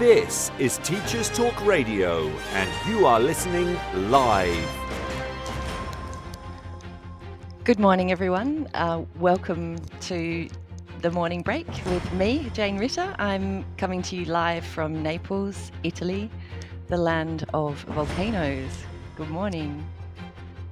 This 0.00 0.50
is 0.58 0.78
Teachers 0.78 1.28
Talk 1.28 1.66
Radio, 1.66 2.26
and 2.54 2.88
you 2.88 3.04
are 3.04 3.20
listening 3.20 3.78
live. 4.10 4.66
Good 7.64 7.78
morning, 7.78 8.10
everyone. 8.10 8.66
Uh, 8.72 9.04
welcome 9.18 9.76
to 10.08 10.48
the 11.02 11.10
morning 11.10 11.42
break 11.42 11.66
with 11.84 12.14
me, 12.14 12.50
Jane 12.54 12.78
Ritter. 12.78 13.14
I'm 13.18 13.62
coming 13.76 14.00
to 14.04 14.16
you 14.16 14.24
live 14.24 14.64
from 14.64 15.02
Naples, 15.02 15.70
Italy, 15.82 16.30
the 16.86 16.96
land 16.96 17.44
of 17.52 17.82
volcanoes. 17.82 18.72
Good 19.16 19.28
morning. 19.28 19.86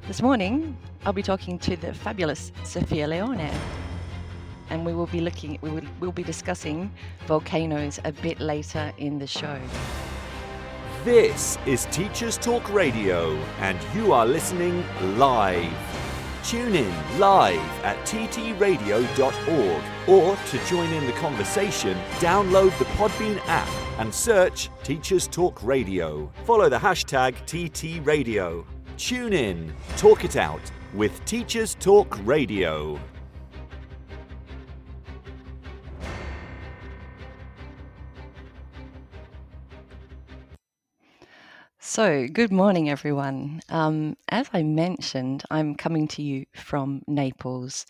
This 0.07 0.23
morning, 0.23 0.75
I'll 1.05 1.13
be 1.13 1.23
talking 1.23 1.59
to 1.59 1.77
the 1.77 1.93
fabulous 1.93 2.51
Sophia 2.65 3.07
Leone 3.07 3.51
and 4.71 4.85
we 4.85 4.93
will 4.95 5.07
be 5.07 5.21
looking 5.21 5.59
we 5.63 5.71
will 5.71 5.83
we'll 6.01 6.13
be 6.13 6.23
discussing 6.23 6.91
volcanoes 7.27 7.99
a 8.05 8.13
bit 8.13 8.41
later 8.41 8.93
in 8.99 9.19
the 9.19 9.27
show. 9.27 9.59
This 11.05 11.57
is 11.65 11.87
Teachers 11.87 12.37
Talk 12.37 12.73
Radio, 12.73 13.35
and 13.61 13.79
you 13.95 14.13
are 14.13 14.27
listening 14.27 14.85
live. 15.17 15.73
Tune 16.45 16.75
in 16.75 17.19
live 17.19 17.85
at 17.85 17.97
ttradio.org 18.07 19.83
or 20.09 20.37
to 20.37 20.67
join 20.67 20.93
in 20.93 21.07
the 21.07 21.13
conversation, 21.13 21.97
download 22.19 22.77
the 22.79 22.85
Podbean 22.97 23.39
app 23.47 23.69
and 23.99 24.13
search 24.13 24.71
Teachers 24.83 25.29
Talk 25.29 25.63
Radio. 25.63 26.33
Follow 26.45 26.69
the 26.69 26.79
hashtag 26.79 27.35
TTRadio. 27.47 28.65
Tune 28.97 29.33
in, 29.33 29.73
talk 29.97 30.25
it 30.25 30.37
out 30.37 30.61
with 30.95 31.25
Teachers 31.25 31.75
Talk 31.75 32.19
Radio. 32.27 32.99
So, 41.91 42.29
good 42.29 42.53
morning, 42.53 42.91
everyone. 42.91 43.63
Um, 43.71 44.17
as 44.29 44.51
I 44.53 44.63
mentioned, 44.63 45.45
I'm 45.51 45.75
coming 45.75 46.07
to 46.09 46.23
you 46.23 46.45
from 46.55 47.01
Naples. 47.07 47.87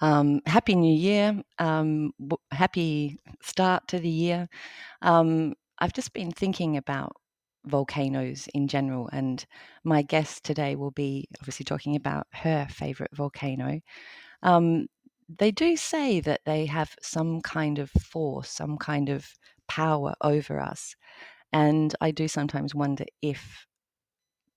Um, 0.00 0.40
happy 0.46 0.76
New 0.76 0.94
Year. 0.94 1.42
Um, 1.58 2.12
happy 2.52 3.18
start 3.42 3.88
to 3.88 3.98
the 3.98 4.08
year. 4.08 4.48
Um, 5.02 5.54
I've 5.80 5.94
just 5.94 6.12
been 6.12 6.32
thinking 6.32 6.76
about 6.76 7.14
volcanoes 7.66 8.48
in 8.54 8.68
general, 8.68 9.08
and 9.12 9.46
my 9.84 10.02
guest 10.02 10.44
today 10.44 10.76
will 10.76 10.92
be 10.92 11.28
obviously 11.40 11.64
talking 11.64 11.96
about 11.96 12.26
her 12.34 12.68
favorite 12.70 13.16
volcano. 13.16 13.80
Um, 14.42 14.86
they 15.38 15.50
do 15.50 15.76
say 15.76 16.20
that 16.20 16.40
they 16.44 16.66
have 16.66 16.94
some 17.02 17.40
kind 17.42 17.78
of 17.78 17.90
force, 17.90 18.50
some 18.50 18.76
kind 18.78 19.08
of 19.08 19.28
power 19.68 20.14
over 20.22 20.60
us. 20.60 20.96
And 21.52 21.94
I 22.00 22.10
do 22.10 22.28
sometimes 22.28 22.74
wonder 22.74 23.04
if 23.22 23.66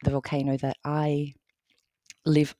the 0.03 0.11
volcano 0.11 0.57
that 0.57 0.77
I 0.83 1.33
live 2.25 2.55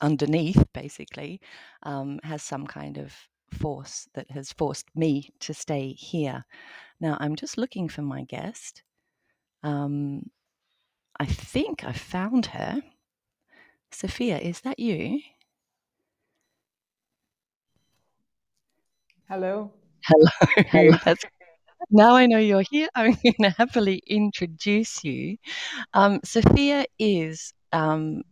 underneath, 0.00 0.64
basically, 0.74 1.40
um, 1.84 2.20
has 2.22 2.42
some 2.42 2.66
kind 2.66 2.98
of 2.98 3.14
force 3.52 4.08
that 4.14 4.30
has 4.30 4.52
forced 4.52 4.86
me 4.94 5.30
to 5.40 5.54
stay 5.54 5.92
here. 5.92 6.44
Now, 7.00 7.16
I'm 7.20 7.36
just 7.36 7.56
looking 7.58 7.88
for 7.88 8.02
my 8.02 8.24
guest. 8.24 8.82
Um, 9.62 10.30
I 11.18 11.26
think 11.26 11.84
I 11.84 11.92
found 11.92 12.46
her. 12.46 12.82
Sophia, 13.90 14.38
is 14.38 14.60
that 14.62 14.78
you? 14.78 15.20
Hello. 19.28 19.70
Hello. 20.04 20.28
Hello. 20.68 20.98
That's 21.04 21.24
now 21.90 22.16
I 22.16 22.26
know 22.26 22.38
you're 22.38 22.64
here, 22.70 22.88
I'm 22.94 23.12
going 23.22 23.34
to 23.42 23.50
happily 23.50 24.02
introduce 24.06 25.04
you. 25.04 25.36
Um, 25.94 26.20
Sophia 26.24 26.84
is 26.98 27.52
um, 27.72 28.22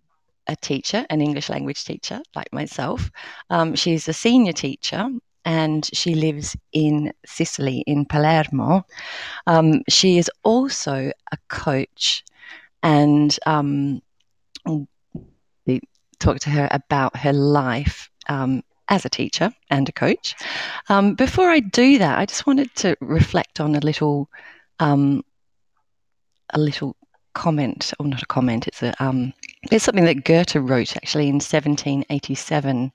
a 0.47 0.57
teacher, 0.57 1.07
an 1.11 1.21
English 1.21 1.49
language 1.49 1.85
teacher, 1.85 2.21
like 2.35 2.53
myself. 2.53 3.11
Um, 3.51 3.75
she's 3.75 4.09
a 4.09 4.13
senior 4.13 4.53
teacher 4.53 5.09
and 5.45 5.89
she 5.93 6.15
lives 6.15 6.57
in 6.73 7.13
Sicily, 7.25 7.83
in 7.87 8.05
Palermo. 8.05 8.85
Um, 9.47 9.83
she 9.89 10.19
is 10.19 10.31
also 10.45 11.13
a 11.33 11.37
coach, 11.49 12.25
and 12.83 13.37
um, 13.47 14.03
we 14.67 15.81
to 16.41 16.51
her 16.51 16.69
about 16.71 17.17
her 17.17 17.33
life 17.33 18.11
um, 18.29 18.63
as 18.91 19.05
a 19.05 19.09
teacher 19.09 19.53
and 19.71 19.89
a 19.89 19.93
coach. 19.93 20.35
Um, 20.89 21.15
before 21.15 21.49
I 21.49 21.61
do 21.61 21.99
that, 21.99 22.19
I 22.19 22.27
just 22.27 22.47
wanted 22.47 22.75
to 22.77 22.97
reflect 23.01 23.61
on 23.61 23.75
a 23.77 23.81
little, 23.81 24.29
um, 24.81 25.23
a 26.53 26.59
little 26.59 26.97
comment, 27.35 27.95
or 27.99 28.07
not 28.07 28.23
a 28.23 28.27
comment. 28.27 28.67
It's 28.67 28.83
a, 28.83 28.93
um, 29.03 29.33
it's 29.71 29.85
something 29.85 30.05
that 30.05 30.25
Goethe 30.25 30.57
wrote 30.57 30.97
actually 30.97 31.29
in 31.29 31.37
1787, 31.37 32.93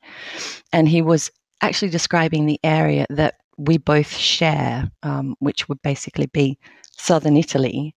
and 0.73 0.89
he 0.89 1.01
was 1.01 1.31
actually 1.61 1.89
describing 1.89 2.45
the 2.45 2.59
area 2.63 3.05
that 3.09 3.35
we 3.57 3.77
both 3.77 4.11
share, 4.13 4.91
um, 5.03 5.35
which 5.39 5.69
would 5.69 5.81
basically 5.81 6.27
be 6.27 6.59
southern 6.91 7.37
Italy. 7.37 7.95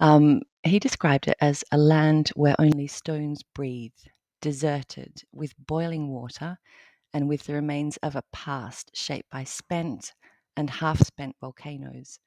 Um, 0.00 0.40
he 0.62 0.78
described 0.78 1.28
it 1.28 1.36
as 1.40 1.62
a 1.70 1.78
land 1.78 2.30
where 2.34 2.56
only 2.58 2.86
stones 2.86 3.42
breathe, 3.54 3.92
deserted, 4.40 5.22
with 5.32 5.54
boiling 5.66 6.08
water 6.08 6.58
and 7.16 7.30
with 7.30 7.44
the 7.44 7.54
remains 7.54 7.96
of 8.02 8.14
a 8.14 8.22
past 8.30 8.90
shaped 8.92 9.30
by 9.30 9.42
spent 9.42 10.12
and 10.54 10.68
half 10.68 11.00
spent 11.00 11.34
volcanoes, 11.40 12.18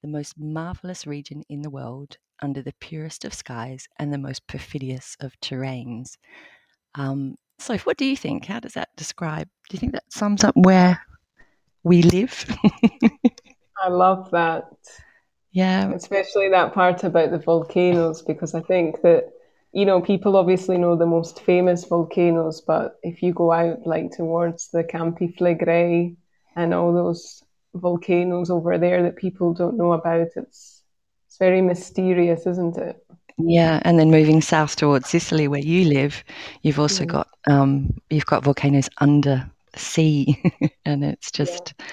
the 0.00 0.08
most 0.08 0.38
marvelous 0.38 1.06
region 1.06 1.42
in 1.50 1.60
the 1.60 1.68
world 1.68 2.16
under 2.40 2.62
the 2.62 2.72
purest 2.80 3.26
of 3.26 3.34
skies 3.34 3.86
and 3.98 4.10
the 4.10 4.16
most 4.16 4.46
perfidious 4.46 5.14
of 5.20 5.38
terrains. 5.42 6.16
Um, 6.94 7.34
so, 7.58 7.76
what 7.80 7.98
do 7.98 8.06
you 8.06 8.16
think? 8.16 8.46
How 8.46 8.60
does 8.60 8.72
that 8.72 8.88
describe? 8.96 9.46
Do 9.68 9.74
you 9.74 9.78
think 9.78 9.92
that 9.92 10.10
sums 10.10 10.42
up 10.42 10.56
where 10.56 10.98
we 11.82 12.00
live? 12.00 12.46
I 13.84 13.88
love 13.88 14.30
that. 14.30 14.64
Yeah. 15.52 15.92
Especially 15.92 16.48
that 16.50 16.74
part 16.74 17.02
about 17.02 17.32
the 17.32 17.38
volcanoes, 17.38 18.22
because 18.22 18.54
I 18.54 18.60
think 18.60 19.02
that 19.02 19.32
you 19.72 19.84
know, 19.84 20.00
people 20.00 20.36
obviously 20.36 20.78
know 20.78 20.96
the 20.96 21.06
most 21.06 21.42
famous 21.42 21.84
volcanoes, 21.84 22.60
but 22.60 22.98
if 23.02 23.22
you 23.22 23.32
go 23.32 23.52
out 23.52 23.86
like 23.86 24.10
towards 24.10 24.68
the 24.70 24.82
Campi 24.82 25.34
Flegrei 25.38 26.16
and 26.56 26.74
all 26.74 26.92
those 26.92 27.42
volcanoes 27.74 28.50
over 28.50 28.78
there 28.78 29.02
that 29.04 29.16
people 29.16 29.54
don't 29.54 29.76
know 29.76 29.92
about, 29.92 30.28
it's 30.34 30.82
it's 31.26 31.36
very 31.38 31.62
mysterious, 31.62 32.46
isn't 32.46 32.76
it? 32.78 32.96
Yeah, 33.38 33.80
and 33.84 33.98
then 33.98 34.10
moving 34.10 34.40
south 34.40 34.74
towards 34.74 35.08
Sicily, 35.08 35.46
where 35.46 35.60
you 35.60 35.84
live, 35.84 36.24
you've 36.62 36.80
also 36.80 37.04
mm. 37.04 37.08
got 37.12 37.28
um, 37.46 37.96
you've 38.10 38.26
got 38.26 38.42
volcanoes 38.42 38.88
under 38.98 39.48
sea, 39.76 40.42
and 40.84 41.04
it's 41.04 41.30
just 41.30 41.74
yeah. 41.78 41.86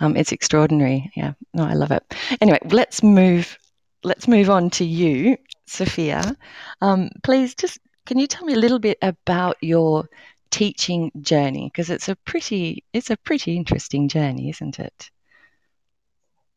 um, 0.00 0.16
it's 0.16 0.32
extraordinary. 0.32 1.10
Yeah, 1.16 1.32
no, 1.54 1.64
I 1.64 1.72
love 1.72 1.90
it. 1.90 2.02
Anyway, 2.42 2.58
let's 2.66 3.02
move 3.02 3.58
let's 4.02 4.28
move 4.28 4.50
on 4.50 4.68
to 4.68 4.84
you 4.84 5.38
Sophia. 5.66 6.36
Um, 6.80 7.10
please, 7.22 7.54
just 7.54 7.78
can 8.06 8.18
you 8.18 8.26
tell 8.26 8.44
me 8.44 8.54
a 8.54 8.58
little 8.58 8.78
bit 8.78 8.98
about 9.02 9.56
your 9.60 10.08
teaching 10.50 11.10
journey? 11.20 11.70
Because 11.72 11.90
it's 11.90 12.08
a 12.08 12.16
pretty 12.16 12.84
it's 12.92 13.10
a 13.10 13.16
pretty 13.16 13.56
interesting 13.56 14.08
journey, 14.08 14.50
isn't 14.50 14.78
it? 14.78 15.10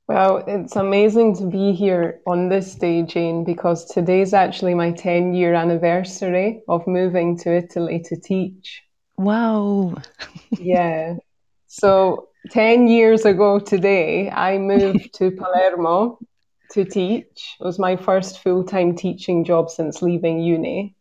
Well, 0.08 0.44
it's 0.48 0.78
amazing 0.78 1.36
to 1.38 1.46
be 1.46 1.74
here 1.74 2.22
on 2.26 2.48
this 2.48 2.76
day, 2.76 3.02
Jane, 3.02 3.44
because 3.44 3.84
today's 3.84 4.34
actually 4.34 4.74
my 4.74 4.92
10 4.92 5.34
year 5.34 5.54
anniversary 5.54 6.62
of 6.70 6.88
moving 6.88 7.38
to 7.40 7.54
Italy 7.54 8.00
to 8.06 8.16
teach. 8.16 8.84
Wow. 9.18 9.96
yeah. 10.60 11.16
So 11.68 12.30
10 12.52 12.88
years 12.88 13.26
ago 13.26 13.60
today, 13.60 14.30
I 14.30 14.58
moved 14.58 15.14
to 15.16 15.32
Palermo 15.32 16.20
to 16.72 16.86
teach. 16.86 17.56
It 17.60 17.64
was 17.64 17.80
my 17.80 17.96
first 17.96 18.42
full 18.42 18.64
time 18.64 18.96
teaching 18.96 19.44
job 19.44 19.70
since 19.70 20.02
leaving 20.02 20.40
uni. 20.40 20.96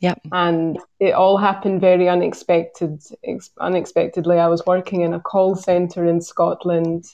Yep. 0.00 0.20
And 0.32 0.78
it 0.98 1.12
all 1.12 1.36
happened 1.36 1.80
very 1.80 2.08
unexpected. 2.08 3.00
Ex- 3.22 3.50
unexpectedly, 3.60 4.38
I 4.38 4.48
was 4.48 4.66
working 4.66 5.02
in 5.02 5.14
a 5.14 5.20
call 5.20 5.54
center 5.54 6.04
in 6.04 6.20
Scotland, 6.20 7.04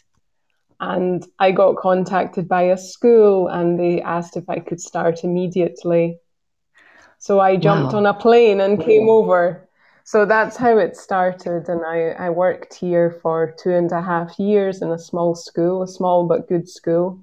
and 0.80 1.26
I 1.38 1.52
got 1.52 1.76
contacted 1.76 2.48
by 2.48 2.62
a 2.62 2.78
school, 2.78 3.48
and 3.48 3.78
they 3.78 4.00
asked 4.00 4.38
if 4.38 4.48
I 4.48 4.60
could 4.60 4.80
start 4.80 5.22
immediately. 5.22 6.18
So 7.18 7.40
I 7.40 7.56
jumped 7.56 7.92
wow. 7.92 7.98
on 7.98 8.06
a 8.06 8.14
plane 8.14 8.60
and 8.60 8.82
came 8.82 9.08
over. 9.10 9.68
So 10.04 10.24
that's 10.24 10.56
how 10.56 10.78
it 10.78 10.96
started, 10.96 11.68
and 11.68 11.84
I, 11.84 12.12
I 12.12 12.30
worked 12.30 12.72
here 12.72 13.10
for 13.20 13.54
two 13.58 13.72
and 13.72 13.92
a 13.92 14.00
half 14.00 14.38
years 14.38 14.80
in 14.80 14.90
a 14.90 14.98
small 14.98 15.34
school, 15.34 15.82
a 15.82 15.86
small 15.86 16.26
but 16.26 16.48
good 16.48 16.66
school. 16.66 17.20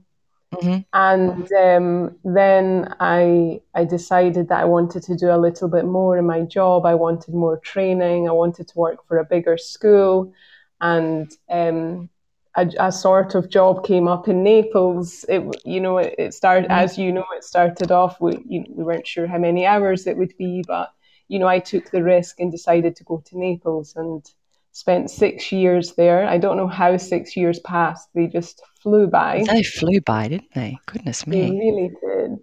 Mm-hmm. 0.61 0.79
And 0.93 1.51
um, 1.53 2.15
then 2.23 2.93
I 2.99 3.61
I 3.73 3.85
decided 3.85 4.49
that 4.49 4.61
I 4.61 4.65
wanted 4.65 5.03
to 5.03 5.15
do 5.15 5.29
a 5.31 5.37
little 5.37 5.67
bit 5.67 5.85
more 5.85 6.17
in 6.17 6.25
my 6.25 6.41
job. 6.41 6.85
I 6.85 6.95
wanted 6.95 7.33
more 7.33 7.59
training. 7.59 8.27
I 8.27 8.31
wanted 8.31 8.67
to 8.67 8.77
work 8.77 9.07
for 9.07 9.17
a 9.17 9.25
bigger 9.25 9.57
school, 9.57 10.33
and 10.81 11.31
um, 11.49 12.09
a, 12.55 12.69
a, 12.79 12.91
sort 12.91 13.35
of 13.35 13.49
job 13.49 13.85
came 13.85 14.07
up 14.07 14.27
in 14.27 14.43
Naples. 14.43 15.25
It, 15.27 15.43
you 15.65 15.79
know, 15.79 15.97
it, 15.97 16.15
it 16.17 16.33
started, 16.33 16.69
mm-hmm. 16.69 16.83
as 16.83 16.97
you 16.97 17.11
know, 17.11 17.25
it 17.35 17.43
started 17.43 17.91
off, 17.91 18.19
we, 18.21 18.37
you 18.47 18.63
we 18.69 18.83
weren't 18.83 19.07
sure 19.07 19.27
how 19.27 19.37
many 19.37 19.65
hours 19.65 20.07
it 20.07 20.17
would 20.17 20.35
be, 20.37 20.63
but, 20.67 20.93
you 21.27 21.39
know, 21.39 21.47
I 21.47 21.59
took 21.59 21.91
the 21.91 22.03
risk 22.03 22.39
and 22.39 22.51
decided 22.51 22.95
to 22.95 23.03
go 23.03 23.21
to 23.25 23.37
Naples 23.37 23.93
and 23.95 24.25
spent 24.71 25.09
six 25.09 25.51
years 25.51 25.95
there. 25.95 26.25
I 26.25 26.37
don't 26.37 26.57
know 26.57 26.67
how 26.67 26.97
six 26.97 27.35
years 27.35 27.59
passed. 27.59 28.09
They 28.13 28.27
just 28.27 28.61
flew 28.85 29.07
by. 29.07 29.43
They 29.47 29.63
flew 29.63 29.99
by, 30.01 30.27
didn't 30.27 30.53
they? 30.53 30.77
Goodness 30.85 31.25
me. 31.25 31.41
They 31.41 31.57
really 31.57 31.91
did. 32.01 32.39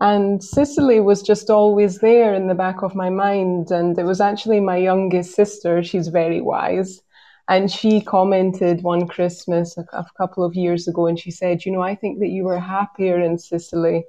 And 0.00 0.44
Sicily 0.44 1.00
was 1.00 1.22
just 1.22 1.48
always 1.50 1.98
there 1.98 2.34
in 2.34 2.46
the 2.48 2.54
back 2.54 2.82
of 2.82 2.94
my 2.94 3.08
mind. 3.10 3.70
And 3.70 3.98
it 3.98 4.04
was 4.04 4.20
actually 4.20 4.60
my 4.60 4.76
youngest 4.76 5.34
sister. 5.34 5.82
She's 5.82 6.08
very 6.08 6.42
wise 6.42 7.00
and 7.48 7.70
she 7.70 8.02
commented 8.02 8.82
one 8.82 9.08
Christmas 9.08 9.76
a, 9.78 9.84
a, 9.94 10.06
couple 10.18 10.44
of 10.44 10.54
years 10.54 10.86
ago, 10.86 11.06
and 11.06 11.18
she 11.18 11.30
said, 11.30 11.64
You 11.64 11.72
know, 11.72 11.80
I 11.80 11.94
think 11.94 12.20
that 12.20 12.28
you 12.28 12.44
were 12.44 12.60
happier 12.60 13.18
in 13.18 13.38
Sicily. 13.38 14.04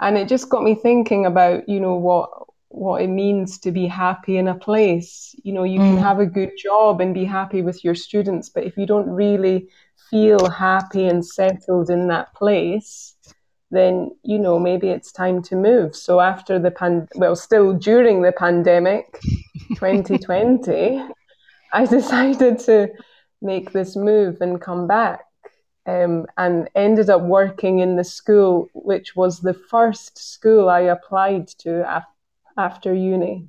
And 0.00 0.16
it 0.16 0.28
just 0.28 0.48
got 0.48 0.64
me 0.64 0.74
thinking 0.74 1.26
about, 1.26 1.68
you 1.68 1.78
know, 1.78 1.94
what 1.94 2.30
what 2.70 3.02
it 3.02 3.08
means 3.08 3.58
to 3.58 3.70
be 3.70 3.86
happy 3.86 4.38
in 4.38 4.48
a 4.48 4.54
place. 4.54 5.34
You 5.44 5.52
know, 5.52 5.64
you 5.64 5.78
mm. 5.78 5.94
can 5.94 5.98
have 5.98 6.20
a 6.20 6.26
good 6.26 6.52
job 6.56 7.02
and 7.02 7.12
be 7.12 7.26
happy 7.26 7.60
with 7.60 7.84
your 7.84 7.94
students, 7.94 8.48
but 8.48 8.64
if 8.64 8.78
you 8.78 8.86
don't 8.86 9.10
really 9.10 9.68
feel 10.10 10.50
happy 10.50 11.06
and 11.06 11.24
settled 11.24 11.90
in 11.90 12.08
that 12.08 12.34
place, 12.34 13.14
then 13.70 14.10
you 14.22 14.38
know 14.38 14.58
maybe 14.58 14.88
it's 14.88 15.12
time 15.12 15.42
to 15.42 15.56
move. 15.56 15.96
So 15.96 16.20
after 16.20 16.58
the 16.58 16.70
pan, 16.70 17.08
well, 17.14 17.36
still 17.36 17.72
during 17.72 18.22
the 18.22 18.32
pandemic, 18.32 19.18
2020. 19.74 21.02
I 21.72 21.86
decided 21.86 22.58
to 22.60 22.88
make 23.40 23.72
this 23.72 23.96
move 23.96 24.40
and 24.40 24.60
come 24.60 24.86
back. 24.86 25.20
Um, 25.84 26.26
and 26.36 26.68
ended 26.76 27.10
up 27.10 27.22
working 27.22 27.80
in 27.80 27.96
the 27.96 28.04
school, 28.04 28.68
which 28.72 29.16
was 29.16 29.40
the 29.40 29.54
first 29.54 30.16
school 30.16 30.70
I 30.70 30.80
applied 30.80 31.48
to 31.58 31.96
af- 31.96 32.04
after 32.56 32.94
uni. 32.94 33.48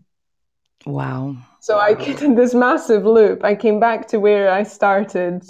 Wow. 0.86 1.36
So 1.60 1.78
I 1.78 1.94
get 1.94 2.22
in 2.28 2.34
this 2.34 2.56
massive 2.56 3.06
loop. 3.06 3.44
I 3.44 3.54
came 3.54 3.80
back 3.80 4.08
to 4.08 4.20
where 4.20 4.50
I 4.50 4.64
started. 4.64 5.44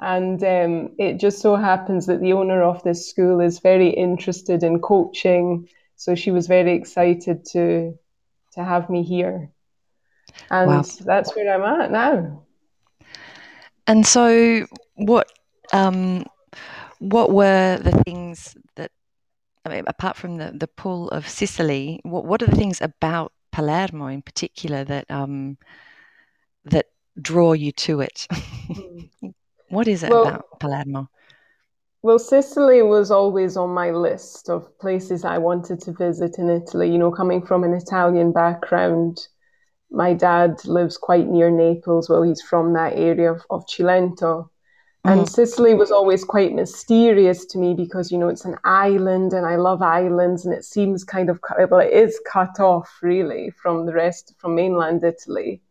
And 0.00 0.42
um, 0.44 0.94
it 0.98 1.18
just 1.18 1.40
so 1.40 1.56
happens 1.56 2.06
that 2.06 2.20
the 2.20 2.32
owner 2.32 2.62
of 2.62 2.82
this 2.84 3.08
school 3.10 3.40
is 3.40 3.58
very 3.58 3.88
interested 3.88 4.62
in 4.62 4.80
coaching. 4.80 5.68
So 5.96 6.14
she 6.14 6.30
was 6.30 6.46
very 6.46 6.74
excited 6.74 7.44
to, 7.46 7.98
to 8.52 8.64
have 8.64 8.88
me 8.88 9.02
here 9.02 9.50
and 10.50 10.70
wow. 10.70 10.82
that's 11.00 11.34
where 11.34 11.54
I'm 11.54 11.80
at 11.80 11.90
now. 11.90 12.42
And 13.86 14.06
so, 14.06 14.66
what 14.94 15.32
um, 15.72 16.26
what 16.98 17.32
were 17.32 17.78
the 17.78 17.92
things 18.04 18.56
that, 18.76 18.90
I 19.64 19.70
mean, 19.70 19.84
apart 19.86 20.16
from 20.16 20.36
the 20.36 20.52
the 20.54 20.68
pull 20.68 21.08
of 21.10 21.28
Sicily, 21.28 22.00
what 22.02 22.24
what 22.24 22.42
are 22.42 22.46
the 22.46 22.56
things 22.56 22.80
about 22.80 23.32
Palermo 23.52 24.06
in 24.06 24.22
particular 24.22 24.84
that 24.84 25.10
um, 25.10 25.58
that 26.64 26.86
draw 27.20 27.52
you 27.52 27.72
to 27.72 28.00
it? 28.00 28.26
What 29.70 29.88
is 29.88 30.02
it 30.02 30.10
well, 30.10 30.26
about 30.26 30.60
Palermo? 30.60 31.10
Well, 32.02 32.18
Sicily 32.18 32.82
was 32.82 33.10
always 33.10 33.56
on 33.56 33.70
my 33.70 33.90
list 33.90 34.48
of 34.48 34.78
places 34.78 35.24
I 35.24 35.38
wanted 35.38 35.80
to 35.82 35.92
visit 35.92 36.38
in 36.38 36.48
Italy. 36.48 36.90
You 36.90 36.98
know, 36.98 37.10
coming 37.10 37.44
from 37.44 37.64
an 37.64 37.74
Italian 37.74 38.32
background 38.32 39.28
my 39.90 40.12
dad 40.12 40.64
lives 40.64 40.96
quite 40.96 41.28
near 41.28 41.50
Naples. 41.50 42.08
Well, 42.08 42.22
he's 42.22 42.42
from 42.42 42.74
that 42.74 42.94
area 42.94 43.32
of, 43.32 43.42
of 43.50 43.66
Cilento. 43.66 44.48
And 45.04 45.22
mm. 45.22 45.28
Sicily 45.28 45.74
was 45.74 45.90
always 45.90 46.24
quite 46.24 46.52
mysterious 46.52 47.46
to 47.46 47.58
me 47.58 47.72
because, 47.72 48.12
you 48.12 48.18
know, 48.18 48.28
it's 48.28 48.44
an 48.44 48.56
island 48.64 49.32
and 49.32 49.46
I 49.46 49.56
love 49.56 49.80
islands 49.80 50.44
and 50.44 50.52
it 50.52 50.64
seems 50.64 51.04
kind 51.04 51.30
of, 51.30 51.40
well, 51.70 51.80
it 51.80 51.92
is 51.92 52.20
cut 52.30 52.60
off 52.60 52.90
really 53.00 53.50
from 53.62 53.86
the 53.86 53.92
rest, 53.92 54.34
from 54.38 54.54
mainland 54.54 55.04
Italy. 55.04 55.62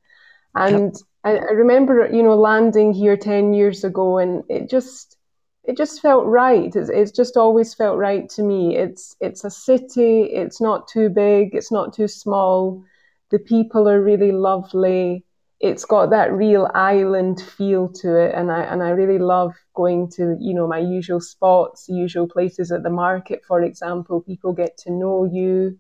And 0.55 0.93
yep. 0.93 1.01
I, 1.27 1.35
I 1.35 1.51
remember, 1.51 2.09
you 2.11 2.23
know, 2.23 2.35
landing 2.35 2.93
here 2.93 3.17
10 3.17 3.53
years 3.53 3.83
ago 3.83 4.17
and 4.17 4.43
it 4.49 4.69
just, 4.69 5.17
it 5.65 5.75
just 5.75 6.01
felt 6.01 6.25
right. 6.25 6.73
It's, 6.73 6.89
it's, 6.89 7.11
just 7.11 7.35
always 7.35 7.73
felt 7.73 7.97
right 7.97 8.29
to 8.29 8.43
me. 8.43 8.77
It's 8.77 9.17
it's 9.19 9.43
a 9.43 9.49
city. 9.49 10.21
It's 10.23 10.61
not 10.61 10.87
too 10.87 11.09
big. 11.09 11.53
It's 11.53 11.71
not 11.71 11.93
too 11.93 12.07
small. 12.07 12.83
The 13.31 13.39
people 13.39 13.89
are 13.89 14.01
really 14.01 14.31
lovely. 14.31 15.25
It's 15.59 15.83
got 15.83 16.11
that 16.11 16.31
real 16.31 16.69
island 16.73 17.41
feel 17.41 17.89
to 18.01 18.15
it, 18.15 18.33
and 18.33 18.49
I 18.49 18.61
and 18.61 18.81
I 18.81 18.91
really 18.91 19.19
love 19.19 19.55
going 19.73 20.09
to 20.11 20.37
you 20.39 20.53
know 20.53 20.67
my 20.67 20.79
usual 20.79 21.19
spots, 21.19 21.89
usual 21.89 22.27
places 22.27 22.71
at 22.71 22.83
the 22.83 22.89
market, 22.89 23.41
for 23.45 23.61
example. 23.61 24.21
People 24.21 24.53
get 24.53 24.77
to 24.83 24.91
know 24.91 25.25
you, 25.25 25.77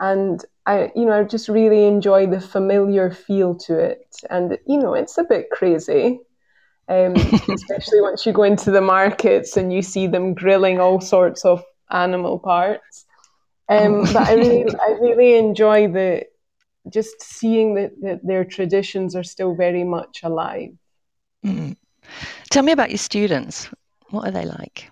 and 0.00 0.44
I 0.68 0.92
you 0.94 1.06
know 1.06 1.18
I 1.18 1.24
just 1.24 1.48
really 1.48 1.86
enjoy 1.86 2.26
the 2.26 2.40
familiar 2.40 3.10
feel 3.10 3.54
to 3.66 3.78
it, 3.78 4.14
and 4.28 4.58
you 4.66 4.78
know 4.78 4.92
it's 4.92 5.16
a 5.16 5.24
bit 5.24 5.48
crazy. 5.50 6.20
Um, 6.88 7.14
especially 7.48 8.00
once 8.00 8.24
you 8.26 8.32
go 8.32 8.42
into 8.42 8.70
the 8.70 8.80
markets 8.80 9.56
and 9.56 9.72
you 9.72 9.82
see 9.82 10.06
them 10.06 10.34
grilling 10.34 10.78
all 10.78 11.00
sorts 11.00 11.44
of 11.44 11.62
animal 11.90 12.38
parts. 12.38 13.06
Um, 13.68 13.94
oh. 13.94 14.12
but 14.12 14.28
I 14.28 14.34
really, 14.42 14.74
I 14.74 14.90
really 15.00 15.36
enjoy 15.36 15.88
the 15.88 16.24
just 16.90 17.22
seeing 17.22 17.74
that, 17.74 17.92
that 18.02 18.26
their 18.26 18.44
traditions 18.44 19.16
are 19.16 19.24
still 19.24 19.54
very 19.54 19.84
much 19.84 20.20
alive. 20.22 20.70
Mm. 21.44 21.76
Tell 22.50 22.62
me 22.62 22.72
about 22.72 22.90
your 22.90 22.98
students. 22.98 23.68
What 24.10 24.26
are 24.26 24.30
they 24.30 24.46
like? 24.46 24.90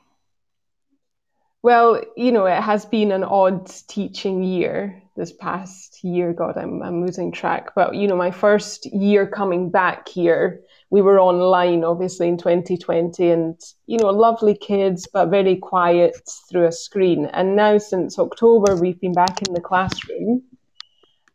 Well, 1.62 2.02
you 2.16 2.32
know, 2.32 2.46
it 2.46 2.62
has 2.62 2.84
been 2.84 3.12
an 3.12 3.24
odd 3.24 3.70
teaching 3.88 4.42
year 4.42 5.02
this 5.16 5.32
past 5.32 6.02
year. 6.04 6.32
God, 6.32 6.56
I'm, 6.56 6.82
I'm 6.82 7.04
losing 7.04 7.32
track. 7.32 7.74
But, 7.74 7.94
you 7.94 8.06
know, 8.06 8.16
my 8.16 8.30
first 8.30 8.86
year 8.86 9.26
coming 9.26 9.70
back 9.70 10.08
here, 10.08 10.60
we 10.90 11.02
were 11.02 11.18
online, 11.18 11.84
obviously, 11.84 12.28
in 12.28 12.36
2020, 12.36 13.30
and, 13.30 13.60
you 13.86 13.98
know, 13.98 14.10
lovely 14.10 14.56
kids, 14.56 15.08
but 15.12 15.30
very 15.30 15.56
quiet 15.56 16.16
through 16.48 16.66
a 16.66 16.72
screen. 16.72 17.26
And 17.26 17.56
now, 17.56 17.78
since 17.78 18.18
October, 18.18 18.76
we've 18.76 19.00
been 19.00 19.14
back 19.14 19.42
in 19.46 19.54
the 19.54 19.60
classroom 19.60 20.42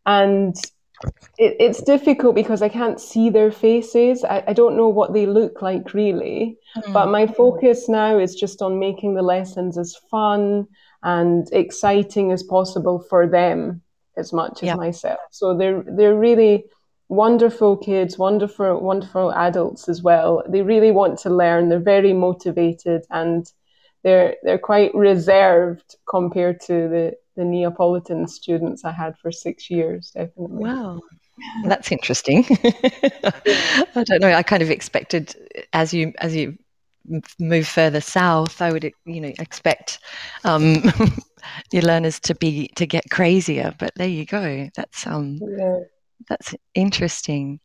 and 0.05 0.55
it, 1.37 1.55
it's 1.59 1.81
difficult 1.81 2.35
because 2.35 2.61
I 2.61 2.69
can't 2.69 2.99
see 2.99 3.29
their 3.29 3.51
faces. 3.51 4.23
I, 4.23 4.43
I 4.47 4.53
don't 4.53 4.77
know 4.77 4.89
what 4.89 5.13
they 5.13 5.25
look 5.25 5.61
like 5.61 5.93
really. 5.93 6.57
Mm. 6.77 6.93
But 6.93 7.09
my 7.09 7.27
focus 7.27 7.89
now 7.89 8.17
is 8.17 8.35
just 8.35 8.61
on 8.61 8.79
making 8.79 9.15
the 9.15 9.21
lessons 9.21 9.77
as 9.77 9.95
fun 10.09 10.67
and 11.03 11.47
exciting 11.51 12.31
as 12.31 12.43
possible 12.43 12.99
for 12.99 13.27
them 13.27 13.81
as 14.17 14.33
much 14.33 14.61
as 14.61 14.67
yeah. 14.67 14.75
myself. 14.75 15.19
So 15.31 15.57
they're 15.57 15.83
they're 15.87 16.17
really 16.17 16.65
wonderful 17.09 17.77
kids, 17.77 18.17
wonderful 18.17 18.79
wonderful 18.79 19.31
adults 19.33 19.89
as 19.89 20.01
well. 20.01 20.43
They 20.47 20.61
really 20.61 20.91
want 20.91 21.19
to 21.19 21.29
learn. 21.29 21.69
They're 21.69 21.79
very 21.79 22.13
motivated 22.13 23.03
and 23.09 23.45
they're 24.03 24.35
they're 24.43 24.57
quite 24.57 24.93
reserved 24.93 25.95
compared 26.09 26.59
to 26.61 26.73
the 26.89 27.13
the 27.35 27.45
Neapolitan 27.45 28.27
students 28.27 28.83
I 28.83 28.91
had 28.91 29.17
for 29.17 29.31
six 29.31 29.69
years, 29.69 30.11
definitely. 30.11 30.63
Wow. 30.63 30.99
That's 31.65 31.91
interesting. 31.91 32.45
I 32.63 34.03
don't 34.03 34.21
know. 34.21 34.31
I 34.31 34.43
kind 34.43 34.61
of 34.61 34.69
expected 34.69 35.35
as 35.73 35.93
you 35.93 36.13
as 36.19 36.35
you 36.35 36.57
move 37.39 37.67
further 37.67 38.01
south, 38.01 38.61
I 38.61 38.71
would 38.71 38.91
you 39.05 39.21
know 39.21 39.33
expect 39.39 39.99
um, 40.43 40.83
your 41.71 41.83
learners 41.83 42.19
to 42.21 42.35
be 42.35 42.67
to 42.75 42.85
get 42.85 43.09
crazier. 43.09 43.73
But 43.77 43.93
there 43.95 44.07
you 44.07 44.25
go. 44.25 44.69
That's 44.75 45.07
um 45.07 45.39
yeah. 45.41 45.79
that's 46.29 46.55
interesting. 46.75 47.59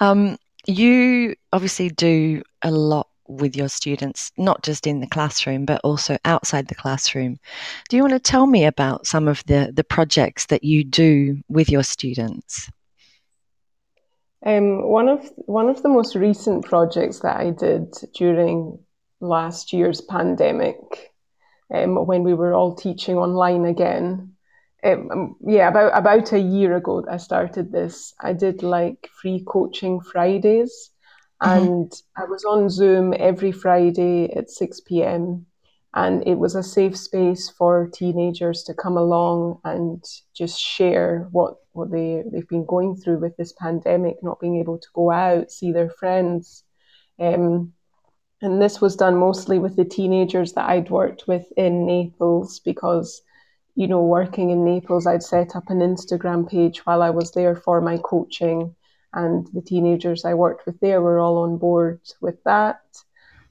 Um, 0.00 0.38
you 0.66 1.34
obviously 1.52 1.90
do 1.90 2.42
a 2.62 2.70
lot 2.70 3.08
with 3.26 3.56
your 3.56 3.68
students, 3.68 4.32
not 4.36 4.62
just 4.62 4.86
in 4.86 5.00
the 5.00 5.06
classroom, 5.06 5.64
but 5.64 5.80
also 5.82 6.16
outside 6.24 6.68
the 6.68 6.74
classroom. 6.74 7.38
Do 7.88 7.96
you 7.96 8.02
want 8.02 8.12
to 8.12 8.20
tell 8.20 8.46
me 8.46 8.64
about 8.64 9.06
some 9.06 9.28
of 9.28 9.42
the, 9.46 9.72
the 9.74 9.84
projects 9.84 10.46
that 10.46 10.64
you 10.64 10.84
do 10.84 11.42
with 11.48 11.70
your 11.70 11.82
students? 11.82 12.70
Um, 14.44 14.88
one 14.88 15.08
of 15.08 15.30
one 15.36 15.68
of 15.68 15.82
the 15.82 15.88
most 15.88 16.14
recent 16.14 16.64
projects 16.64 17.20
that 17.20 17.36
I 17.36 17.50
did 17.50 17.94
during 18.14 18.78
last 19.20 19.72
year's 19.72 20.00
pandemic, 20.00 21.12
um, 21.72 22.06
when 22.06 22.24
we 22.24 22.34
were 22.34 22.52
all 22.52 22.74
teaching 22.74 23.16
online 23.16 23.64
again, 23.64 24.34
um, 24.84 25.10
um 25.10 25.36
yeah, 25.46 25.68
about 25.68 25.96
about 25.96 26.32
a 26.32 26.38
year 26.38 26.76
ago, 26.76 27.04
I 27.10 27.16
started 27.16 27.72
this. 27.72 28.12
I 28.20 28.34
did 28.34 28.62
like 28.62 29.08
free 29.20 29.42
coaching 29.46 30.00
Fridays 30.00 30.90
Mm-hmm. 31.42 31.66
And 31.66 31.92
I 32.16 32.24
was 32.24 32.44
on 32.44 32.70
Zoom 32.70 33.14
every 33.18 33.52
Friday 33.52 34.32
at 34.32 34.50
6 34.50 34.80
p.m. 34.80 35.46
And 35.96 36.26
it 36.26 36.34
was 36.34 36.56
a 36.56 36.62
safe 36.62 36.96
space 36.96 37.48
for 37.48 37.88
teenagers 37.92 38.64
to 38.64 38.74
come 38.74 38.96
along 38.96 39.60
and 39.62 40.04
just 40.34 40.58
share 40.58 41.28
what, 41.30 41.54
what 41.72 41.92
they, 41.92 42.24
they've 42.32 42.48
been 42.48 42.66
going 42.66 42.96
through 42.96 43.18
with 43.18 43.36
this 43.36 43.52
pandemic, 43.52 44.16
not 44.20 44.40
being 44.40 44.56
able 44.56 44.78
to 44.78 44.88
go 44.92 45.12
out, 45.12 45.52
see 45.52 45.70
their 45.70 45.90
friends. 45.90 46.64
Um, 47.20 47.72
and 48.42 48.60
this 48.60 48.80
was 48.80 48.96
done 48.96 49.16
mostly 49.16 49.60
with 49.60 49.76
the 49.76 49.84
teenagers 49.84 50.52
that 50.54 50.68
I'd 50.68 50.90
worked 50.90 51.28
with 51.28 51.46
in 51.56 51.86
Naples 51.86 52.58
because, 52.58 53.22
you 53.76 53.86
know, 53.86 54.02
working 54.02 54.50
in 54.50 54.64
Naples, 54.64 55.06
I'd 55.06 55.22
set 55.22 55.54
up 55.54 55.70
an 55.70 55.78
Instagram 55.78 56.50
page 56.50 56.84
while 56.84 57.02
I 57.02 57.10
was 57.10 57.30
there 57.30 57.54
for 57.54 57.80
my 57.80 57.98
coaching. 57.98 58.74
And 59.12 59.46
the 59.54 59.62
teenagers 59.62 60.24
I 60.24 60.34
worked 60.34 60.66
with 60.66 60.80
there 60.80 61.00
were 61.00 61.20
all 61.20 61.38
on 61.38 61.56
board 61.56 62.00
with 62.20 62.42
that. 62.42 62.80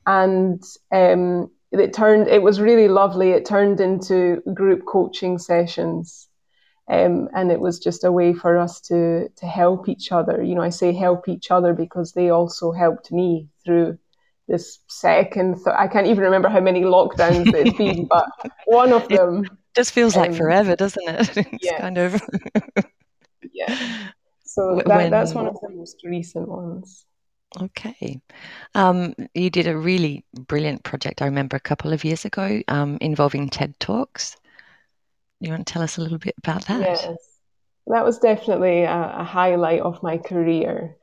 And 0.05 0.61
um, 0.91 1.49
it 1.79 1.93
turned, 1.93 2.27
it 2.27 2.41
was 2.41 2.61
really 2.61 2.87
lovely. 2.87 3.31
It 3.31 3.45
turned 3.45 3.79
into 3.79 4.41
group 4.53 4.85
coaching 4.85 5.37
sessions. 5.37 6.29
Um, 6.89 7.29
and 7.33 7.49
it 7.49 7.61
was 7.61 7.79
just 7.79 8.03
a 8.03 8.11
way 8.11 8.33
for 8.33 8.57
us 8.57 8.81
to 8.81 9.29
to 9.37 9.45
help 9.45 9.87
each 9.87 10.11
other. 10.11 10.43
You 10.43 10.55
know, 10.55 10.61
I 10.61 10.69
say 10.69 10.91
help 10.91 11.29
each 11.29 11.49
other 11.49 11.73
because 11.73 12.11
they 12.11 12.29
also 12.29 12.73
helped 12.73 13.09
me 13.09 13.47
through 13.63 13.97
this 14.49 14.79
second. 14.87 15.55
Th- 15.63 15.75
I 15.77 15.87
can't 15.87 16.07
even 16.07 16.25
remember 16.25 16.49
how 16.49 16.59
many 16.59 16.81
lockdowns 16.81 17.53
it's 17.53 17.77
been, 17.77 18.05
but 18.05 18.27
one 18.65 18.91
of 18.91 19.07
them. 19.07 19.45
It 19.45 19.51
just 19.75 19.93
feels 19.93 20.17
um, 20.17 20.23
like 20.23 20.33
forever, 20.33 20.75
doesn't 20.75 21.07
it? 21.07 21.37
it's 21.53 21.65
yeah. 21.65 21.79
kind 21.79 21.97
of. 21.97 22.21
yeah. 23.53 24.09
So 24.43 24.75
that, 24.85 24.97
when, 24.97 25.11
that's 25.11 25.33
one 25.33 25.47
of 25.47 25.57
the 25.61 25.69
most 25.69 26.03
recent 26.03 26.49
ones. 26.49 27.05
Okay. 27.61 28.19
Um, 28.75 29.13
you 29.33 29.49
did 29.49 29.67
a 29.67 29.77
really 29.77 30.25
brilliant 30.33 30.83
project, 30.83 31.21
I 31.21 31.25
remember 31.25 31.55
a 31.55 31.61
couple 31.61 31.93
of 31.93 32.03
years 32.03 32.25
ago, 32.25 32.61
um, 32.67 32.97
involving 33.01 33.49
TED 33.49 33.79
Talks. 33.79 34.35
You 35.39 35.51
want 35.51 35.67
to 35.67 35.73
tell 35.73 35.81
us 35.81 35.97
a 35.97 36.01
little 36.01 36.17
bit 36.17 36.35
about 36.37 36.65
that? 36.67 36.79
Yes. 36.79 37.17
That 37.87 38.05
was 38.05 38.17
definitely 38.19 38.83
a, 38.83 39.15
a 39.19 39.23
highlight 39.23 39.81
of 39.81 40.01
my 40.01 40.17
career. 40.17 40.95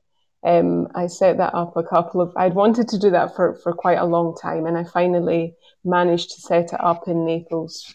Um, 0.43 0.89
I 0.95 1.09
set 1.09 1.37
that 1.37 1.55
up 1.55 1.77
a 1.77 1.83
couple 1.83 2.23
of, 2.23 2.33
I'd 2.37 2.55
wanted 2.55 2.89
to 2.89 2.99
do 2.99 3.11
that 3.11 3.37
for, 3.37 3.61
for 3.63 3.75
quite 3.75 3.99
a 3.99 4.07
long 4.07 4.35
time, 4.41 4.65
and 4.67 4.79
I 4.79 4.85
finally 4.85 5.55
managed 5.85 6.31
to 6.33 6.41
set 6.41 6.73
it 6.73 6.81
up 6.81 7.07
in 7.07 7.27
Naples 7.27 7.95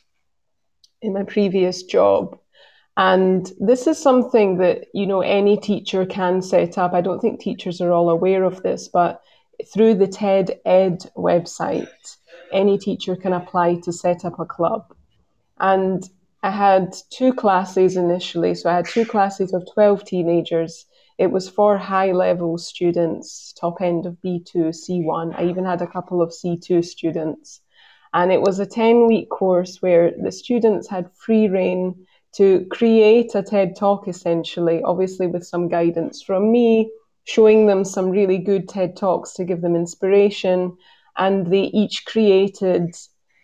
in 1.02 1.14
my 1.14 1.24
previous 1.24 1.84
job. 1.84 2.38
And 2.98 3.52
this 3.60 3.88
is 3.88 4.02
something 4.02 4.58
that, 4.58 4.86
you 4.94 5.06
know, 5.06 5.22
any 5.22 5.58
teacher 5.58 6.06
can 6.06 6.42
set 6.42 6.78
up. 6.78 6.94
I 6.94 7.02
don't 7.02 7.20
think 7.20 7.40
teachers 7.40 7.82
are 7.82 7.92
all 7.92 8.10
aware 8.10 8.44
of 8.44 8.64
this, 8.64 8.88
but 8.88 9.22
through 9.74 9.96
the 9.96 10.08
TED 10.08 10.60
Ed 10.66 11.10
website, 11.18 12.18
any 12.54 12.78
teacher 12.78 13.16
can 13.16 13.34
apply 13.34 13.76
to 13.82 13.92
set 13.92 14.24
up 14.24 14.40
a 14.40 14.46
club. 14.46 14.94
And 15.60 16.04
I 16.42 16.52
had 16.52 16.96
two 17.10 17.34
classes 17.34 17.98
initially. 17.98 18.56
So 18.56 18.70
I 18.70 18.76
had 18.76 18.86
two 18.86 19.06
classes 19.06 19.54
of 19.54 19.68
12 19.74 20.06
teenagers. 20.06 20.86
It 21.18 21.32
was 21.32 21.50
for 21.50 21.78
high 21.78 22.12
level 22.12 22.58
students, 22.58 23.54
top 23.54 23.82
end 23.82 24.06
of 24.06 24.18
B2, 24.24 24.70
C1. 24.70 25.38
I 25.38 25.46
even 25.46 25.66
had 25.66 25.82
a 25.82 25.88
couple 25.88 26.22
of 26.22 26.30
C2 26.30 26.86
students. 26.86 27.62
And 28.14 28.32
it 28.32 28.42
was 28.42 28.60
a 28.60 28.66
10 28.66 29.08
week 29.08 29.30
course 29.30 29.82
where 29.82 30.12
the 30.22 30.32
students 30.32 30.88
had 30.88 31.12
free 31.16 31.50
reign 31.50 32.06
to 32.36 32.66
create 32.70 33.34
a 33.36 33.42
TED 33.42 33.76
talk 33.76 34.08
essentially, 34.08 34.82
obviously 34.84 35.28
with 35.28 35.46
some 35.46 35.70
guidance 35.70 36.22
from 36.22 36.52
me, 36.52 36.92
showing 37.24 37.68
them 37.68 37.84
some 37.86 38.10
really 38.10 38.38
good 38.38 38.68
TED 38.68 38.96
talks 38.98 39.34
to 39.34 39.46
give 39.46 39.62
them 39.62 39.76
inspiration. 39.76 40.76
And 41.18 41.48
they 41.48 41.64
each 41.64 42.06
created 42.06 42.94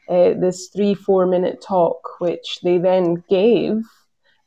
uh, 0.10 0.34
this 0.34 0.68
three, 0.68 0.94
four 0.94 1.26
minute 1.26 1.62
talk, 1.62 2.20
which 2.20 2.60
they 2.64 2.78
then 2.78 3.24
gave 3.30 3.84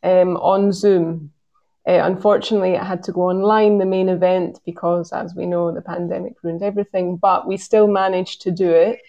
um, 0.03 0.37
on 0.37 0.73
Zoom. 0.73 1.33
Uh, 1.87 2.01
unfortunately, 2.03 2.73
it 2.73 2.83
had 2.83 3.03
to 3.05 3.13
go 3.13 3.23
online, 3.23 3.79
the 3.79 3.87
main 3.87 4.09
event, 4.09 4.59
because 4.65 5.13
as 5.13 5.35
we 5.35 5.47
know, 5.47 5.73
the 5.73 5.83
pandemic 5.83 6.35
ruined 6.43 6.63
everything, 6.63 7.17
but 7.17 7.47
we 7.47 7.57
still 7.57 7.87
managed 7.87 8.43
to 8.43 8.51
do 8.51 8.71
it. 8.71 9.01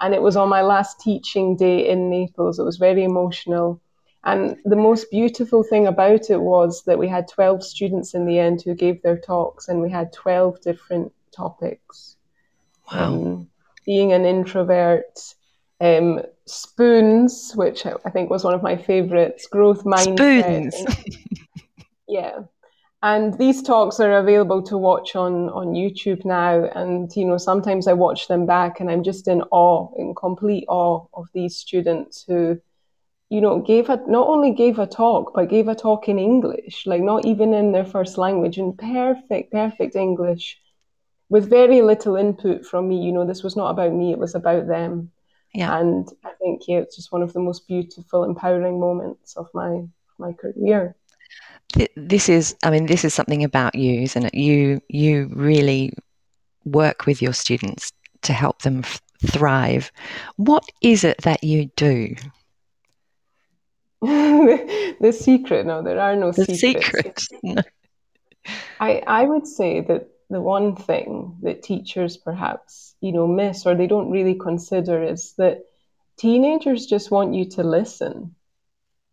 And 0.00 0.14
it 0.14 0.22
was 0.22 0.36
on 0.36 0.48
my 0.48 0.62
last 0.62 1.00
teaching 1.00 1.56
day 1.56 1.88
in 1.88 2.08
Naples. 2.08 2.58
It 2.58 2.64
was 2.64 2.76
very 2.76 3.02
emotional. 3.04 3.80
And 4.24 4.56
the 4.64 4.76
most 4.76 5.10
beautiful 5.10 5.62
thing 5.62 5.86
about 5.86 6.30
it 6.30 6.40
was 6.40 6.82
that 6.84 6.98
we 6.98 7.08
had 7.08 7.28
12 7.28 7.62
students 7.64 8.14
in 8.14 8.26
the 8.26 8.38
end 8.38 8.62
who 8.62 8.74
gave 8.74 9.00
their 9.02 9.18
talks, 9.18 9.68
and 9.68 9.80
we 9.80 9.90
had 9.90 10.12
12 10.12 10.60
different 10.60 11.12
topics. 11.30 12.16
Wow. 12.92 13.12
Um, 13.12 13.48
being 13.86 14.12
an 14.12 14.24
introvert, 14.24 15.18
um, 15.80 16.20
spoons, 16.46 17.52
which 17.54 17.86
I 17.86 18.10
think 18.10 18.28
was 18.28 18.44
one 18.44 18.54
of 18.54 18.62
my 18.62 18.76
favorites, 18.76 19.46
growth 19.46 19.84
mindset. 19.84 20.72
Spoons. 20.72 20.96
yeah. 22.08 22.40
And 23.02 23.38
these 23.38 23.62
talks 23.62 24.00
are 24.00 24.18
available 24.18 24.60
to 24.64 24.76
watch 24.76 25.14
on, 25.14 25.50
on 25.50 25.68
YouTube 25.68 26.24
now. 26.24 26.64
And, 26.64 27.14
you 27.14 27.24
know, 27.24 27.38
sometimes 27.38 27.86
I 27.86 27.92
watch 27.92 28.26
them 28.26 28.44
back 28.44 28.80
and 28.80 28.90
I'm 28.90 29.04
just 29.04 29.28
in 29.28 29.42
awe, 29.52 29.88
in 29.96 30.14
complete 30.16 30.64
awe 30.68 31.06
of 31.14 31.28
these 31.32 31.56
students 31.56 32.24
who 32.26 32.60
you 33.30 33.40
know, 33.40 33.60
gave 33.60 33.90
a 33.90 33.96
not 34.06 34.26
only 34.28 34.52
gave 34.52 34.78
a 34.78 34.86
talk, 34.86 35.32
but 35.34 35.48
gave 35.50 35.68
a 35.68 35.74
talk 35.74 36.08
in 36.08 36.18
English, 36.18 36.84
like 36.86 37.02
not 37.02 37.26
even 37.26 37.52
in 37.52 37.72
their 37.72 37.84
first 37.84 38.18
language, 38.18 38.58
in 38.58 38.72
perfect, 38.76 39.52
perfect 39.52 39.96
English, 39.96 40.58
with 41.28 41.50
very 41.50 41.82
little 41.82 42.16
input 42.16 42.64
from 42.64 42.88
me. 42.88 42.98
You 43.02 43.12
know, 43.12 43.26
this 43.26 43.42
was 43.42 43.56
not 43.56 43.70
about 43.70 43.92
me; 43.92 44.12
it 44.12 44.18
was 44.18 44.34
about 44.34 44.66
them. 44.66 45.10
Yeah. 45.54 45.78
And 45.78 46.08
I 46.24 46.30
think 46.40 46.62
yeah, 46.68 46.78
it's 46.78 46.96
just 46.96 47.12
one 47.12 47.22
of 47.22 47.32
the 47.32 47.40
most 47.40 47.66
beautiful, 47.68 48.24
empowering 48.24 48.80
moments 48.80 49.36
of 49.36 49.48
my 49.54 49.82
my 50.18 50.32
career. 50.32 50.96
This 51.96 52.28
is, 52.28 52.56
I 52.64 52.70
mean, 52.70 52.86
this 52.86 53.04
is 53.04 53.12
something 53.12 53.44
about 53.44 53.74
you, 53.74 54.00
isn't 54.02 54.24
it? 54.24 54.34
You 54.34 54.80
you 54.88 55.30
really 55.34 55.92
work 56.64 57.06
with 57.06 57.20
your 57.20 57.34
students 57.34 57.92
to 58.22 58.32
help 58.32 58.62
them 58.62 58.80
f- 58.80 59.00
thrive. 59.26 59.92
What 60.36 60.64
is 60.82 61.04
it 61.04 61.18
that 61.22 61.44
you 61.44 61.70
do? 61.76 62.14
The 64.00 65.16
secret. 65.18 65.66
No 65.66 65.82
there 65.82 66.00
are 66.00 66.16
no 66.16 66.32
the 66.32 66.44
secrets. 66.44 67.26
secret. 67.28 67.66
I, 68.80 69.02
I 69.06 69.24
would 69.24 69.46
say 69.46 69.80
that 69.82 70.08
the 70.30 70.40
one 70.40 70.76
thing 70.76 71.36
that 71.42 71.62
teachers 71.62 72.16
perhaps 72.16 72.94
you 73.00 73.12
know 73.12 73.26
miss 73.26 73.66
or 73.66 73.74
they 73.74 73.86
don't 73.86 74.10
really 74.10 74.34
consider 74.34 75.02
is 75.02 75.34
that 75.38 75.64
teenagers 76.16 76.86
just 76.86 77.10
want 77.10 77.34
you 77.34 77.44
to 77.50 77.62
listen. 77.62 78.34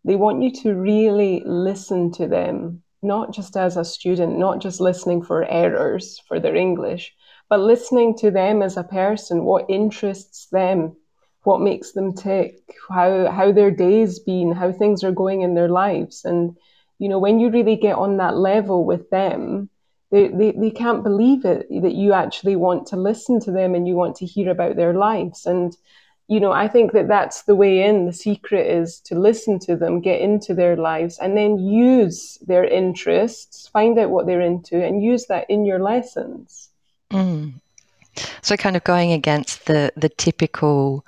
They 0.03 0.15
want 0.15 0.43
you 0.43 0.51
to 0.63 0.73
really 0.75 1.41
listen 1.45 2.11
to 2.13 2.27
them 2.27 2.83
not 3.05 3.31
just 3.31 3.55
as 3.55 3.77
a 3.77 3.85
student 3.85 4.37
not 4.37 4.59
just 4.59 4.81
listening 4.81 5.21
for 5.21 5.45
errors 5.45 6.19
for 6.27 6.39
their 6.39 6.55
english 6.55 7.13
but 7.49 7.59
listening 7.59 8.17
to 8.17 8.31
them 8.31 8.61
as 8.61 8.75
a 8.77 8.83
person 8.83 9.45
what 9.45 9.69
interests 9.69 10.47
them 10.51 10.95
what 11.45 11.61
makes 11.61 11.91
them 11.91 12.13
tick, 12.13 12.59
how 12.89 13.31
how 13.31 13.51
their 13.51 13.71
day's 13.71 14.19
been, 14.19 14.51
how 14.51 14.71
things 14.71 15.03
are 15.03 15.11
going 15.11 15.41
in 15.41 15.55
their 15.55 15.69
lives. 15.69 16.25
And 16.25 16.55
you 16.99 17.09
know, 17.09 17.19
when 17.19 17.39
you 17.39 17.49
really 17.49 17.75
get 17.75 17.95
on 17.95 18.17
that 18.17 18.37
level 18.37 18.85
with 18.85 19.09
them, 19.09 19.69
they, 20.11 20.29
they, 20.29 20.51
they 20.51 20.71
can't 20.71 21.03
believe 21.03 21.45
it 21.45 21.67
that 21.81 21.95
you 21.95 22.13
actually 22.13 22.55
want 22.55 22.87
to 22.87 22.95
listen 22.95 23.39
to 23.41 23.51
them 23.51 23.75
and 23.75 23.87
you 23.87 23.95
want 23.95 24.15
to 24.17 24.25
hear 24.25 24.49
about 24.49 24.75
their 24.75 24.93
lives. 24.93 25.45
And 25.45 25.75
you 26.27 26.39
know, 26.39 26.51
I 26.51 26.67
think 26.67 26.93
that 26.93 27.07
that's 27.07 27.43
the 27.43 27.55
way 27.55 27.83
in. 27.83 28.07
The 28.07 28.13
secret 28.13 28.65
is 28.65 28.99
to 29.01 29.19
listen 29.19 29.59
to 29.59 29.75
them, 29.75 30.01
get 30.01 30.21
into 30.21 30.55
their 30.55 30.75
lives, 30.75 31.19
and 31.19 31.37
then 31.37 31.59
use 31.59 32.39
their 32.47 32.63
interests, 32.65 33.67
find 33.67 33.99
out 33.99 34.09
what 34.09 34.25
they're 34.25 34.41
into, 34.41 34.83
and 34.83 35.03
use 35.03 35.27
that 35.27 35.47
in 35.49 35.65
your 35.65 35.79
lessons. 35.79 36.69
Mm. 37.11 37.53
So, 38.41 38.57
kind 38.57 38.75
of 38.75 38.83
going 38.83 39.11
against 39.11 39.67
the 39.67 39.91
the 39.95 40.09
typical 40.09 41.05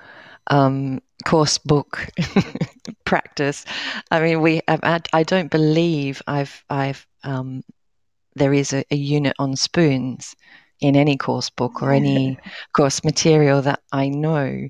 um, 0.49 1.01
course 1.25 1.57
book 1.57 2.07
practice. 3.05 3.65
I 4.11 4.19
mean, 4.19 4.41
we 4.41 4.61
I, 4.67 5.01
I 5.13 5.23
don't 5.23 5.51
believe 5.51 6.21
I've 6.27 6.63
I've 6.69 7.05
um, 7.23 7.63
there 8.35 8.53
is 8.53 8.73
a, 8.73 8.83
a, 8.91 8.95
unit 8.95 9.33
on 9.39 9.55
spoons 9.55 10.35
in 10.79 10.95
any 10.95 11.17
course 11.17 11.49
book 11.49 11.81
or 11.81 11.91
any 11.91 12.37
course 12.73 13.03
material 13.03 13.61
that 13.63 13.81
I 13.91 14.09
know. 14.09 14.69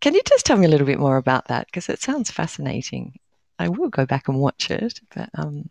Can 0.00 0.14
you 0.14 0.22
just 0.26 0.44
tell 0.44 0.56
me 0.56 0.66
a 0.66 0.68
little 0.68 0.86
bit 0.86 0.98
more 0.98 1.16
about 1.16 1.48
that? 1.48 1.66
Because 1.66 1.88
it 1.88 2.02
sounds 2.02 2.30
fascinating. 2.30 3.14
I 3.58 3.68
will 3.68 3.88
go 3.88 4.04
back 4.04 4.28
and 4.28 4.38
watch 4.38 4.70
it, 4.70 5.00
but 5.14 5.30
um, 5.34 5.70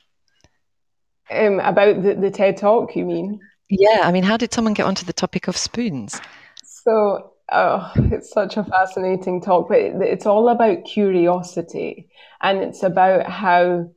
um, 1.29 1.59
about 1.59 2.01
the, 2.01 2.15
the 2.15 2.31
TED 2.31 2.57
Talk, 2.57 2.95
you 2.95 3.05
mean? 3.05 3.39
Yeah, 3.69 4.01
I 4.03 4.11
mean, 4.11 4.23
how 4.23 4.37
did 4.37 4.53
someone 4.53 4.73
get 4.73 4.85
onto 4.85 5.05
the 5.05 5.13
topic 5.13 5.47
of 5.47 5.57
spoons? 5.57 6.19
So 6.63 7.33
Oh, 7.51 7.91
it's 7.95 8.31
such 8.31 8.57
a 8.57 8.63
fascinating 8.63 9.41
talk, 9.41 9.69
but 9.69 9.77
it's 9.79 10.25
all 10.25 10.49
about 10.49 10.85
curiosity 10.85 12.09
and 12.41 12.59
it's 12.59 12.81
about 12.81 13.29
how 13.29 13.89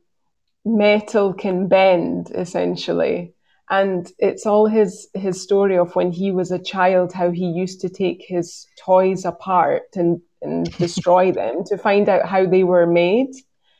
metal 0.63 1.33
can 1.33 1.67
bend 1.67 2.31
essentially. 2.35 3.33
And 3.71 4.11
it's 4.17 4.45
all 4.45 4.67
his, 4.67 5.07
his 5.13 5.41
story 5.41 5.77
of 5.77 5.95
when 5.95 6.11
he 6.11 6.31
was 6.31 6.51
a 6.51 6.61
child, 6.61 7.13
how 7.13 7.31
he 7.31 7.45
used 7.45 7.81
to 7.81 7.89
take 7.89 8.23
his 8.27 8.67
toys 8.79 9.25
apart 9.25 9.83
and, 9.95 10.21
and 10.41 10.71
destroy 10.77 11.31
them 11.31 11.63
to 11.65 11.77
find 11.77 12.09
out 12.09 12.27
how 12.27 12.45
they 12.45 12.63
were 12.63 12.87
made. 12.87 13.31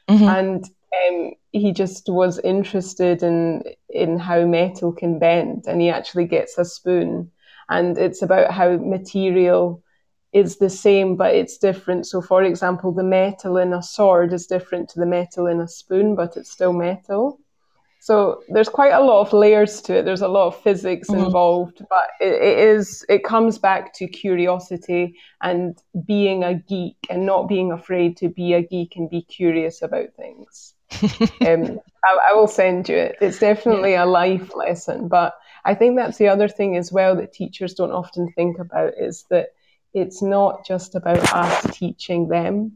Mm-hmm. 0.08 0.28
And 0.28 0.66
um, 1.08 1.32
he 1.52 1.74
just 1.74 2.08
was 2.08 2.40
interested 2.40 3.24
in, 3.24 3.64
in 3.90 4.18
how 4.20 4.46
metal 4.46 4.94
can 4.94 5.20
bend. 5.20 5.66
And 5.68 5.82
he 5.82 5.90
actually 5.90 6.26
gets 6.26 6.58
a 6.58 6.66
spoon 6.66 7.32
and 7.70 7.98
it's 7.98 8.22
about 8.22 8.52
how 8.52 8.78
material 8.78 9.84
is 10.32 10.58
the 10.58 10.70
same 10.70 11.16
but 11.16 11.34
it's 11.34 11.58
different. 11.58 12.06
So, 12.06 12.22
for 12.22 12.44
example, 12.44 12.92
the 12.92 13.04
metal 13.04 13.58
in 13.58 13.74
a 13.74 13.82
sword 13.82 14.34
is 14.34 14.48
different 14.48 14.90
to 14.90 15.00
the 15.00 15.06
metal 15.06 15.48
in 15.48 15.60
a 15.60 15.68
spoon, 15.68 16.16
but 16.16 16.38
it's 16.38 16.52
still 16.52 16.74
metal. 16.74 17.40
So 18.02 18.42
there's 18.48 18.70
quite 18.70 18.94
a 18.94 19.02
lot 19.02 19.22
of 19.22 19.34
layers 19.34 19.82
to 19.82 19.98
it. 19.98 20.06
There's 20.06 20.22
a 20.22 20.28
lot 20.28 20.48
of 20.48 20.62
physics 20.64 21.10
mm-hmm. 21.10 21.26
involved, 21.26 21.86
but 21.90 22.10
it, 22.22 22.34
it 22.34 22.60
is 22.60 23.06
it 23.10 23.26
comes 23.26 23.58
back 23.58 23.94
to 23.96 24.08
curiosity 24.08 25.16
and 25.42 25.78
being 26.06 26.44
a 26.44 26.56
geek 26.56 26.96
and 27.10 27.26
not 27.26 27.50
being 27.50 27.74
afraid 27.74 28.16
to 28.18 28.30
be 28.30 28.54
a 28.54 28.62
geek 28.62 28.96
and 28.96 29.10
be 29.10 29.22
curious 29.22 29.82
about 29.82 30.14
things. 30.16 30.76
um, 31.46 31.80
I, 32.04 32.30
I, 32.30 32.34
will 32.34 32.48
send 32.48 32.90
you 32.90 32.96
it. 32.96 33.18
It's 33.22 33.38
definitely 33.38 33.92
yeah. 33.92 34.06
a 34.06 34.08
life 34.08 34.56
lesson, 34.56 35.08
but 35.08 35.36
I 35.70 35.76
think 35.76 35.98
that's 35.98 36.18
the 36.18 36.30
other 36.30 36.48
thing 36.48 36.78
as 36.78 36.92
well 36.92 37.16
that 37.18 37.32
teachers 37.32 37.76
don't 37.76 37.92
often 37.92 38.32
think 38.32 38.58
about 38.58 38.94
is 38.98 39.26
that 39.30 39.50
it's 39.94 40.20
not 40.20 40.66
just 40.66 40.96
about 40.96 41.32
us 41.32 41.78
teaching 41.78 42.28
them. 42.28 42.76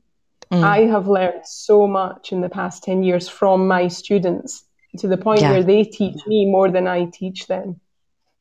Mm. 0.51 0.63
I 0.63 0.81
have 0.81 1.07
learned 1.07 1.43
so 1.43 1.87
much 1.87 2.31
in 2.31 2.41
the 2.41 2.49
past 2.49 2.83
10 2.83 3.01
years 3.01 3.27
from 3.27 3.67
my 3.67 3.87
students 3.87 4.65
to 4.99 5.07
the 5.07 5.17
point 5.17 5.41
yeah. 5.41 5.49
where 5.49 5.63
they 5.63 5.83
teach 5.83 6.19
me 6.27 6.45
more 6.45 6.69
than 6.69 6.85
I 6.85 7.05
teach 7.05 7.47
them. 7.47 7.79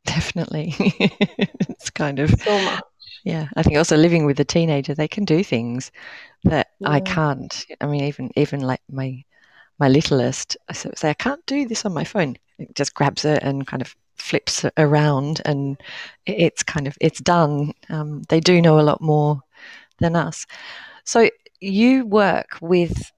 Definitely. 0.04 0.74
it's 0.78 1.88
kind 1.88 2.18
of 2.18 2.38
so 2.38 2.62
much. 2.62 2.84
Yeah, 3.24 3.48
I 3.56 3.62
think 3.62 3.78
also 3.78 3.96
living 3.96 4.26
with 4.26 4.38
a 4.38 4.44
teenager, 4.44 4.94
they 4.94 5.08
can 5.08 5.24
do 5.24 5.42
things 5.42 5.90
that 6.44 6.72
yeah. 6.78 6.90
I 6.90 7.00
can't. 7.00 7.64
I 7.80 7.86
mean, 7.86 8.04
even 8.04 8.30
even 8.36 8.60
like 8.60 8.82
my 8.90 9.24
my 9.78 9.88
littlest, 9.88 10.58
I 10.68 10.74
say 10.74 11.08
I 11.08 11.14
can't 11.14 11.46
do 11.46 11.66
this 11.66 11.86
on 11.86 11.94
my 11.94 12.04
phone. 12.04 12.36
It 12.58 12.74
just 12.74 12.92
grabs 12.94 13.24
it 13.24 13.42
and 13.42 13.66
kind 13.66 13.80
of 13.80 13.94
flips 14.22 14.64
around, 14.76 15.42
and 15.44 15.80
it's 16.26 16.62
kind 16.62 16.86
of 16.86 16.96
it's 17.00 17.20
done. 17.20 17.72
Um, 17.88 18.22
they 18.28 18.40
do 18.40 18.62
know 18.62 18.78
a 18.78 18.88
lot 18.90 19.00
more 19.00 19.40
than 19.98 20.16
us. 20.16 20.46
So 21.04 21.28
you 21.60 22.06
work 22.06 22.58
with 22.60 23.12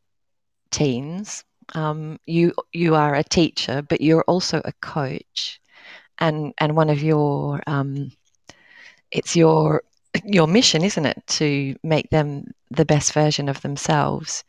teens 0.70 1.44
um, 1.74 2.18
you 2.26 2.52
you 2.72 2.94
are 2.94 3.14
a 3.14 3.24
teacher, 3.24 3.82
but 3.82 4.00
you're 4.00 4.24
also 4.24 4.60
a 4.64 4.72
coach, 4.80 5.60
and 6.18 6.52
and 6.58 6.76
one 6.76 6.90
of 6.90 7.02
your 7.02 7.62
um, 7.66 8.12
it's 9.10 9.34
your 9.34 9.82
your 10.24 10.46
mission, 10.46 10.84
isn't 10.84 11.06
it, 11.06 11.22
to 11.26 11.76
make 11.82 12.10
them 12.10 12.52
the 12.70 12.84
best 12.84 13.12
version 13.12 13.48
of 13.48 13.60
themselves? 13.62 14.44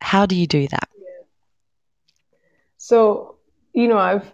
How 0.00 0.26
do 0.26 0.34
you 0.34 0.46
do 0.46 0.68
that? 0.68 0.88
So 2.78 3.36
you 3.72 3.88
know, 3.88 3.98
I've 3.98 4.32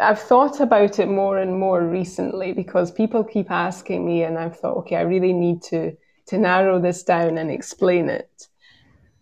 I've 0.00 0.20
thought 0.20 0.60
about 0.60 0.98
it 0.98 1.08
more 1.08 1.38
and 1.38 1.58
more 1.58 1.82
recently 1.82 2.52
because 2.52 2.90
people 2.90 3.24
keep 3.24 3.50
asking 3.50 4.04
me, 4.04 4.22
and 4.22 4.38
I've 4.38 4.58
thought, 4.58 4.76
okay, 4.78 4.96
I 4.96 5.02
really 5.02 5.32
need 5.32 5.62
to 5.64 5.96
to 6.26 6.38
narrow 6.38 6.80
this 6.80 7.02
down 7.02 7.36
and 7.36 7.50
explain 7.50 8.08
it. 8.08 8.48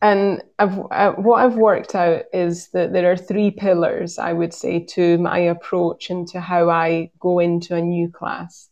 And 0.01 0.43
I've, 0.59 0.79
uh, 0.91 1.13
what 1.13 1.45
I've 1.45 1.57
worked 1.57 1.95
out 1.95 2.25
is 2.33 2.69
that 2.69 2.93
there 2.93 3.11
are 3.11 3.17
three 3.17 3.51
pillars, 3.51 4.19
I 4.19 4.33
would 4.33 4.55
say, 4.55 4.85
to 4.91 5.19
my 5.19 5.39
approach 5.39 6.11
and 6.11 6.27
to 6.29 6.41
how 6.41 6.71
I 6.71 7.11
go 7.21 7.39
into 7.39 7.75
a 7.75 7.81
new 7.81 8.09
class. 8.09 8.69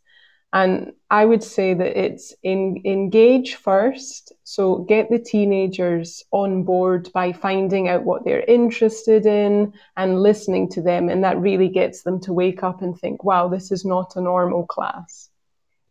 And 0.52 0.92
I 1.11 1.25
would 1.25 1.45
say 1.45 1.75
that 1.75 1.99
it's 1.99 2.35
in, 2.42 2.83
engage 2.85 3.54
first. 3.54 4.33
So 4.42 4.78
get 4.78 5.09
the 5.09 5.19
teenagers 5.19 6.25
on 6.33 6.64
board 6.64 7.09
by 7.14 7.33
finding 7.33 7.88
out 7.88 8.04
what 8.04 8.25
they're 8.25 8.40
interested 8.40 9.26
in 9.26 9.73
and 9.97 10.23
listening 10.23 10.69
to 10.71 10.83
them. 10.83 11.09
And 11.09 11.23
that 11.23 11.38
really 11.38 11.69
gets 11.69 12.02
them 12.02 12.21
to 12.23 12.33
wake 12.33 12.64
up 12.64 12.83
and 12.83 12.99
think, 12.99 13.23
wow, 13.23 13.49
this 13.49 13.71
is 13.71 13.85
not 13.85 14.16
a 14.16 14.21
normal 14.21 14.66
class. 14.66 15.30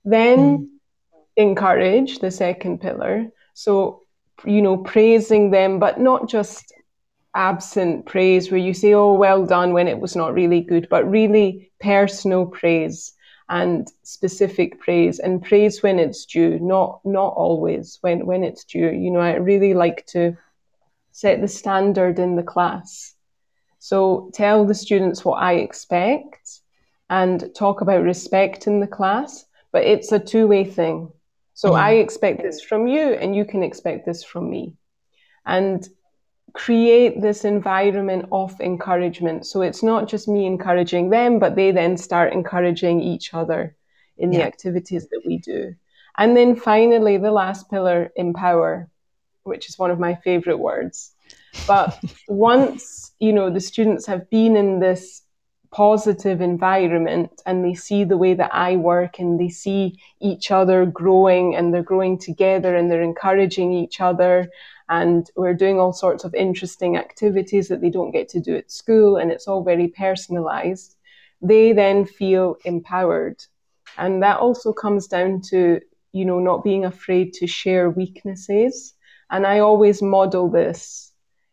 Then 0.04 0.38
mm. 0.40 0.68
encourage 1.38 2.20
the 2.20 2.32
second 2.32 2.82
pillar. 2.82 3.28
So 3.54 4.04
you 4.46 4.62
know, 4.62 4.78
praising 4.78 5.52
them, 5.52 5.80
but 5.80 6.00
not 6.00 6.30
just 6.30 6.74
absent 7.36 8.06
praise 8.06 8.50
where 8.50 8.60
you 8.60 8.74
say, 8.74 8.94
oh, 8.94 9.14
well 9.14 9.46
done 9.46 9.74
when 9.74 9.88
it 9.88 10.00
was 10.00 10.16
not 10.16 10.34
really 10.34 10.62
good, 10.62 10.88
but 10.90 11.10
really 11.10 11.72
personal 11.80 12.46
praise 12.46 13.14
and 13.50 13.92
specific 14.04 14.80
praise 14.80 15.20
and 15.20 15.44
praise 15.44 15.82
when 15.82 16.00
it's 16.00 16.26
due, 16.26 16.60
not 16.60 17.02
not 17.04 17.34
always 17.34 17.98
when, 18.02 18.26
when 18.26 18.44
it's 18.44 18.64
due. 18.64 18.92
You 18.92 19.12
know, 19.12 19.20
I 19.20 19.36
really 19.36 19.74
like 19.74 20.06
to 20.08 20.38
set 21.12 21.42
the 21.42 21.48
standard 21.48 22.20
in 22.20 22.36
the 22.36 22.44
class. 22.44 23.16
So 23.80 24.30
tell 24.34 24.66
the 24.66 24.76
students 24.76 25.26
what 25.26 25.42
I 25.42 25.54
expect 25.54 26.62
and 27.10 27.50
talk 27.56 27.82
about 27.82 28.04
respect 28.04 28.68
in 28.68 28.80
the 28.80 28.88
class, 28.88 29.46
but 29.72 29.84
it's 29.84 30.12
a 30.12 30.20
two-way 30.20 30.66
thing. 30.66 31.12
So 31.56 31.72
mm. 31.72 31.80
I 31.80 31.94
expect 31.94 32.44
this 32.44 32.62
from 32.62 32.88
you, 32.88 33.14
and 33.14 33.36
you 33.36 33.46
can 33.46 33.64
expect 33.64 34.06
this 34.06 34.24
from 34.24 34.50
me. 34.50 34.76
And 35.46 35.88
create 36.54 37.22
this 37.22 37.46
environment 37.46 38.26
of 38.32 38.60
encouragement. 38.62 39.46
So 39.46 39.62
it's 39.62 39.84
not 39.84 40.08
just 40.08 40.28
me 40.28 40.46
encouraging 40.46 41.10
them, 41.10 41.40
but 41.40 41.56
they 41.56 41.72
then 41.72 41.98
start 41.98 42.34
encouraging 42.34 43.02
each 43.02 43.34
other 43.34 43.76
in 44.18 44.32
yeah. 44.32 44.40
the 44.40 44.46
activities 44.46 45.08
that 45.10 45.22
we 45.26 45.38
do. 45.38 45.76
And 46.18 46.36
then 46.36 46.56
finally, 46.56 47.18
the 47.18 47.32
last 47.32 47.70
pillar, 47.70 48.12
empower, 48.16 48.90
which 49.44 49.70
is 49.70 49.80
one 49.80 49.92
of 49.92 50.00
my 50.00 50.16
favorite 50.16 50.58
words. 50.58 51.12
But 51.66 51.98
once, 52.28 53.14
you 53.20 53.34
know, 53.34 53.50
the 53.50 53.62
students 53.62 54.06
have 54.06 54.30
been 54.30 54.56
in 54.56 54.80
this 54.80 55.24
positive 55.72 56.42
environment 56.42 57.42
and 57.46 57.64
they 57.64 57.76
see 57.76 58.04
the 58.04 58.18
way 58.18 58.34
that 58.34 58.54
I 58.54 58.76
work 58.76 59.20
and 59.20 59.40
they 59.40 59.50
see 59.50 60.00
each 60.20 60.52
other 60.52 60.86
growing 60.86 61.56
and 61.56 61.74
they're 61.74 61.84
growing 61.84 62.18
together 62.18 62.76
and 62.76 62.90
they're 62.90 63.04
encouraging 63.04 63.74
each 63.74 64.02
other 64.02 64.50
and 64.90 65.30
we're 65.36 65.54
doing 65.54 65.80
all 65.80 65.94
sorts 65.94 66.24
of 66.24 66.34
interesting 66.34 66.98
activities 66.98 67.68
that 67.68 67.82
they 67.82 67.90
don't 67.90 68.12
get 68.12 68.28
to 68.30 68.40
do 68.40 68.56
at 68.56 68.72
school 68.72 69.18
and 69.18 69.32
it's 69.32 69.48
all 69.48 69.64
very 69.64 69.88
personalized 69.88 70.96
they 71.42 71.72
then 71.72 72.06
feel 72.06 72.58
empowered 72.66 73.38
and 73.98 74.22
that 74.22 74.40
also 74.40 74.74
comes 74.74 75.08
down 75.08 75.42
to 75.42 75.80
you 76.12 76.26
know 76.26 76.40
not 76.40 76.64
being 76.64 76.86
afraid 76.86 77.34
to 77.34 77.48
share 77.48 77.90
weaknesses 77.90 78.94
and 79.30 79.46
i 79.46 79.60
always 79.60 80.02
model 80.02 80.50
this 80.50 81.10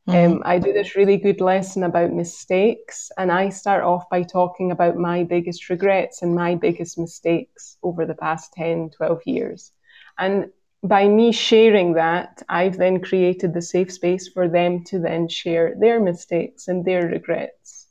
Mm-hmm. 0.09 0.35
Um, 0.35 0.43
I 0.45 0.59
do 0.59 0.73
this 0.73 0.95
really 0.95 1.17
good 1.17 1.41
lesson 1.41 1.83
about 1.83 2.13
mistakes, 2.13 3.11
and 3.19 3.33
I 3.33 3.49
start 3.49 3.83
off 3.83 4.09
by 4.09 4.23
talking 4.23 4.71
about 4.71 4.97
my 4.97 5.25
biggest 5.25 5.69
regrets 5.69 6.23
and 6.23 6.35
my 6.35 6.55
biggest 6.55 6.97
mistakes 6.97 7.77
over 7.83 8.07
the 8.07 8.15
past 8.15 8.53
10, 8.53 8.91
12 8.91 9.23
years. 9.27 9.73
And 10.17 10.51
by 10.89 11.09
me 11.09 11.33
sharing 11.33 11.95
that, 11.95 12.43
I've 12.49 12.77
then 12.77 13.01
created 13.01 13.55
the 13.55 13.63
safe 13.63 13.93
space 13.93 14.29
for 14.29 14.49
them 14.49 14.85
to 14.85 14.99
then 14.99 15.29
share 15.29 15.75
their 15.79 16.01
mistakes 16.01 16.69
and 16.69 16.85
their 16.85 17.07
regrets. 17.07 17.87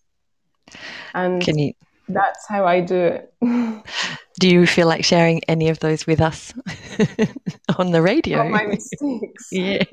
And 1.14 1.42
Can 1.42 1.58
you... 1.58 1.74
that's 2.08 2.48
how 2.48 2.66
I 2.66 2.82
do 2.82 2.96
it. 2.96 3.34
do 4.40 4.50
you 4.50 4.66
feel 4.68 4.88
like 4.88 5.06
sharing 5.06 5.44
any 5.46 5.70
of 5.70 5.80
those 5.80 6.06
with 6.06 6.22
us 6.22 6.54
on 7.78 7.92
the 7.92 8.02
radio? 8.02 8.48
my 8.50 8.66
mistakes. 8.66 9.48
yeah. 9.52 9.84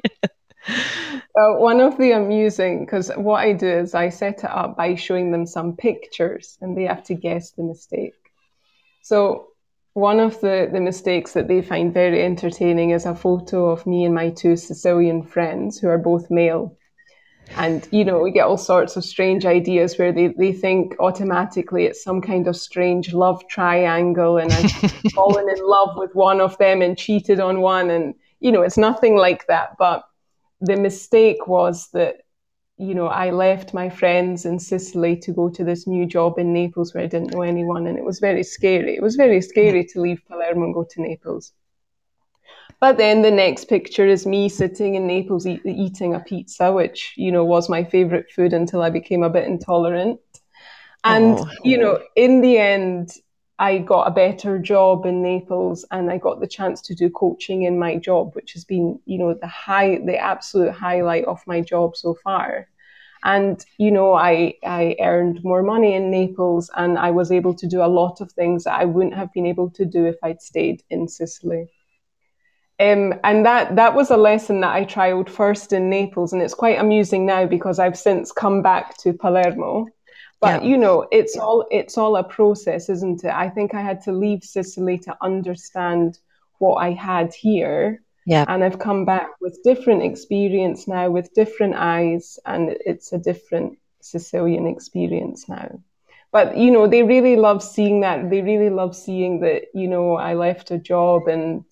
Uh, 0.69 1.55
one 1.57 1.81
of 1.81 1.99
the 1.99 2.13
amusing, 2.13 2.85
because 2.85 3.11
what 3.17 3.41
I 3.41 3.53
do 3.53 3.67
is 3.67 3.95
I 3.95 4.11
set 4.11 4.45
it 4.45 4.51
up 4.51 4.77
by 4.77 4.95
showing 4.95 5.33
them 5.33 5.47
some 5.47 5.77
pictures 5.77 6.59
and 6.61 6.77
they 6.77 6.85
have 6.85 7.03
to 7.05 7.15
guess 7.15 7.51
the 7.53 7.63
mistake. 7.63 8.15
So, 9.03 9.49
one 9.95 10.21
of 10.21 10.41
the, 10.41 10.69
the 10.73 10.81
mistakes 10.81 11.33
that 11.33 11.49
they 11.49 11.61
find 11.61 11.93
very 11.93 12.23
entertaining 12.23 12.91
is 12.91 13.05
a 13.05 13.15
photo 13.15 13.69
of 13.71 13.87
me 13.87 14.05
and 14.05 14.15
my 14.15 14.31
two 14.31 14.57
Sicilian 14.57 15.23
friends 15.23 15.79
who 15.79 15.89
are 15.89 15.99
both 15.99 16.31
male. 16.31 16.77
And, 17.57 17.87
you 17.91 18.03
know, 18.05 18.21
we 18.21 18.31
get 18.31 18.47
all 18.47 18.57
sorts 18.57 18.97
of 18.97 19.05
strange 19.05 19.45
ideas 19.45 19.99
where 19.99 20.13
they, 20.13 20.29
they 20.29 20.53
think 20.53 20.97
automatically 20.99 21.85
it's 21.85 22.03
some 22.03 22.23
kind 22.23 22.49
of 22.49 22.57
strange 22.57 23.13
love 23.13 23.47
triangle 23.49 24.39
and 24.39 24.51
I've 24.51 24.71
fallen 25.15 25.51
in 25.51 25.59
love 25.61 25.99
with 25.99 26.15
one 26.15 26.41
of 26.41 26.57
them 26.57 26.81
and 26.81 26.97
cheated 26.97 27.41
on 27.41 27.61
one. 27.61 27.91
And, 27.91 28.15
you 28.41 28.51
know, 28.51 28.63
it's 28.63 28.79
nothing 28.79 29.17
like 29.17 29.47
that. 29.49 29.77
But 29.79 30.05
the 30.63 30.77
mistake 30.77 31.47
was 31.47 31.89
that 31.91 32.22
you 32.83 32.95
know 32.95 33.07
I 33.07 33.31
left 33.31 33.73
my 33.73 33.89
friends 33.89 34.45
in 34.45 34.59
Sicily 34.59 35.17
to 35.19 35.33
go 35.33 35.49
to 35.49 35.63
this 35.63 35.87
new 35.87 36.05
job 36.05 36.39
in 36.39 36.53
Naples 36.53 36.93
where 36.93 37.05
I 37.05 37.07
didn't 37.07 37.33
know 37.33 37.43
anyone, 37.43 37.87
and 37.87 37.97
it 37.97 38.05
was 38.05 38.19
very 38.19 38.43
scary. 38.43 38.97
It 38.97 39.03
was 39.03 39.15
very 39.17 39.41
scary 39.41 39.85
to 39.87 40.01
leave 40.01 40.21
Palermo 40.29 40.65
and 40.65 40.75
go 40.75 40.85
to 40.85 41.03
Naples. 41.03 41.53
But 42.81 42.97
then 42.97 43.23
the 43.23 43.31
next 43.31 43.67
picture 43.67 44.09
is 44.09 44.27
me 44.27 44.49
sitting 44.49 44.97
in 44.97 45.07
Naples 45.07 45.47
eat, 45.47 45.61
eating 45.65 46.15
a 46.15 46.21
pizza, 46.21 46.73
which 46.73 47.15
you 47.17 47.31
know 47.31 47.45
was 47.45 47.69
my 47.69 47.85
favorite 47.85 48.31
food 48.35 48.53
until 48.53 48.83
I 48.83 48.91
became 48.91 49.23
a 49.23 49.31
bit 49.31 49.47
intolerant. 49.47 50.19
And 51.05 51.39
oh. 51.39 51.51
you 51.63 51.79
know, 51.79 52.01
in 52.17 52.41
the 52.41 52.59
end, 52.59 53.13
I 53.59 53.79
got 53.79 54.09
a 54.09 54.11
better 54.11 54.59
job 54.59 55.07
in 55.07 55.23
Naples 55.23 55.85
and 55.93 56.11
I 56.11 56.19
got 56.19 56.41
the 56.41 56.49
chance 56.49 56.81
to 56.83 56.97
do 56.97 57.09
coaching 57.11 57.63
in 57.63 57.79
my 57.79 57.97
job, 57.97 58.35
which 58.35 58.55
has 58.55 58.65
been, 58.65 58.99
you 59.05 59.19
know, 59.19 59.35
the 59.35 59.47
high, 59.47 59.99
the 60.05 60.19
absolute 60.19 60.73
highlight 60.73 61.27
of 61.27 61.41
my 61.47 61.61
job 61.61 61.97
so 61.97 62.17
far. 62.25 62.69
And, 63.25 63.65
you 63.79 63.93
know, 63.93 64.15
I, 64.15 64.55
I 64.65 64.97
earned 65.01 65.45
more 65.45 65.63
money 65.63 65.95
in 65.95 66.11
Naples 66.11 66.71
and 66.77 66.99
I 66.99 67.13
was 67.13 67.31
able 67.31 67.55
to 67.55 67.67
do 67.67 67.83
a 67.83 67.87
lot 67.87 68.21
of 68.21 68.33
things 68.33 68.65
that 68.65 68.75
I 68.75 68.85
wouldn't 68.85 69.15
have 69.15 69.33
been 69.33 69.47
able 69.47 69.71
to 69.71 69.85
do 69.85 70.07
if 70.07 70.17
I'd 70.23 70.43
stayed 70.43 70.83
in 70.91 71.07
Sicily. 71.09 71.69
Um, 72.81 73.15
and 73.23 73.47
that 73.47 73.77
that 73.77 73.95
was 73.95 74.11
a 74.11 74.17
lesson 74.17 74.61
that 74.63 74.75
I 74.75 74.85
trialed 74.85 75.29
first 75.29 75.73
in 75.73 75.89
Naples, 75.89 76.33
and 76.33 76.43
it's 76.43 76.55
quite 76.55 76.81
amusing 76.81 77.25
now 77.25 77.47
because 77.47 77.79
I've 77.79 77.99
since 77.99 78.33
come 78.33 78.61
back 78.61 78.97
to 78.99 79.13
Palermo. 79.13 79.87
But 80.41 80.65
yeah. 80.65 80.69
you 80.71 80.77
know, 80.79 81.07
it's 81.13 81.37
all 81.37 81.65
it's 81.71 81.97
all 81.97 82.17
a 82.17 82.25
process, 82.25 82.89
isn't 82.89 83.23
it? 83.23 83.33
I 83.33 83.51
think 83.51 83.75
I 83.75 83.83
had 83.83 84.03
to 84.05 84.13
leave 84.13 84.43
Sicily 84.43 84.99
to 84.99 85.17
understand 85.21 86.19
what 86.59 86.77
I 86.77 86.91
had 86.91 87.33
here. 87.33 88.03
Yeah. 88.25 88.45
And 88.49 88.63
I've 88.63 88.79
come 88.79 89.05
back 89.05 89.29
with 89.41 89.63
different 89.65 90.03
experience 90.03 90.87
now, 90.87 91.11
with 91.11 91.35
different 91.35 91.75
eyes, 91.77 92.39
and 92.47 92.77
it's 92.87 93.13
a 93.13 93.19
different 93.19 93.79
Sicilian 94.01 94.67
experience 94.67 95.49
now. 95.49 95.81
But 96.31 96.57
you 96.57 96.71
know, 96.71 96.87
they 96.87 97.03
really 97.03 97.37
love 97.37 97.63
seeing 97.63 98.01
that. 98.01 98.31
They 98.31 98.41
really 98.41 98.71
love 98.71 98.97
seeing 98.97 99.41
that. 99.41 99.65
You 99.75 99.89
know, 99.89 100.17
I 100.17 100.35
left 100.35 100.71
a 100.71 100.79
job 100.79 101.29
and 101.29 101.65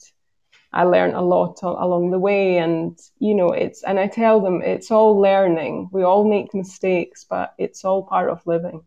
I 0.73 0.85
learned 0.85 1.15
a 1.15 1.21
lot 1.21 1.63
along 1.63 2.11
the 2.11 2.19
way. 2.19 2.59
And, 2.59 2.99
you 3.19 3.35
know, 3.35 3.53
it's, 3.53 3.83
and 3.83 3.99
I 3.99 4.07
tell 4.07 4.41
them 4.41 4.63
it's 4.63 4.91
all 4.91 5.19
learning. 5.19 5.89
We 5.93 6.03
all 6.05 6.29
make 6.29 6.55
mistakes, 6.55 7.27
but 7.29 7.55
it's 7.59 7.85
all 7.85 8.05
part 8.05 8.31
of 8.31 8.47
living. 8.47 8.83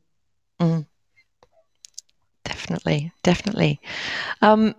Mm. 0.62 0.86
Definitely, 2.46 3.12
definitely. 3.24 3.82
Um, 4.42 4.76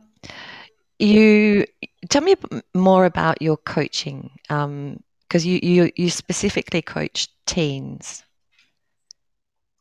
you 0.98 1.66
tell 2.08 2.22
me 2.22 2.36
more 2.74 3.04
about 3.04 3.40
your 3.40 3.56
coaching 3.56 4.30
because 4.42 4.64
um, 4.64 5.02
you, 5.32 5.60
you 5.62 5.90
you 5.96 6.10
specifically 6.10 6.82
coach 6.82 7.28
teens. 7.46 8.24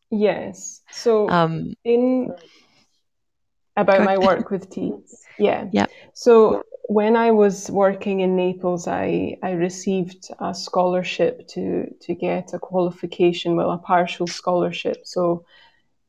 Yes. 0.10 0.82
So 0.92 1.30
um, 1.30 1.74
in 1.84 2.34
about 3.76 4.04
my 4.04 4.18
work 4.18 4.52
with 4.52 4.70
teens. 4.70 5.26
Yeah. 5.40 5.68
Yeah. 5.72 5.88
So 6.14 6.64
when 6.88 7.16
I 7.16 7.32
was 7.32 7.72
working 7.72 8.20
in 8.20 8.36
Naples, 8.36 8.88
I, 8.88 9.38
I 9.42 9.52
received 9.52 10.30
a 10.40 10.54
scholarship 10.54 11.48
to, 11.50 11.94
to 12.02 12.14
get 12.14 12.54
a 12.54 12.60
qualification, 12.60 13.56
well, 13.56 13.72
a 13.72 13.78
partial 13.78 14.28
scholarship. 14.28 15.06
So 15.06 15.46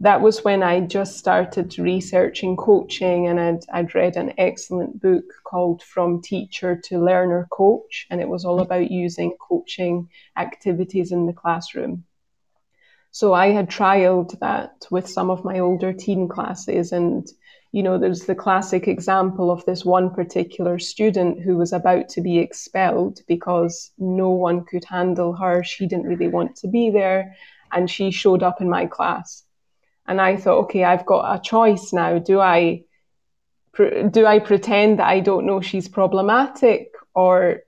that 0.01 0.21
was 0.21 0.45
when 0.45 0.63
I 0.63 0.81
just 0.81 1.19
started 1.19 1.79
researching 1.79 2.57
coaching, 2.57 3.29
and 3.29 3.41
I'd, 3.41 3.61
I'd 3.73 3.95
read 3.95 4.17
an 4.17 4.35
excellent 4.39 5.01
book 5.01 5.25
called 5.45 5.83
From 5.83 6.21
Teacher 6.21 6.81
to 6.85 7.03
Learner 7.03 7.47
Coach, 7.51 8.07
and 8.11 8.21
it 8.21 8.29
was 8.29 8.45
all 8.45 8.57
mm-hmm. 8.57 8.65
about 8.65 8.91
using 8.91 9.37
coaching 9.41 10.09
activities 10.37 11.13
in 11.13 11.27
the 11.27 11.33
classroom. 11.33 12.05
So 13.13 13.33
I 13.33 13.53
had 13.53 13.71
trialed 13.71 14.39
that 14.41 14.87
with 14.91 15.09
some 15.09 15.31
of 15.31 15.45
my 15.45 15.61
older 15.61 15.93
teen 15.93 16.29
classes, 16.29 16.91
and 16.91 17.27
you 17.71 17.83
know, 17.83 17.99
there's 17.99 18.27
the 18.27 18.35
classic 18.35 18.87
example 18.87 19.51
of 19.51 19.65
this 19.65 19.85
one 19.85 20.11
particular 20.11 20.79
student 20.79 21.41
who 21.41 21.57
was 21.57 21.73
about 21.73 22.09
to 22.11 22.21
be 22.21 22.39
expelled 22.39 23.19
because 23.27 23.91
no 23.99 24.31
one 24.31 24.65
could 24.65 24.85
handle 24.85 25.33
her. 25.33 25.65
She 25.65 25.87
didn't 25.87 26.07
really 26.07 26.29
want 26.29 26.55
to 26.57 26.69
be 26.69 26.91
there. 26.91 27.35
And 27.73 27.91
she 27.91 28.13
showed 28.13 28.45
up 28.45 28.61
in 28.61 28.71
my 28.71 28.87
class. 28.87 29.44
And 30.07 30.21
I 30.21 30.37
thought, 30.37 30.65
okay, 30.65 30.85
I've 30.85 31.07
got 31.07 31.35
a 31.35 31.41
choice 31.41 31.93
now. 31.93 32.19
Do 32.19 32.41
I, 32.41 32.85
do 34.11 34.27
I 34.27 34.39
pretend 34.39 34.99
that 34.99 35.09
I 35.09 35.21
don't 35.21 35.47
know 35.47 35.61
she's 35.61 35.89
problematic 35.89 36.93
or 37.15 37.61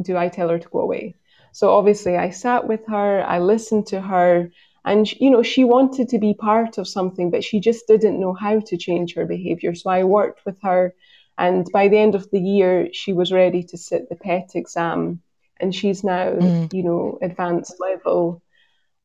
do 0.00 0.16
I 0.16 0.28
tell 0.28 0.48
her 0.48 0.58
to 0.58 0.68
go 0.68 0.80
away? 0.80 1.16
So 1.52 1.70
obviously 1.70 2.16
I 2.16 2.30
sat 2.30 2.68
with 2.68 2.86
her, 2.86 3.22
I 3.22 3.40
listened 3.40 3.88
to 3.88 4.00
her, 4.00 4.50
and 4.84 5.10
you 5.20 5.30
know 5.30 5.42
she 5.42 5.64
wanted 5.64 6.08
to 6.08 6.18
be 6.18 6.34
part 6.34 6.78
of 6.78 6.88
something 6.88 7.30
but 7.30 7.44
she 7.44 7.60
just 7.60 7.86
didn't 7.86 8.20
know 8.20 8.32
how 8.32 8.60
to 8.60 8.76
change 8.76 9.14
her 9.14 9.26
behavior 9.26 9.74
so 9.74 9.90
i 9.90 10.04
worked 10.04 10.44
with 10.46 10.56
her 10.62 10.94
and 11.38 11.66
by 11.72 11.88
the 11.88 11.98
end 11.98 12.14
of 12.14 12.30
the 12.30 12.40
year 12.40 12.88
she 12.92 13.12
was 13.12 13.32
ready 13.32 13.62
to 13.62 13.76
sit 13.76 14.08
the 14.08 14.16
PET 14.16 14.50
exam 14.54 15.20
and 15.58 15.74
she's 15.74 16.02
now 16.04 16.30
mm. 16.30 16.72
you 16.72 16.82
know 16.82 17.18
advanced 17.22 17.74
level 17.80 18.42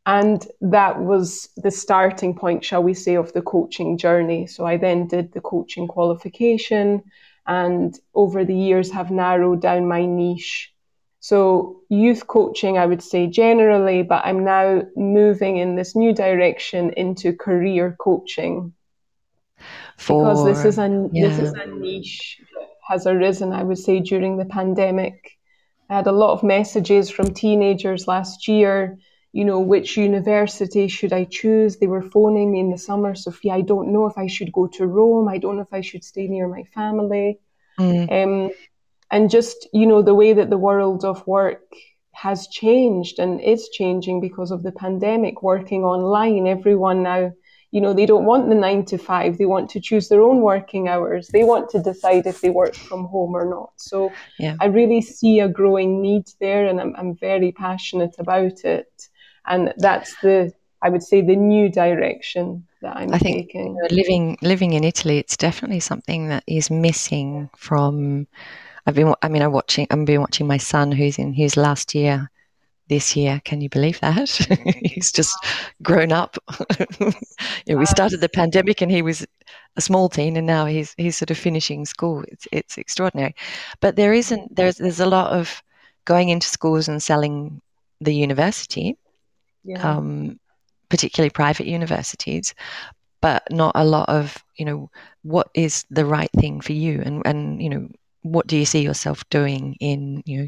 and 0.06 0.48
that 0.62 1.02
was 1.02 1.50
the 1.58 1.72
starting 1.72 2.36
point 2.36 2.64
shall 2.64 2.84
we 2.84 2.94
say 2.94 3.16
of 3.16 3.34
the 3.34 3.42
coaching 3.42 3.98
journey 3.98 4.46
so 4.48 4.66
i 4.66 4.78
then 4.78 5.08
did 5.08 5.32
the 5.34 5.42
coaching 5.42 5.88
qualification 5.88 7.04
and 7.48 8.00
over 8.14 8.44
the 8.44 8.56
years 8.56 8.92
have 8.92 9.12
narrowed 9.12 9.62
down 9.62 9.88
my 9.88 10.06
niche 10.06 10.76
so, 11.26 11.82
youth 11.90 12.28
coaching, 12.28 12.78
I 12.78 12.86
would 12.86 13.02
say 13.02 13.26
generally, 13.26 14.04
but 14.04 14.24
I'm 14.24 14.44
now 14.44 14.84
moving 14.96 15.58
in 15.58 15.76
this 15.76 15.96
new 15.96 16.14
direction 16.14 16.94
into 16.96 17.34
career 17.34 17.96
coaching. 18.00 18.74
For, 19.98 20.22
because 20.22 20.46
this 20.46 20.66
is 20.66 20.78
a 20.78 21.10
yeah. 21.12 21.28
this 21.28 21.40
is 21.40 21.54
a 21.54 21.66
niche 21.66 22.40
that 22.54 22.70
has 22.88 23.08
arisen, 23.08 23.54
I 23.54 23.64
would 23.64 23.80
say, 23.80 24.02
during 24.02 24.38
the 24.38 24.46
pandemic. 24.46 25.32
I 25.90 25.96
had 25.96 26.06
a 26.06 26.12
lot 26.12 26.34
of 26.34 26.44
messages 26.44 27.10
from 27.10 27.34
teenagers 27.34 28.08
last 28.08 28.48
year. 28.48 29.00
You 29.38 29.44
know, 29.44 29.60
which 29.60 29.98
university 29.98 30.88
should 30.88 31.14
I 31.22 31.24
choose? 31.26 31.72
They 31.78 31.88
were 31.88 32.02
phoning 32.16 32.48
me 32.54 32.60
in 32.62 32.72
the 32.72 32.78
summer, 32.88 33.16
Sophia. 33.16 33.54
I 33.54 33.62
don't 33.72 33.92
know 33.94 34.06
if 34.12 34.18
I 34.18 34.28
should 34.28 34.52
go 34.60 34.68
to 34.76 34.88
Rome. 34.88 35.28
I 35.28 35.38
don't 35.40 35.58
know 35.58 35.68
if 35.70 35.74
I 35.74 35.82
should 35.82 36.06
stay 36.12 36.28
near 36.28 36.48
my 36.48 36.64
family. 36.78 37.40
Mm. 37.78 38.06
Um, 38.18 38.52
and 39.12 39.30
just 39.30 39.68
you 39.74 39.86
know 39.86 40.02
the 40.02 40.16
way 40.22 40.34
that 40.34 40.50
the 40.50 40.58
world 40.58 41.04
of 41.06 41.26
work 41.28 41.62
has 42.14 42.48
changed 42.48 43.20
and 43.20 43.42
is 43.42 43.70
changing 43.70 44.22
because 44.22 44.52
of 44.52 44.64
the 44.64 44.72
pandemic 44.72 45.44
working 45.44 45.84
online 45.84 46.48
everyone 46.48 47.04
now 47.04 47.32
you 47.72 47.82
know 47.82 47.94
they 47.94 48.06
don't 48.06 48.26
want 48.26 48.48
the 48.48 48.56
9 48.56 48.86
to 48.86 48.98
5 48.98 49.38
they 49.38 49.46
want 49.46 49.70
to 49.72 49.82
choose 49.82 50.08
their 50.08 50.22
own 50.22 50.42
working 50.42 50.88
hours 50.88 51.28
they 51.28 51.44
want 51.44 51.70
to 51.72 51.82
decide 51.82 52.26
if 52.26 52.40
they 52.42 52.50
work 52.50 52.74
from 52.74 53.06
home 53.06 53.36
or 53.36 53.46
not 53.50 53.72
so 53.76 54.12
yeah. 54.40 54.56
i 54.62 54.66
really 54.66 55.02
see 55.02 55.40
a 55.40 55.50
growing 55.50 56.02
need 56.02 56.26
there 56.40 56.66
and 56.68 56.80
I'm, 56.80 56.96
I'm 56.98 57.16
very 57.16 57.52
passionate 57.52 58.16
about 58.18 58.64
it 58.64 59.10
and 59.48 59.74
that's 59.78 60.16
the 60.22 60.52
i 60.82 60.90
would 60.90 61.04
say 61.04 61.22
the 61.22 61.36
new 61.36 61.70
direction 61.70 62.66
that 62.82 62.96
i'm 62.96 63.14
I 63.14 63.18
think 63.18 63.48
taking. 63.48 63.78
living 63.90 64.38
living 64.42 64.74
in 64.74 64.84
italy 64.84 65.18
it's 65.18 65.38
definitely 65.38 65.80
something 65.80 66.30
that 66.30 66.44
is 66.48 66.70
missing 66.70 67.50
from 67.56 68.28
I've 68.86 68.96
been, 68.96 69.14
I 69.22 69.30
mean, 69.30 69.42
I'm 69.42 69.52
watching, 69.52 69.88
I've 69.90 70.06
been 70.06 70.22
watching 70.22 70.48
my 70.48 70.58
son 70.58 70.92
who's 70.92 71.18
in 71.18 71.34
his 71.34 71.58
last 71.58 71.96
year 71.96 72.30
this 72.88 73.16
year. 73.16 73.42
Can 73.44 73.62
you 73.62 73.70
believe 73.70 74.00
that? 74.02 74.30
He's 74.84 75.12
just 75.12 75.36
grown 75.82 76.12
up. 76.12 76.38
you 77.00 77.14
know, 77.70 77.78
we 77.78 77.86
started 77.88 78.22
the 78.22 78.30
pandemic 78.30 78.82
and 78.82 78.92
he 78.92 79.02
was 79.02 79.26
a 79.76 79.82
small 79.82 80.08
teen 80.08 80.38
and 80.38 80.46
now 80.46 80.66
he's, 80.66 80.94
he's 80.98 81.18
sort 81.18 81.32
of 81.32 81.38
finishing 81.38 81.86
school. 81.86 82.24
It's, 82.28 82.48
it's 82.52 82.78
extraordinary. 82.78 83.36
But 83.80 83.96
there 83.96 84.14
isn't, 84.14 84.56
there's, 84.56 84.78
there's 84.78 85.00
a 85.00 85.08
lot 85.08 85.34
of 85.34 85.64
going 86.06 86.30
into 86.30 86.48
schools 86.48 86.88
and 86.88 87.02
selling 87.02 87.62
the 88.02 88.14
university, 88.14 88.98
yeah. 89.66 89.98
um, 89.98 90.40
particularly 90.90 91.30
private 91.30 91.66
universities, 91.66 92.54
but 93.22 93.44
not 93.52 93.74
a 93.76 93.84
lot 93.84 94.08
of, 94.08 94.38
you 94.56 94.66
know, 94.66 94.90
what 95.24 95.48
is 95.54 95.86
the 95.90 96.06
right 96.06 96.32
thing 96.40 96.62
for 96.62 96.74
you? 96.74 97.02
And, 97.04 97.22
and, 97.26 97.62
you 97.62 97.70
know, 97.70 97.90
what 98.26 98.48
do 98.48 98.58
you 98.58 98.66
see 98.66 98.82
yourself 98.82 99.28
doing 99.30 99.76
in 99.80 100.24
you 100.26 100.42
know 100.42 100.48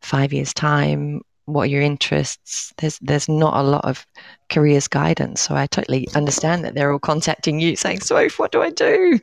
five 0.00 0.32
years 0.32 0.54
time? 0.54 1.20
What 1.46 1.62
are 1.62 1.66
your 1.66 1.82
interests? 1.82 2.72
There's 2.78 2.98
there's 3.00 3.28
not 3.28 3.56
a 3.56 3.68
lot 3.68 3.84
of 3.84 4.06
careers 4.48 4.86
guidance 4.86 5.40
so 5.40 5.54
i 5.54 5.66
totally 5.66 6.06
understand 6.14 6.62
that 6.62 6.74
they're 6.74 6.92
all 6.92 6.98
contacting 6.98 7.58
you 7.58 7.74
saying 7.74 8.00
so 8.00 8.28
what 8.36 8.52
do 8.52 8.62
i 8.62 8.70
do? 8.70 9.18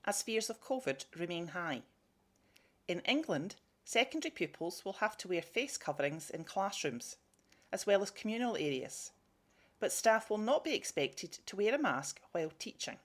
as 0.05 0.21
fears 0.21 0.49
of 0.49 0.63
COVID 0.63 1.03
remain 1.17 1.47
high. 1.47 1.81
In 2.87 3.01
England, 3.01 3.55
secondary 3.89 4.29
pupils 4.29 4.85
will 4.85 4.93
have 4.93 5.17
to 5.17 5.27
wear 5.27 5.41
face 5.41 5.75
coverings 5.75 6.29
in 6.29 6.43
classrooms, 6.43 7.17
as 7.71 7.87
well 7.87 8.03
as 8.03 8.11
communal 8.11 8.55
areas, 8.55 9.11
but 9.79 9.91
staff 9.91 10.29
will 10.29 10.37
not 10.37 10.63
be 10.63 10.75
expected 10.75 11.31
to 11.43 11.55
wear 11.55 11.73
a 11.73 11.77
mask 11.79 12.19
while 12.31 12.51
teaching. 12.59 12.97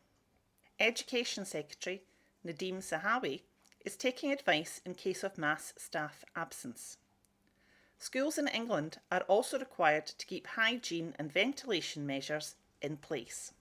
Education 0.78 1.46
Secretary 1.46 2.02
Nadhim 2.46 2.80
Zahawi 2.82 3.44
is 3.82 3.96
taking 3.96 4.30
advice 4.30 4.82
in 4.84 4.94
case 4.94 5.24
of 5.24 5.38
mass 5.38 5.72
staff 5.78 6.22
absence. 6.36 6.98
Schools 7.98 8.36
in 8.36 8.48
England 8.48 8.98
are 9.10 9.22
also 9.22 9.58
required 9.58 10.04
to 10.04 10.26
keep 10.26 10.46
hygiene 10.48 11.14
and 11.18 11.32
ventilation 11.32 12.06
measures 12.06 12.56
in 12.82 12.98
place. 12.98 13.54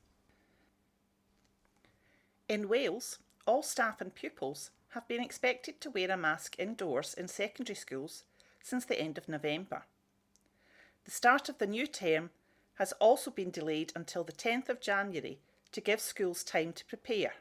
In 2.50 2.68
Wales, 2.68 3.20
all 3.48 3.64
staff 3.64 4.02
and 4.02 4.14
pupils 4.14 4.72
have 4.94 5.08
been 5.08 5.22
expected 5.22 5.82
to 5.82 5.90
wear 5.90 6.12
a 6.12 6.18
mask 6.18 6.56
indoors 6.60 7.14
in 7.14 7.28
secondary 7.28 7.76
schools 7.76 8.24
since 8.62 8.86
the 8.86 9.00
end 9.00 9.18
of 9.18 9.28
November. 9.28 9.84
The 11.06 11.12
start 11.12 11.50
of 11.50 11.58
the 11.58 11.68
new 11.68 11.88
term 11.88 12.30
has 12.76 12.94
also 12.94 13.30
been 13.30 13.52
delayed 13.52 13.92
until 13.96 14.24
the 14.24 14.32
10th 14.32 14.70
of 14.70 14.82
January 14.82 15.40
to 15.72 15.82
give 15.82 16.00
schools 16.00 16.44
time 16.44 16.74
to 16.74 16.86
prepare. 16.86 17.34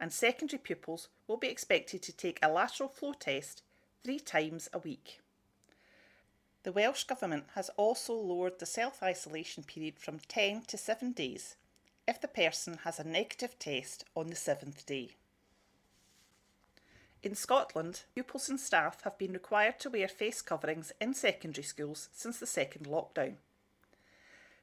And 0.00 0.12
secondary 0.12 0.58
pupils 0.58 1.08
will 1.26 1.36
be 1.36 1.48
expected 1.48 2.02
to 2.02 2.12
take 2.12 2.38
a 2.42 2.50
lateral 2.50 2.88
flow 2.88 3.12
test 3.12 3.62
three 4.02 4.20
times 4.20 4.68
a 4.72 4.78
week. 4.78 5.20
The 6.64 6.72
Welsh 6.72 7.04
Government 7.04 7.44
has 7.54 7.70
also 7.76 8.12
lowered 8.12 8.58
the 8.58 8.66
self 8.66 9.02
isolation 9.02 9.62
period 9.62 9.98
from 9.98 10.18
10 10.18 10.62
to 10.62 10.76
7 10.76 11.12
days 11.12 11.56
if 12.08 12.20
the 12.20 12.28
person 12.28 12.78
has 12.84 12.98
a 12.98 13.04
negative 13.04 13.58
test 13.58 14.04
on 14.14 14.28
the 14.28 14.36
seventh 14.36 14.84
day. 14.86 15.16
In 17.26 17.34
Scotland, 17.34 18.04
pupils 18.14 18.48
and 18.48 18.60
staff 18.60 19.02
have 19.02 19.18
been 19.18 19.32
required 19.32 19.80
to 19.80 19.90
wear 19.90 20.06
face 20.06 20.40
coverings 20.40 20.92
in 21.00 21.12
secondary 21.12 21.64
schools 21.64 22.08
since 22.12 22.38
the 22.38 22.46
second 22.46 22.86
lockdown. 22.86 23.34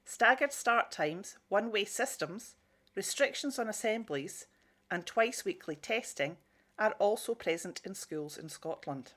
Staggered 0.05 0.53
start 0.53 0.89
times, 0.89 1.35
one 1.49 1.73
way 1.73 1.83
systems, 1.83 2.55
restrictions 2.95 3.59
on 3.59 3.67
assemblies, 3.67 4.47
and 4.89 5.05
twice 5.05 5.43
weekly 5.43 5.75
testing 5.75 6.37
are 6.79 6.93
also 6.99 7.35
present 7.35 7.81
in 7.83 7.95
schools 7.95 8.37
in 8.37 8.47
Scotland. 8.47 9.11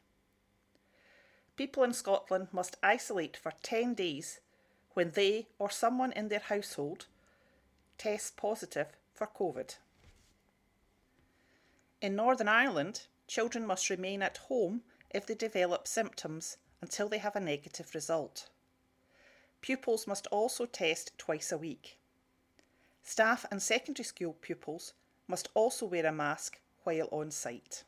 People 1.55 1.85
in 1.85 1.93
Scotland 1.93 2.49
must 2.51 2.79
isolate 2.83 3.37
for 3.37 3.53
10 3.63 3.95
days 3.95 4.41
when 4.95 5.13
they 5.13 5.47
or 5.61 5.71
someone 5.71 6.11
in 6.11 6.31
their 6.31 6.41
household 6.41 7.07
tests 7.97 8.33
positive 8.33 8.89
for 9.15 9.29
COVID. 9.29 9.77
In 12.03 12.17
Northern 12.17 12.49
Ireland, 12.49 13.03
children 13.27 13.67
must 13.67 13.91
remain 13.91 14.23
at 14.23 14.39
home 14.39 14.83
if 15.11 15.27
they 15.27 15.35
develop 15.35 15.89
symptoms 15.89 16.57
until 16.81 17.09
they 17.09 17.19
have 17.19 17.37
a 17.37 17.41
negative 17.41 17.95
result. 17.95 18.49
Pupils 19.61 20.07
must 20.07 20.27
also 20.29 20.67
test 20.67 21.17
twice 21.19 21.51
a 21.51 21.59
week. 21.59 21.99
Staff 23.03 23.47
and 23.51 23.63
secondary 23.63 24.05
school 24.05 24.37
pupils 24.41 24.93
must 25.29 25.49
also 25.55 25.87
wear 25.87 26.07
a 26.07 26.13
mask 26.13 26.61
while 26.85 27.09
on 27.11 27.31
site. 27.31 27.85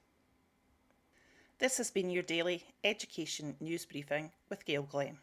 This 1.59 1.79
has 1.79 1.91
been 1.91 2.11
your 2.11 2.23
daily 2.23 2.65
education 2.85 3.57
news 3.61 3.85
briefing 3.85 4.31
with 4.49 4.65
Gail 4.65 4.83
Glenn. 4.83 5.19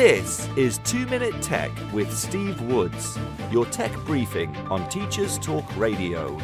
This 0.00 0.48
is 0.56 0.78
2 0.84 1.06
Minute 1.06 1.42
Tech 1.42 1.72
with 1.92 2.16
Steve 2.16 2.60
Woods, 2.60 3.18
your 3.50 3.66
tech 3.66 3.92
briefing 4.06 4.54
on 4.70 4.88
Teachers 4.88 5.40
Talk 5.40 5.76
Radio. 5.76 6.38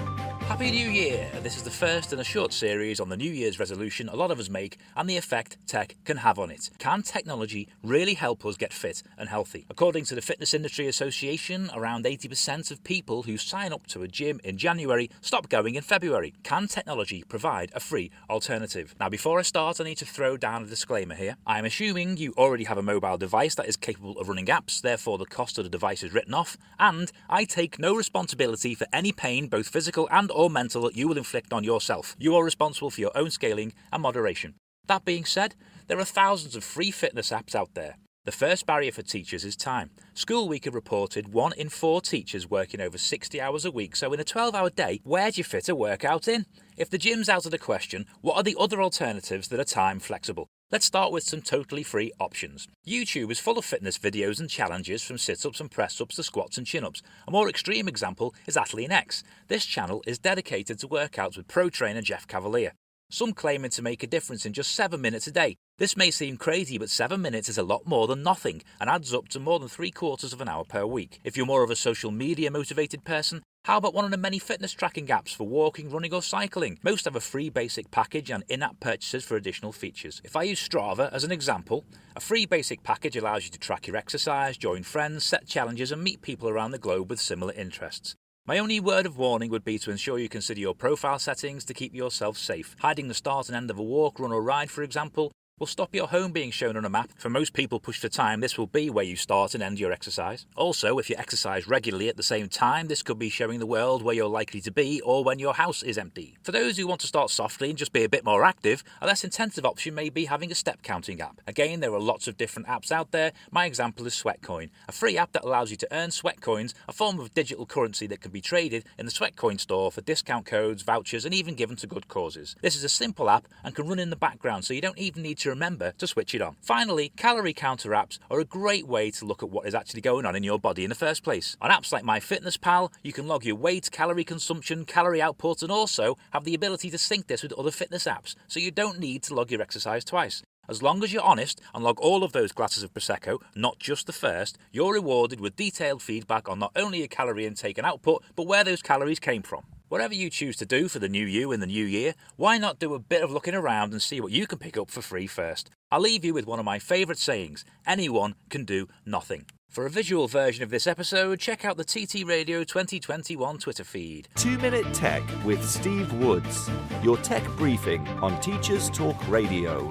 Happy 0.46 0.70
New 0.70 0.90
Year! 0.90 1.28
This 1.42 1.56
is 1.56 1.62
the 1.62 1.70
first 1.70 2.12
in 2.12 2.20
a 2.20 2.24
short 2.24 2.52
series 2.52 3.00
on 3.00 3.08
the 3.08 3.16
New 3.16 3.30
Year's 3.30 3.58
resolution 3.58 4.10
a 4.10 4.14
lot 4.14 4.30
of 4.30 4.38
us 4.38 4.50
make 4.50 4.78
and 4.94 5.08
the 5.08 5.16
effect 5.16 5.56
tech 5.66 5.96
can 6.04 6.18
have 6.18 6.38
on 6.38 6.50
it. 6.50 6.70
Can 6.78 7.02
technology 7.02 7.66
really 7.82 8.12
help 8.12 8.44
us 8.44 8.56
get 8.56 8.72
fit 8.72 9.02
and 9.16 9.28
healthy? 9.28 9.64
According 9.70 10.04
to 10.04 10.14
the 10.14 10.20
Fitness 10.20 10.52
Industry 10.52 10.86
Association, 10.86 11.70
around 11.74 12.04
80% 12.04 12.70
of 12.70 12.84
people 12.84 13.22
who 13.22 13.38
sign 13.38 13.72
up 13.72 13.86
to 13.88 14.02
a 14.02 14.08
gym 14.08 14.38
in 14.44 14.58
January 14.58 15.10
stop 15.22 15.48
going 15.48 15.76
in 15.76 15.82
February. 15.82 16.34
Can 16.42 16.68
technology 16.68 17.24
provide 17.26 17.72
a 17.74 17.80
free 17.80 18.10
alternative? 18.28 18.94
Now, 19.00 19.08
before 19.08 19.38
I 19.38 19.42
start, 19.42 19.80
I 19.80 19.84
need 19.84 19.98
to 19.98 20.06
throw 20.06 20.36
down 20.36 20.62
a 20.62 20.66
disclaimer 20.66 21.14
here. 21.14 21.36
I 21.46 21.58
am 21.58 21.64
assuming 21.64 22.18
you 22.18 22.34
already 22.36 22.64
have 22.64 22.78
a 22.78 22.82
mobile 22.82 23.16
device 23.16 23.54
that 23.54 23.66
is 23.66 23.76
capable 23.76 24.18
of 24.18 24.28
running 24.28 24.46
apps, 24.46 24.82
therefore, 24.82 25.16
the 25.16 25.24
cost 25.24 25.56
of 25.56 25.64
the 25.64 25.70
device 25.70 26.02
is 26.02 26.12
written 26.12 26.34
off, 26.34 26.58
and 26.78 27.10
I 27.30 27.44
take 27.44 27.78
no 27.78 27.96
responsibility 27.96 28.74
for 28.74 28.86
any 28.92 29.10
pain, 29.10 29.48
both 29.48 29.68
physical 29.68 30.06
and 30.12 30.30
or 30.34 30.50
mental 30.50 30.82
that 30.82 30.96
you 30.96 31.08
will 31.08 31.16
inflict 31.16 31.52
on 31.52 31.64
yourself. 31.64 32.16
You 32.18 32.34
are 32.36 32.44
responsible 32.44 32.90
for 32.90 33.00
your 33.00 33.16
own 33.16 33.30
scaling 33.30 33.72
and 33.92 34.02
moderation. 34.02 34.54
That 34.86 35.04
being 35.04 35.24
said, 35.24 35.54
there 35.86 35.98
are 35.98 36.04
thousands 36.04 36.56
of 36.56 36.64
free 36.64 36.90
fitness 36.90 37.30
apps 37.30 37.54
out 37.54 37.74
there. 37.74 37.96
The 38.24 38.32
first 38.32 38.64
barrier 38.64 38.90
for 38.90 39.02
teachers 39.02 39.44
is 39.44 39.54
time. 39.54 39.90
School 40.14 40.48
Week 40.48 40.64
have 40.64 40.74
reported 40.74 41.34
one 41.34 41.52
in 41.52 41.68
four 41.68 42.00
teachers 42.00 42.48
working 42.48 42.80
over 42.80 42.96
60 42.96 43.38
hours 43.38 43.66
a 43.66 43.70
week, 43.70 43.94
so 43.96 44.14
in 44.14 44.20
a 44.20 44.24
12 44.24 44.54
hour 44.54 44.70
day, 44.70 45.00
where 45.04 45.30
do 45.30 45.38
you 45.38 45.44
fit 45.44 45.68
a 45.68 45.74
workout 45.74 46.26
in? 46.26 46.46
If 46.78 46.88
the 46.88 46.96
gym's 46.96 47.28
out 47.28 47.44
of 47.44 47.50
the 47.50 47.58
question, 47.58 48.06
what 48.22 48.36
are 48.36 48.42
the 48.42 48.56
other 48.58 48.80
alternatives 48.80 49.48
that 49.48 49.60
are 49.60 49.64
time 49.64 50.00
flexible? 50.00 50.48
Let's 50.74 50.86
start 50.86 51.12
with 51.12 51.22
some 51.22 51.40
totally 51.40 51.84
free 51.84 52.10
options. 52.18 52.66
YouTube 52.84 53.30
is 53.30 53.38
full 53.38 53.58
of 53.58 53.64
fitness 53.64 53.96
videos 53.96 54.40
and 54.40 54.50
challenges 54.50 55.04
from 55.04 55.18
sit 55.18 55.46
ups 55.46 55.60
and 55.60 55.70
press 55.70 56.00
ups 56.00 56.16
to 56.16 56.24
squats 56.24 56.58
and 56.58 56.66
chin 56.66 56.82
ups. 56.82 57.00
A 57.28 57.30
more 57.30 57.48
extreme 57.48 57.86
example 57.86 58.34
is 58.44 58.56
Athlean 58.56 58.90
X. 58.90 59.22
This 59.46 59.64
channel 59.64 60.02
is 60.04 60.18
dedicated 60.18 60.80
to 60.80 60.88
workouts 60.88 61.36
with 61.36 61.46
pro 61.46 61.70
trainer 61.70 62.02
Jeff 62.02 62.26
Cavaliere. 62.26 62.72
Some 63.08 63.34
claiming 63.34 63.70
to 63.70 63.82
make 63.82 64.02
a 64.02 64.08
difference 64.08 64.44
in 64.44 64.52
just 64.52 64.72
7 64.72 65.00
minutes 65.00 65.28
a 65.28 65.30
day. 65.30 65.54
This 65.78 65.96
may 65.96 66.10
seem 66.10 66.36
crazy, 66.36 66.76
but 66.76 66.90
7 66.90 67.22
minutes 67.22 67.48
is 67.48 67.56
a 67.56 67.62
lot 67.62 67.86
more 67.86 68.08
than 68.08 68.24
nothing 68.24 68.60
and 68.80 68.90
adds 68.90 69.14
up 69.14 69.28
to 69.28 69.38
more 69.38 69.60
than 69.60 69.68
3 69.68 69.92
quarters 69.92 70.32
of 70.32 70.40
an 70.40 70.48
hour 70.48 70.64
per 70.64 70.84
week. 70.84 71.20
If 71.22 71.36
you're 71.36 71.46
more 71.46 71.62
of 71.62 71.70
a 71.70 71.76
social 71.76 72.10
media 72.10 72.50
motivated 72.50 73.04
person, 73.04 73.44
how 73.64 73.78
about 73.78 73.94
one 73.94 74.04
of 74.04 74.10
the 74.10 74.18
many 74.18 74.38
fitness 74.38 74.72
tracking 74.72 75.06
apps 75.06 75.34
for 75.34 75.48
walking, 75.48 75.90
running, 75.90 76.12
or 76.12 76.20
cycling? 76.20 76.78
Most 76.82 77.06
have 77.06 77.16
a 77.16 77.20
free 77.20 77.48
basic 77.48 77.90
package 77.90 78.30
and 78.30 78.44
in 78.46 78.62
app 78.62 78.78
purchases 78.78 79.24
for 79.24 79.36
additional 79.36 79.72
features. 79.72 80.20
If 80.22 80.36
I 80.36 80.42
use 80.42 80.68
Strava 80.68 81.10
as 81.14 81.24
an 81.24 81.32
example, 81.32 81.86
a 82.14 82.20
free 82.20 82.44
basic 82.44 82.82
package 82.82 83.16
allows 83.16 83.44
you 83.46 83.50
to 83.52 83.58
track 83.58 83.86
your 83.86 83.96
exercise, 83.96 84.58
join 84.58 84.82
friends, 84.82 85.24
set 85.24 85.46
challenges, 85.46 85.92
and 85.92 86.04
meet 86.04 86.20
people 86.20 86.46
around 86.46 86.72
the 86.72 86.78
globe 86.78 87.08
with 87.08 87.20
similar 87.20 87.54
interests. 87.54 88.14
My 88.46 88.58
only 88.58 88.80
word 88.80 89.06
of 89.06 89.16
warning 89.16 89.48
would 89.48 89.64
be 89.64 89.78
to 89.78 89.90
ensure 89.90 90.18
you 90.18 90.28
consider 90.28 90.60
your 90.60 90.74
profile 90.74 91.18
settings 91.18 91.64
to 91.64 91.72
keep 91.72 91.94
yourself 91.94 92.36
safe. 92.36 92.76
Hiding 92.80 93.08
the 93.08 93.14
start 93.14 93.48
and 93.48 93.56
end 93.56 93.70
of 93.70 93.78
a 93.78 93.82
walk, 93.82 94.20
run, 94.20 94.32
or 94.32 94.42
ride, 94.42 94.70
for 94.70 94.82
example, 94.82 95.32
will 95.60 95.68
stop 95.68 95.94
your 95.94 96.08
home 96.08 96.32
being 96.32 96.50
shown 96.50 96.76
on 96.76 96.84
a 96.84 96.90
map. 96.90 97.10
For 97.16 97.30
most 97.30 97.52
people 97.52 97.78
pushed 97.78 98.02
for 98.02 98.08
time, 98.08 98.40
this 98.40 98.58
will 98.58 98.66
be 98.66 98.90
where 98.90 99.04
you 99.04 99.14
start 99.14 99.54
and 99.54 99.62
end 99.62 99.78
your 99.78 99.92
exercise. 99.92 100.46
Also, 100.56 100.98
if 100.98 101.08
you 101.08 101.14
exercise 101.16 101.68
regularly 101.68 102.08
at 102.08 102.16
the 102.16 102.24
same 102.24 102.48
time, 102.48 102.88
this 102.88 103.04
could 103.04 103.20
be 103.20 103.28
showing 103.28 103.60
the 103.60 103.66
world 103.66 104.02
where 104.02 104.16
you're 104.16 104.26
likely 104.26 104.60
to 104.62 104.72
be 104.72 105.00
or 105.02 105.22
when 105.22 105.38
your 105.38 105.54
house 105.54 105.84
is 105.84 105.96
empty. 105.96 106.36
For 106.42 106.50
those 106.50 106.76
who 106.76 106.88
want 106.88 107.00
to 107.02 107.06
start 107.06 107.30
softly 107.30 107.70
and 107.70 107.78
just 107.78 107.92
be 107.92 108.02
a 108.02 108.08
bit 108.08 108.24
more 108.24 108.42
active, 108.44 108.82
a 109.00 109.06
less 109.06 109.22
intensive 109.22 109.64
option 109.64 109.94
may 109.94 110.08
be 110.08 110.24
having 110.24 110.50
a 110.50 110.56
step 110.56 110.82
counting 110.82 111.20
app. 111.20 111.40
Again, 111.46 111.78
there 111.78 111.94
are 111.94 112.00
lots 112.00 112.26
of 112.26 112.36
different 112.36 112.66
apps 112.66 112.90
out 112.90 113.12
there. 113.12 113.30
My 113.52 113.66
example 113.66 114.08
is 114.08 114.14
Sweatcoin, 114.14 114.70
a 114.88 114.92
free 114.92 115.16
app 115.16 115.32
that 115.34 115.44
allows 115.44 115.70
you 115.70 115.76
to 115.76 115.88
earn 115.92 116.10
sweat 116.10 116.40
coins, 116.40 116.74
a 116.88 116.92
form 116.92 117.20
of 117.20 117.32
digital 117.32 117.64
currency 117.64 118.08
that 118.08 118.20
can 118.20 118.32
be 118.32 118.40
traded 118.40 118.84
in 118.98 119.06
the 119.06 119.12
Sweatcoin 119.12 119.60
store 119.60 119.92
for 119.92 120.00
discount 120.00 120.46
codes, 120.46 120.82
vouchers, 120.82 121.24
and 121.24 121.32
even 121.32 121.54
given 121.54 121.76
to 121.76 121.86
good 121.86 122.08
causes. 122.08 122.56
This 122.60 122.74
is 122.74 122.82
a 122.82 122.88
simple 122.88 123.30
app 123.30 123.46
and 123.62 123.72
can 123.72 123.86
run 123.86 124.00
in 124.00 124.10
the 124.10 124.16
background, 124.16 124.64
so 124.64 124.74
you 124.74 124.80
don't 124.80 124.98
even 124.98 125.22
need 125.22 125.38
to 125.44 125.50
remember 125.50 125.92
to 125.98 126.06
switch 126.06 126.34
it 126.34 126.42
on. 126.42 126.56
Finally, 126.60 127.10
calorie 127.16 127.52
counter 127.52 127.90
apps 127.90 128.18
are 128.30 128.40
a 128.40 128.44
great 128.44 128.86
way 128.86 129.10
to 129.12 129.24
look 129.24 129.42
at 129.42 129.50
what 129.50 129.66
is 129.66 129.74
actually 129.74 130.00
going 130.00 130.26
on 130.26 130.34
in 130.34 130.42
your 130.42 130.58
body 130.58 130.84
in 130.84 130.88
the 130.88 130.94
first 130.94 131.22
place. 131.22 131.56
On 131.60 131.70
apps 131.70 131.92
like 131.92 132.02
MyFitnessPal, 132.02 132.92
you 133.02 133.12
can 133.12 133.26
log 133.26 133.44
your 133.44 133.56
weight, 133.56 133.90
calorie 133.90 134.24
consumption, 134.24 134.84
calorie 134.84 135.22
output, 135.22 135.62
and 135.62 135.70
also 135.70 136.16
have 136.32 136.44
the 136.44 136.54
ability 136.54 136.90
to 136.90 136.98
sync 136.98 137.26
this 137.26 137.42
with 137.42 137.52
other 137.52 137.70
fitness 137.70 138.04
apps, 138.04 138.34
so 138.48 138.58
you 138.58 138.70
don't 138.70 138.98
need 138.98 139.22
to 139.22 139.34
log 139.34 139.50
your 139.50 139.62
exercise 139.62 140.04
twice. 140.04 140.42
As 140.66 140.82
long 140.82 141.04
as 141.04 141.12
you're 141.12 141.22
honest 141.22 141.60
and 141.74 141.84
log 141.84 142.00
all 142.00 142.24
of 142.24 142.32
those 142.32 142.52
glasses 142.52 142.82
of 142.82 142.94
Prosecco, 142.94 143.38
not 143.54 143.78
just 143.78 144.06
the 144.06 144.12
first, 144.14 144.56
you're 144.72 144.94
rewarded 144.94 145.38
with 145.38 145.56
detailed 145.56 146.00
feedback 146.00 146.48
on 146.48 146.58
not 146.58 146.72
only 146.74 147.00
your 147.00 147.08
calorie 147.08 147.44
intake 147.44 147.76
and 147.76 147.86
output, 147.86 148.24
but 148.34 148.46
where 148.46 148.64
those 148.64 148.80
calories 148.80 149.20
came 149.20 149.42
from. 149.42 149.64
Whatever 149.88 150.14
you 150.14 150.30
choose 150.30 150.56
to 150.56 150.66
do 150.66 150.88
for 150.88 150.98
the 150.98 151.08
new 151.08 151.26
you 151.26 151.52
in 151.52 151.60
the 151.60 151.66
new 151.66 151.84
year, 151.84 152.14
why 152.36 152.56
not 152.56 152.78
do 152.78 152.94
a 152.94 152.98
bit 152.98 153.22
of 153.22 153.30
looking 153.30 153.54
around 153.54 153.92
and 153.92 154.00
see 154.00 154.20
what 154.20 154.32
you 154.32 154.46
can 154.46 154.58
pick 154.58 154.78
up 154.78 154.90
for 154.90 155.02
free 155.02 155.26
first? 155.26 155.70
I'll 155.92 156.00
leave 156.00 156.24
you 156.24 156.32
with 156.32 156.46
one 156.46 156.58
of 156.58 156.64
my 156.64 156.78
favourite 156.78 157.18
sayings 157.18 157.64
anyone 157.86 158.34
can 158.48 158.64
do 158.64 158.88
nothing. 159.04 159.46
For 159.68 159.86
a 159.86 159.90
visual 159.90 160.26
version 160.26 160.62
of 160.62 160.70
this 160.70 160.86
episode, 160.86 161.38
check 161.40 161.64
out 161.64 161.76
the 161.76 161.84
TT 161.84 162.24
Radio 162.24 162.64
2021 162.64 163.58
Twitter 163.58 163.84
feed. 163.84 164.28
Two 164.36 164.56
Minute 164.58 164.92
Tech 164.94 165.22
with 165.44 165.68
Steve 165.68 166.12
Woods, 166.14 166.70
your 167.02 167.16
tech 167.18 167.44
briefing 167.56 168.06
on 168.22 168.40
Teachers 168.40 168.88
Talk 168.88 169.16
Radio. 169.28 169.90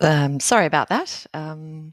Um, 0.00 0.40
sorry 0.40 0.66
about 0.66 0.88
that. 0.88 1.26
Um, 1.32 1.92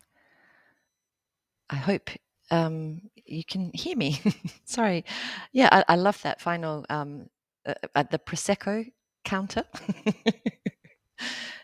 I 1.69 1.75
hope 1.75 2.09
um, 2.51 3.01
you 3.25 3.43
can 3.43 3.71
hear 3.73 3.95
me. 3.95 4.21
sorry. 4.65 5.05
Yeah, 5.51 5.69
I, 5.71 5.93
I, 5.93 5.95
love 5.95 6.21
that 6.23 6.41
final 6.41 6.85
um, 6.89 7.29
uh, 7.65 7.73
at 7.95 8.11
the 8.11 8.19
prosecco 8.19 8.91
counter. 9.23 9.63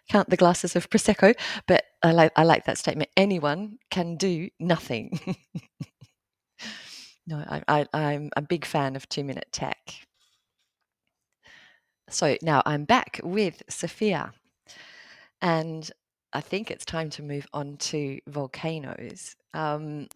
Count 0.10 0.30
the 0.30 0.38
glasses 0.38 0.76
of 0.76 0.90
prosecco, 0.90 1.36
but 1.68 1.84
I 2.02 2.12
like 2.14 2.32
I 2.36 2.44
like 2.44 2.66
that 2.66 2.80
statement. 2.80 3.12
Anyone 3.16 3.78
can 3.92 4.16
do 4.16 4.50
nothing. 4.60 5.20
no, 7.28 7.44
I, 7.48 7.62
I, 7.68 7.86
I'm 7.94 8.32
a 8.36 8.42
big 8.42 8.66
fan 8.66 8.96
of 8.96 9.08
two 9.08 9.24
minute 9.24 9.50
tech. 9.52 9.78
So 12.10 12.38
now 12.42 12.64
I'm 12.66 12.86
back 12.86 13.20
with 13.24 13.62
Sophia, 13.70 14.34
and 15.44 15.92
I 16.34 16.42
think 16.42 16.70
it's 16.70 16.86
time 16.86 17.10
to 17.12 17.24
move 17.24 17.48
on 17.54 17.78
to 17.78 18.20
volcanoes. 18.28 19.36
Um, 19.54 20.08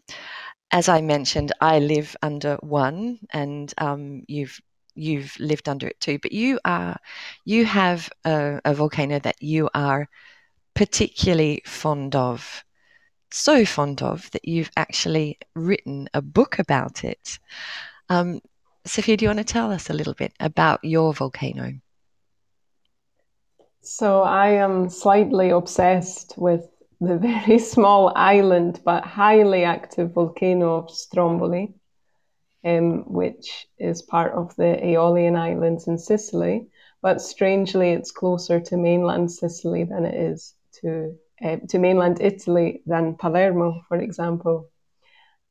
as 0.72 0.90
I 0.90 1.02
mentioned, 1.02 1.52
I 1.62 1.80
live 1.80 2.16
under 2.22 2.56
one, 2.62 3.20
and 3.32 3.74
um, 3.78 4.24
you've 4.28 4.60
you've 4.96 5.36
lived 5.40 5.70
under 5.70 5.88
it 5.88 6.00
too. 6.00 6.20
But 6.22 6.32
you 6.32 6.60
are 6.66 6.98
you 7.46 7.66
have 7.66 8.10
a, 8.26 8.60
a 8.66 8.74
volcano 8.74 9.20
that 9.20 9.42
you 9.42 9.70
are 9.74 10.08
particularly 10.76 11.62
fond 11.66 12.16
of, 12.16 12.64
so 13.32 13.66
fond 13.66 14.02
of 14.02 14.30
that 14.32 14.46
you've 14.46 14.72
actually 14.78 15.38
written 15.56 16.10
a 16.14 16.22
book 16.22 16.60
about 16.60 17.04
it. 17.04 17.40
Um, 18.10 18.42
Sophia, 18.86 19.18
do 19.18 19.26
you 19.26 19.30
want 19.30 19.40
to 19.40 19.46
tell 19.46 19.72
us 19.72 19.90
a 19.90 19.94
little 19.94 20.14
bit 20.14 20.34
about 20.40 20.84
your 20.84 21.14
volcano? 21.14 21.74
So 23.86 24.22
I 24.22 24.48
am 24.52 24.88
slightly 24.88 25.50
obsessed 25.50 26.36
with 26.38 26.70
the 27.02 27.18
very 27.30 27.60
small 27.60 28.14
island 28.16 28.80
but 28.86 29.04
highly 29.04 29.66
active 29.66 30.14
volcano 30.14 30.76
of 30.76 30.90
Stromboli, 30.90 31.74
um, 32.64 33.04
which 33.12 33.68
is 33.78 34.02
part 34.02 34.32
of 34.32 34.56
the 34.56 34.82
Aeolian 34.88 35.36
Islands 35.36 35.88
in 35.88 35.98
Sicily. 35.98 36.70
But 37.02 37.22
strangely, 37.22 37.90
it's 37.90 38.14
closer 38.14 38.62
to 38.62 38.78
mainland 38.78 39.30
Sicily 39.30 39.84
than 39.84 40.06
it 40.06 40.16
is 40.16 40.56
to 40.80 41.18
uh, 41.44 41.58
to 41.68 41.78
mainland 41.78 42.22
Italy 42.22 42.84
than 42.86 43.16
Palermo, 43.16 43.82
for 43.90 43.98
example. 43.98 44.70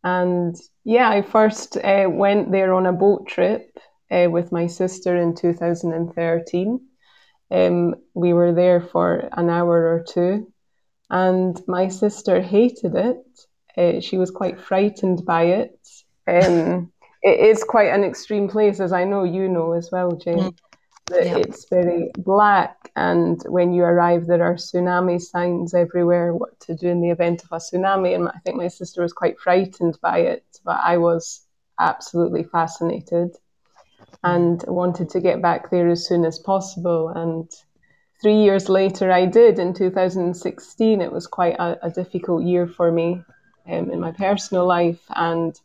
And 0.03 0.57
yeah, 0.85 1.11
I 1.11 1.21
first 1.21 1.77
uh, 1.77 2.07
went 2.09 2.51
there 2.51 2.73
on 2.73 2.87
a 2.87 2.95
boat 2.95 3.27
trip 3.27 3.79
uh, 4.11 4.29
with 4.31 4.53
my 4.53 4.69
sister 4.69 5.19
in 5.19 5.35
2013 5.35 6.81
um, 7.53 7.95
we 8.15 8.33
were 8.33 8.53
there 8.53 8.81
for 8.81 9.29
an 9.33 9.51
hour 9.51 9.95
or 9.95 10.05
two, 10.09 10.51
and 11.11 11.61
my 11.69 11.89
sister 11.89 12.41
hated 12.41 12.95
it. 12.95 13.25
Uh, 13.77 14.01
she 14.01 14.17
was 14.17 14.31
quite 14.31 14.61
frightened 14.61 15.25
by 15.25 15.45
it. 15.45 15.79
Um, 16.27 16.93
it 17.23 17.41
is 17.41 17.63
quite 17.63 17.93
an 17.93 18.05
extreme 18.05 18.49
place, 18.49 18.81
as 18.81 18.93
I 18.93 19.05
know 19.05 19.25
you 19.25 19.49
know 19.49 19.73
as 19.73 19.91
well, 19.93 20.13
Jane. 20.13 20.39
Mm. 20.39 20.59
Yeah. 21.11 21.37
It's 21.37 21.67
very 21.69 22.11
black, 22.17 22.91
and 22.97 23.43
when 23.47 23.75
you 23.75 23.83
arrive, 23.83 24.27
there 24.27 24.43
are 24.45 24.55
tsunami 24.55 25.21
signs 25.21 25.75
everywhere. 25.75 26.33
What 26.35 26.59
to 26.61 26.75
do 26.75 26.89
in 26.89 27.03
the 27.03 27.11
event 27.11 27.43
of 27.45 27.53
a 27.53 27.57
tsunami? 27.57 28.15
And 28.15 28.29
I 28.29 28.39
think 28.45 28.57
my 28.57 28.69
sister 28.69 29.03
was 29.03 29.13
quite 29.13 29.39
frightened 29.39 29.99
by 30.01 30.21
it, 30.21 30.45
but 30.65 30.81
I 30.83 30.97
was 30.97 31.45
absolutely 31.79 32.45
fascinated 32.45 33.37
and 34.25 34.65
wanted 34.69 35.09
to 35.11 35.21
get 35.21 35.43
back 35.43 35.71
there 35.71 35.89
as 35.89 36.07
soon 36.07 36.25
as 36.25 36.39
possible. 36.39 37.09
And 37.09 37.51
three 38.21 38.43
years 38.43 38.69
later, 38.69 39.11
I 39.11 39.27
did 39.27 39.59
in 39.59 39.75
2016. 39.75 41.01
It 41.01 41.13
was 41.13 41.27
quite 41.27 41.57
a, 41.59 41.87
a 41.87 41.91
difficult 41.91 42.45
year 42.45 42.67
for 42.67 42.93
me 42.93 43.23
um, 43.69 43.91
in 43.91 44.01
my 44.01 44.13
personal 44.13 44.67
life. 44.67 45.01
And 45.15 45.59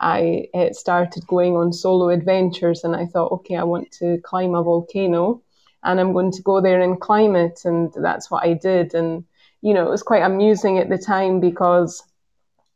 I 0.00 0.48
started 0.72 1.26
going 1.26 1.56
on 1.56 1.72
solo 1.72 2.08
adventures. 2.10 2.84
And 2.84 2.94
I 2.94 3.06
thought, 3.06 3.32
okay, 3.32 3.56
I 3.56 3.64
want 3.64 3.90
to 3.92 4.18
climb 4.24 4.54
a 4.54 4.62
volcano 4.62 5.42
and 5.82 6.00
I'm 6.00 6.12
going 6.12 6.32
to 6.32 6.42
go 6.42 6.60
there 6.60 6.80
and 6.80 7.00
climb 7.00 7.36
it. 7.36 7.60
And 7.64 7.92
that's 7.94 8.30
what 8.30 8.44
I 8.44 8.54
did. 8.54 8.94
And, 8.94 9.24
you 9.60 9.74
know, 9.74 9.86
it 9.86 9.90
was 9.90 10.02
quite 10.02 10.22
amusing 10.22 10.78
at 10.78 10.88
the 10.88 10.98
time 10.98 11.40
because 11.40 12.02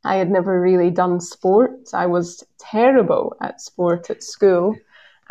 I 0.05 0.17
had 0.17 0.31
never 0.31 0.61
really 0.61 0.91
done 0.91 1.21
sport. 1.21 1.91
I 1.95 2.07
was 2.07 2.45
terrible 2.59 3.37
at 3.41 3.61
sport 3.61 4.11
at 4.11 4.23
school. 4.23 4.77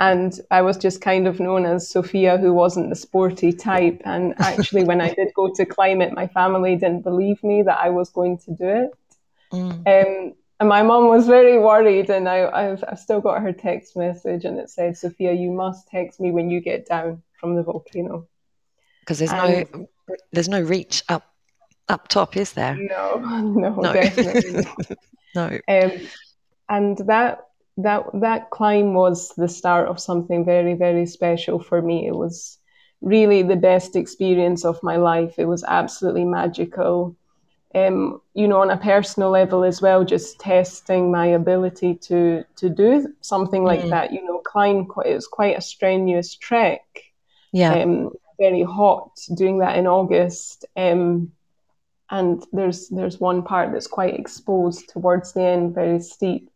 And 0.02 0.34
I 0.50 0.64
was 0.64 0.78
just 0.78 1.00
kind 1.00 1.28
of 1.28 1.40
known 1.40 1.64
as 1.64 1.88
Sophia, 1.88 2.40
who 2.40 2.54
wasn't 2.54 2.90
the 2.90 2.96
sporty 2.96 3.54
type. 3.54 4.02
And 4.04 4.34
actually, 4.40 4.84
when 4.84 5.00
I 5.00 5.14
did 5.14 5.28
go 5.36 5.54
to 5.54 5.64
climb 5.64 6.02
it, 6.02 6.12
my 6.12 6.26
family 6.26 6.76
didn't 6.76 7.04
believe 7.04 7.44
me 7.44 7.62
that 7.62 7.78
I 7.80 7.90
was 7.90 8.10
going 8.10 8.40
to 8.40 8.52
do 8.52 8.68
it. 8.68 8.92
Mm. 9.54 9.72
Um, 9.86 10.34
and 10.60 10.70
my 10.70 10.82
mom 10.82 11.08
was 11.08 11.28
very 11.28 11.60
worried. 11.60 12.10
And 12.10 12.28
I, 12.28 12.64
have 12.64 12.84
I've 12.88 12.98
still 12.98 13.22
got 13.22 13.44
her 13.44 13.54
text 13.54 13.96
message, 13.96 14.44
and 14.44 14.58
it 14.58 14.72
said, 14.72 14.98
Sophia, 14.98 15.34
you 15.34 15.52
must 15.52 15.88
text 15.88 16.20
me 16.20 16.32
when 16.32 16.50
you 16.50 16.62
get 16.62 16.88
down 16.88 17.22
from 17.40 17.56
the 17.56 17.62
volcano. 17.62 18.28
Because 19.02 19.20
there's 19.20 19.32
and, 19.32 19.68
no 19.72 19.88
there's 20.32 20.50
no 20.50 20.62
reach 20.62 21.04
up 21.10 21.32
up 21.90 22.08
top, 22.08 22.36
is 22.38 22.54
there? 22.54 22.76
No, 22.76 23.18
no, 23.20 23.76
no. 23.76 23.94
definitely 23.94 24.66
no. 25.36 25.60
Um, 25.68 25.92
and 26.70 26.98
that 27.06 27.46
that 27.78 28.06
that 28.14 28.50
climb 28.50 28.94
was 28.94 29.34
the 29.36 29.48
start 29.48 29.88
of 29.88 30.00
something 30.00 30.46
very 30.46 30.74
very 30.74 31.06
special 31.06 31.60
for 31.60 31.82
me. 31.82 32.08
It 32.08 32.16
was 32.16 32.58
really 33.02 33.42
the 33.42 33.56
best 33.56 33.96
experience 33.96 34.66
of 34.66 34.82
my 34.84 34.98
life. 34.98 35.36
It 35.38 35.46
was 35.46 35.64
absolutely 35.64 36.26
magical. 36.26 37.16
Um, 37.74 38.22
you 38.34 38.50
know 38.50 38.62
on 38.62 38.70
a 38.70 38.76
personal 38.76 39.30
level 39.30 39.64
as 39.64 39.82
well 39.82 40.04
just 40.04 40.38
testing 40.42 41.10
my 41.10 41.28
ability 41.28 41.96
to 42.10 42.44
to 42.58 42.68
do 42.68 43.08
something 43.22 43.64
like 43.64 43.80
mm. 43.80 43.90
that 43.92 44.12
you 44.12 44.22
know 44.26 44.40
climb 44.40 44.86
quite 44.86 45.08
it 45.08 45.16
was 45.16 45.28
quite 45.28 45.58
a 45.58 45.62
strenuous 45.62 46.36
trek. 46.36 46.84
Yeah. 47.54 47.74
Um, 47.74 48.12
very 48.38 48.64
hot 48.64 49.12
doing 49.36 49.60
that 49.60 49.78
in 49.78 49.88
august. 49.88 50.66
Um, 50.76 51.32
and 52.10 52.44
there's 52.52 52.90
there's 52.90 53.20
one 53.20 53.42
part 53.42 53.72
that's 53.72 53.88
quite 53.88 54.20
exposed 54.20 54.90
towards 54.90 55.34
the 55.34 55.42
end 55.42 55.74
very 55.74 56.00
steep 56.02 56.51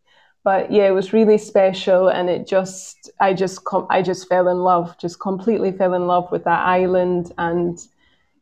but 0.45 0.71
yeah, 0.71 0.87
it 0.87 0.93
was 0.93 1.13
really 1.13 1.37
special, 1.39 2.07
and 2.09 2.29
it 2.29 2.47
just 2.47 3.11
I 3.19 3.33
just 3.33 3.65
com- 3.65 3.87
I 3.89 4.01
just 4.01 4.29
fell 4.29 4.47
in 4.47 4.59
love, 4.59 4.97
just 4.99 5.19
completely 5.19 5.73
fell 5.73 5.93
in 5.95 6.07
love 6.07 6.31
with 6.31 6.45
that 6.45 6.65
island, 6.65 7.33
and 7.37 7.79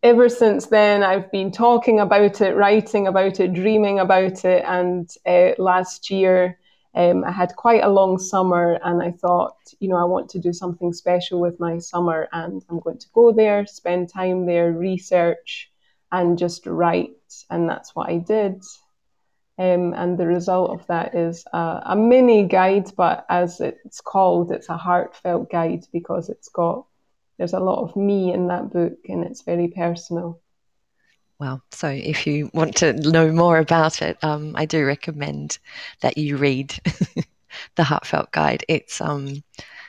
ever 0.03 0.29
since 0.29 0.67
then 0.67 1.03
I've 1.03 1.31
been 1.31 1.51
talking 1.51 1.99
about 1.99 2.41
it, 2.41 2.55
writing 2.55 3.07
about 3.07 3.39
it, 3.39 3.53
dreaming 3.53 3.99
about 3.99 4.45
it, 4.45 4.63
and 4.67 5.09
uh, 5.25 5.51
last 5.57 6.09
year 6.11 6.59
Um, 6.95 7.23
I 7.23 7.31
had 7.31 7.55
quite 7.55 7.83
a 7.83 7.89
long 7.89 8.19
summer, 8.19 8.79
and 8.83 9.01
I 9.01 9.11
thought, 9.11 9.57
you 9.79 9.87
know, 9.89 9.97
I 9.97 10.05
want 10.05 10.29
to 10.31 10.39
do 10.39 10.53
something 10.53 10.93
special 10.93 11.39
with 11.41 11.59
my 11.59 11.79
summer, 11.79 12.27
and 12.31 12.63
I'm 12.69 12.79
going 12.79 12.99
to 12.99 13.09
go 13.13 13.31
there, 13.33 13.65
spend 13.65 14.09
time 14.09 14.45
there, 14.45 14.71
research, 14.71 15.71
and 16.11 16.37
just 16.37 16.67
write. 16.67 17.45
And 17.49 17.67
that's 17.69 17.95
what 17.95 18.09
I 18.09 18.17
did. 18.19 18.61
Um, 19.59 19.93
and 19.93 20.17
the 20.17 20.25
result 20.25 20.71
of 20.71 20.87
that 20.87 21.13
is 21.13 21.45
a, 21.53 21.81
a, 21.85 21.95
mini 21.95 22.47
guide, 22.47 22.91
but 22.97 23.23
as 23.29 23.61
it's 23.61 24.01
called, 24.01 24.51
it's 24.51 24.69
a 24.69 24.77
heartfelt 24.77 25.51
guide 25.51 25.85
because 25.93 26.29
it's 26.29 26.49
got 26.49 26.85
there's 27.37 27.53
a 27.53 27.59
lot 27.59 27.83
of 27.83 27.95
me 27.95 28.33
in 28.33 28.47
that 28.47 28.71
book, 28.73 28.97
and 29.09 29.23
it's 29.23 29.41
very 29.43 29.67
personal. 29.67 30.39
Well, 31.39 31.61
so 31.71 31.87
if 31.87 32.25
you 32.25 32.49
want 32.53 32.75
to 32.77 32.93
know 32.93 33.31
more 33.31 33.57
about 33.57 34.01
it, 34.01 34.23
um, 34.23 34.55
I 34.55 34.65
do 34.65 34.85
recommend 34.85 35.59
that 36.01 36.17
you 36.17 36.37
read 36.37 36.73
the 37.75 37.83
Heartfelt 37.83 38.31
Guide. 38.31 38.63
It's 38.67 39.01
um, 39.01 39.43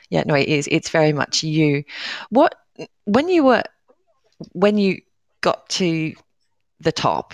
yeah, 0.09 0.23
no, 0.25 0.35
it 0.35 0.47
is. 0.47 0.67
It's 0.71 0.89
very 0.89 1.13
much 1.13 1.43
you. 1.43 1.83
What 2.29 2.55
when 3.05 3.29
you 3.29 3.43
were 3.43 3.63
when 4.51 4.77
you 4.77 5.01
got 5.41 5.69
to 5.69 6.13
the 6.79 6.91
top, 6.91 7.33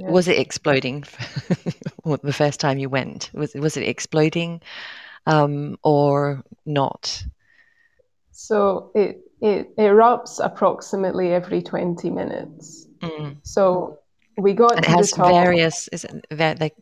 yeah. 0.00 0.10
was 0.10 0.28
it 0.28 0.38
exploding? 0.38 1.02
the 2.22 2.32
first 2.32 2.60
time 2.60 2.78
you 2.78 2.88
went, 2.88 3.30
was 3.34 3.54
was 3.54 3.76
it 3.76 3.82
exploding, 3.82 4.60
um, 5.26 5.76
or 5.82 6.42
not? 6.64 7.24
So 8.32 8.90
it 8.94 9.20
it 9.40 9.76
erupts 9.76 10.40
approximately 10.42 11.32
every 11.32 11.62
20 11.62 12.10
minutes. 12.10 12.86
Mm. 13.00 13.36
So 13.42 13.98
we 14.38 14.54
got 14.54 14.76
and 14.76 14.84
it 14.84 14.88
has 14.88 15.12
various 15.14 15.88
is 15.88 16.04
it, 16.04 16.26
they, 16.30 16.72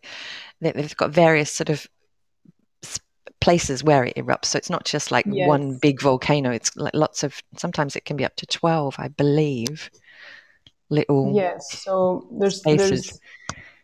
they've 0.60 0.96
got 0.96 1.10
various 1.10 1.50
sort 1.50 1.70
of 1.70 1.86
places 3.40 3.84
where 3.84 4.04
it 4.04 4.16
erupts 4.16 4.46
so 4.46 4.58
it's 4.58 4.70
not 4.70 4.84
just 4.84 5.10
like 5.10 5.24
yes. 5.28 5.48
one 5.48 5.76
big 5.78 6.00
volcano 6.00 6.50
it's 6.50 6.76
like 6.76 6.94
lots 6.94 7.22
of 7.22 7.40
sometimes 7.56 7.94
it 7.94 8.04
can 8.04 8.16
be 8.16 8.24
up 8.24 8.34
to 8.34 8.46
12 8.46 8.96
i 8.98 9.06
believe 9.06 9.90
little 10.90 11.32
yes 11.34 11.82
so 11.82 12.28
there's 12.38 12.56
spaces. 12.56 12.88
there's 12.88 13.20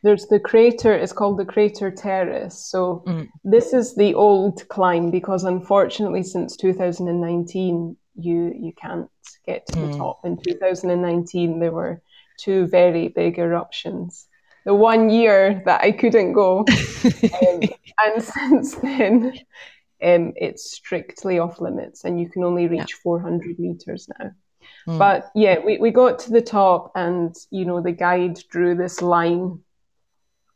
there's 0.02 0.26
the 0.26 0.40
crater 0.40 0.92
it's 0.92 1.12
called 1.12 1.38
the 1.38 1.44
crater 1.44 1.90
terrace 1.90 2.58
so 2.58 3.02
mm. 3.06 3.28
this 3.42 3.72
is 3.72 3.94
the 3.94 4.14
old 4.14 4.66
climb 4.68 5.10
because 5.10 5.44
unfortunately 5.44 6.22
since 6.22 6.56
2019 6.56 7.96
you 8.16 8.52
you 8.56 8.72
can't 8.80 9.08
get 9.46 9.66
to 9.66 9.74
mm. 9.74 9.92
the 9.92 9.98
top. 9.98 10.20
In 10.24 10.36
2019, 10.36 11.58
there 11.58 11.72
were 11.72 12.02
two 12.38 12.66
very 12.66 13.08
big 13.08 13.38
eruptions. 13.38 14.26
The 14.64 14.74
one 14.74 15.10
year 15.10 15.62
that 15.66 15.82
I 15.82 15.92
couldn't 15.92 16.32
go, 16.32 16.60
um, 16.64 17.60
and 18.02 18.22
since 18.22 18.74
then, 18.76 19.32
um, 20.02 20.32
it's 20.36 20.72
strictly 20.72 21.38
off 21.38 21.60
limits, 21.60 22.04
and 22.04 22.18
you 22.18 22.28
can 22.28 22.44
only 22.44 22.66
reach 22.66 22.92
yeah. 22.92 23.02
400 23.02 23.58
meters 23.58 24.08
now. 24.18 24.30
Mm. 24.86 24.98
But 24.98 25.30
yeah, 25.34 25.58
we, 25.64 25.78
we 25.78 25.90
got 25.90 26.18
to 26.20 26.30
the 26.30 26.42
top, 26.42 26.92
and 26.94 27.34
you 27.50 27.64
know 27.64 27.80
the 27.80 27.92
guide 27.92 28.40
drew 28.50 28.74
this 28.74 29.00
line 29.00 29.60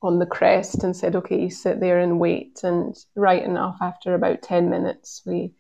on 0.03 0.19
the 0.19 0.27
crest 0.27 0.85
and 0.85 0.97
said, 0.97 1.17
"Okay, 1.17 1.49
sit 1.49 1.81
there 1.81 1.99
and 1.99 2.21
wait." 2.21 2.61
And 2.63 2.97
right 3.15 3.43
enough, 3.43 3.79
after 3.81 4.15
about 4.15 4.43
10 4.43 4.69
minutes, 4.71 5.23
we 5.25 5.53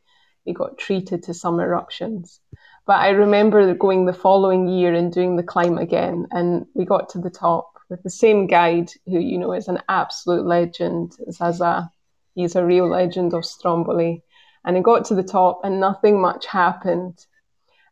we 0.46 0.52
got 0.52 0.78
treated 0.78 1.22
to 1.24 1.34
some 1.34 1.60
eruptions. 1.60 2.40
But 2.86 3.00
I 3.00 3.10
remember 3.10 3.74
going 3.74 4.06
the 4.06 4.14
following 4.14 4.66
year 4.66 4.94
and 4.94 5.12
doing 5.12 5.36
the 5.36 5.42
climb 5.42 5.76
again, 5.76 6.26
and 6.30 6.66
we 6.74 6.84
got 6.84 7.10
to 7.10 7.18
the 7.18 7.30
top 7.30 7.78
with 7.90 8.02
the 8.02 8.10
same 8.10 8.46
guide, 8.46 8.90
who 9.06 9.18
you 9.18 9.38
know 9.38 9.52
is 9.52 9.68
an 9.68 9.80
absolute 9.88 10.46
legend. 10.46 11.14
Zaza, 11.30 11.90
he's 12.34 12.56
a 12.56 12.64
real 12.64 12.88
legend 12.88 13.34
of 13.34 13.44
Stromboli, 13.44 14.22
and 14.64 14.76
I 14.76 14.80
got 14.80 15.04
to 15.06 15.14
the 15.14 15.22
top, 15.22 15.60
and 15.64 15.80
nothing 15.80 16.20
much 16.20 16.46
happened. 16.46 17.26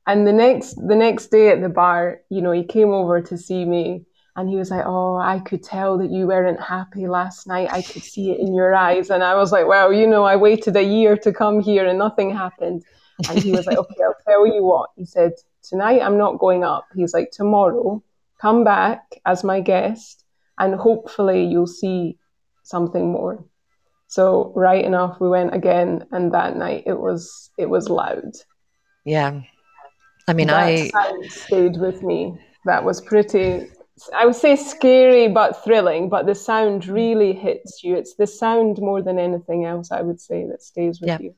And 0.07 0.27
the 0.27 0.33
next 0.33 0.75
the 0.75 0.95
next 0.95 1.27
day 1.31 1.49
at 1.51 1.61
the 1.61 1.69
bar, 1.69 2.21
you 2.31 2.41
know, 2.41 2.53
he 2.53 2.65
came 2.65 2.91
over 2.91 3.21
to 3.21 3.37
see 3.37 3.65
me, 3.65 4.05
and 4.37 4.49
he 4.49 4.57
was 4.57 4.71
like, 4.71 4.85
Oh, 4.87 5.17
I 5.17 5.41
could 5.41 5.63
tell 5.63 5.99
that 5.99 6.11
you 6.11 6.27
weren't 6.27 6.61
happy 6.61 7.09
last 7.09 7.47
night. 7.47 7.73
I 7.73 7.83
could 7.83 8.03
see 8.03 8.31
it 8.31 8.39
in 8.39 8.55
your 8.55 8.75
eyes. 8.75 9.11
And 9.11 9.25
I 9.25 9.35
was 9.35 9.51
like, 9.51 9.67
Well, 9.67 9.93
you 9.93 10.07
know, 10.07 10.25
I 10.25 10.37
waited 10.37 10.77
a 10.77 10.83
year 10.83 11.17
to 11.19 11.33
come 11.33 11.61
here 11.61 11.87
and 11.87 11.99
nothing 11.99 12.31
happened. 12.31 12.85
And 13.29 13.43
he 13.43 13.51
was 13.51 13.67
like, 13.67 13.79
Okay, 13.79 14.03
I'll 14.05 14.15
tell 14.27 14.47
you 14.47 14.63
what. 14.63 14.91
He 14.97 15.07
said, 15.07 15.33
Tonight 15.63 16.03
I'm 16.03 16.19
not 16.19 16.39
going 16.39 16.65
up. 16.65 16.87
He's 16.95 17.15
like, 17.15 17.31
Tomorrow, 17.31 18.03
come 18.39 18.63
back 18.63 19.01
as 19.25 19.43
my 19.43 19.61
guest 19.61 20.23
and 20.59 20.75
hopefully 20.75 21.45
you'll 21.47 21.67
see 21.67 22.19
something 22.63 23.11
more. 23.11 23.43
So 24.09 24.53
right 24.55 24.85
enough 24.85 25.19
we 25.21 25.29
went 25.29 25.55
again 25.55 26.07
and 26.13 26.33
that 26.33 26.57
night 26.57 26.85
it 26.87 26.99
was 26.99 27.51
it 27.59 27.71
was 27.71 27.89
loud. 27.89 28.33
Yeah. 29.05 29.41
I 30.29 30.33
mean 30.33 30.49
that 30.49 30.57
I 30.57 31.29
stayed 31.29 31.77
with 31.77 32.03
me. 32.03 32.39
That 32.65 32.85
was 32.85 33.01
pretty 33.01 33.69
I 34.15 34.27
would 34.27 34.37
say 34.37 34.57
scary 34.57 35.29
but 35.29 35.65
thrilling, 35.65 36.09
but 36.09 36.27
the 36.27 36.35
sound 36.35 36.87
really 36.87 37.33
hits 37.33 37.83
you. 37.83 37.97
It's 37.97 38.15
the 38.15 38.27
sound 38.27 38.79
more 38.79 39.01
than 39.01 39.19
anything 39.19 39.65
else, 39.65 39.91
I 39.91 40.03
would 40.03 40.21
say, 40.21 40.47
that 40.47 40.63
stays 40.63 41.01
with 41.01 41.09
yeah. 41.09 41.19
you. 41.19 41.35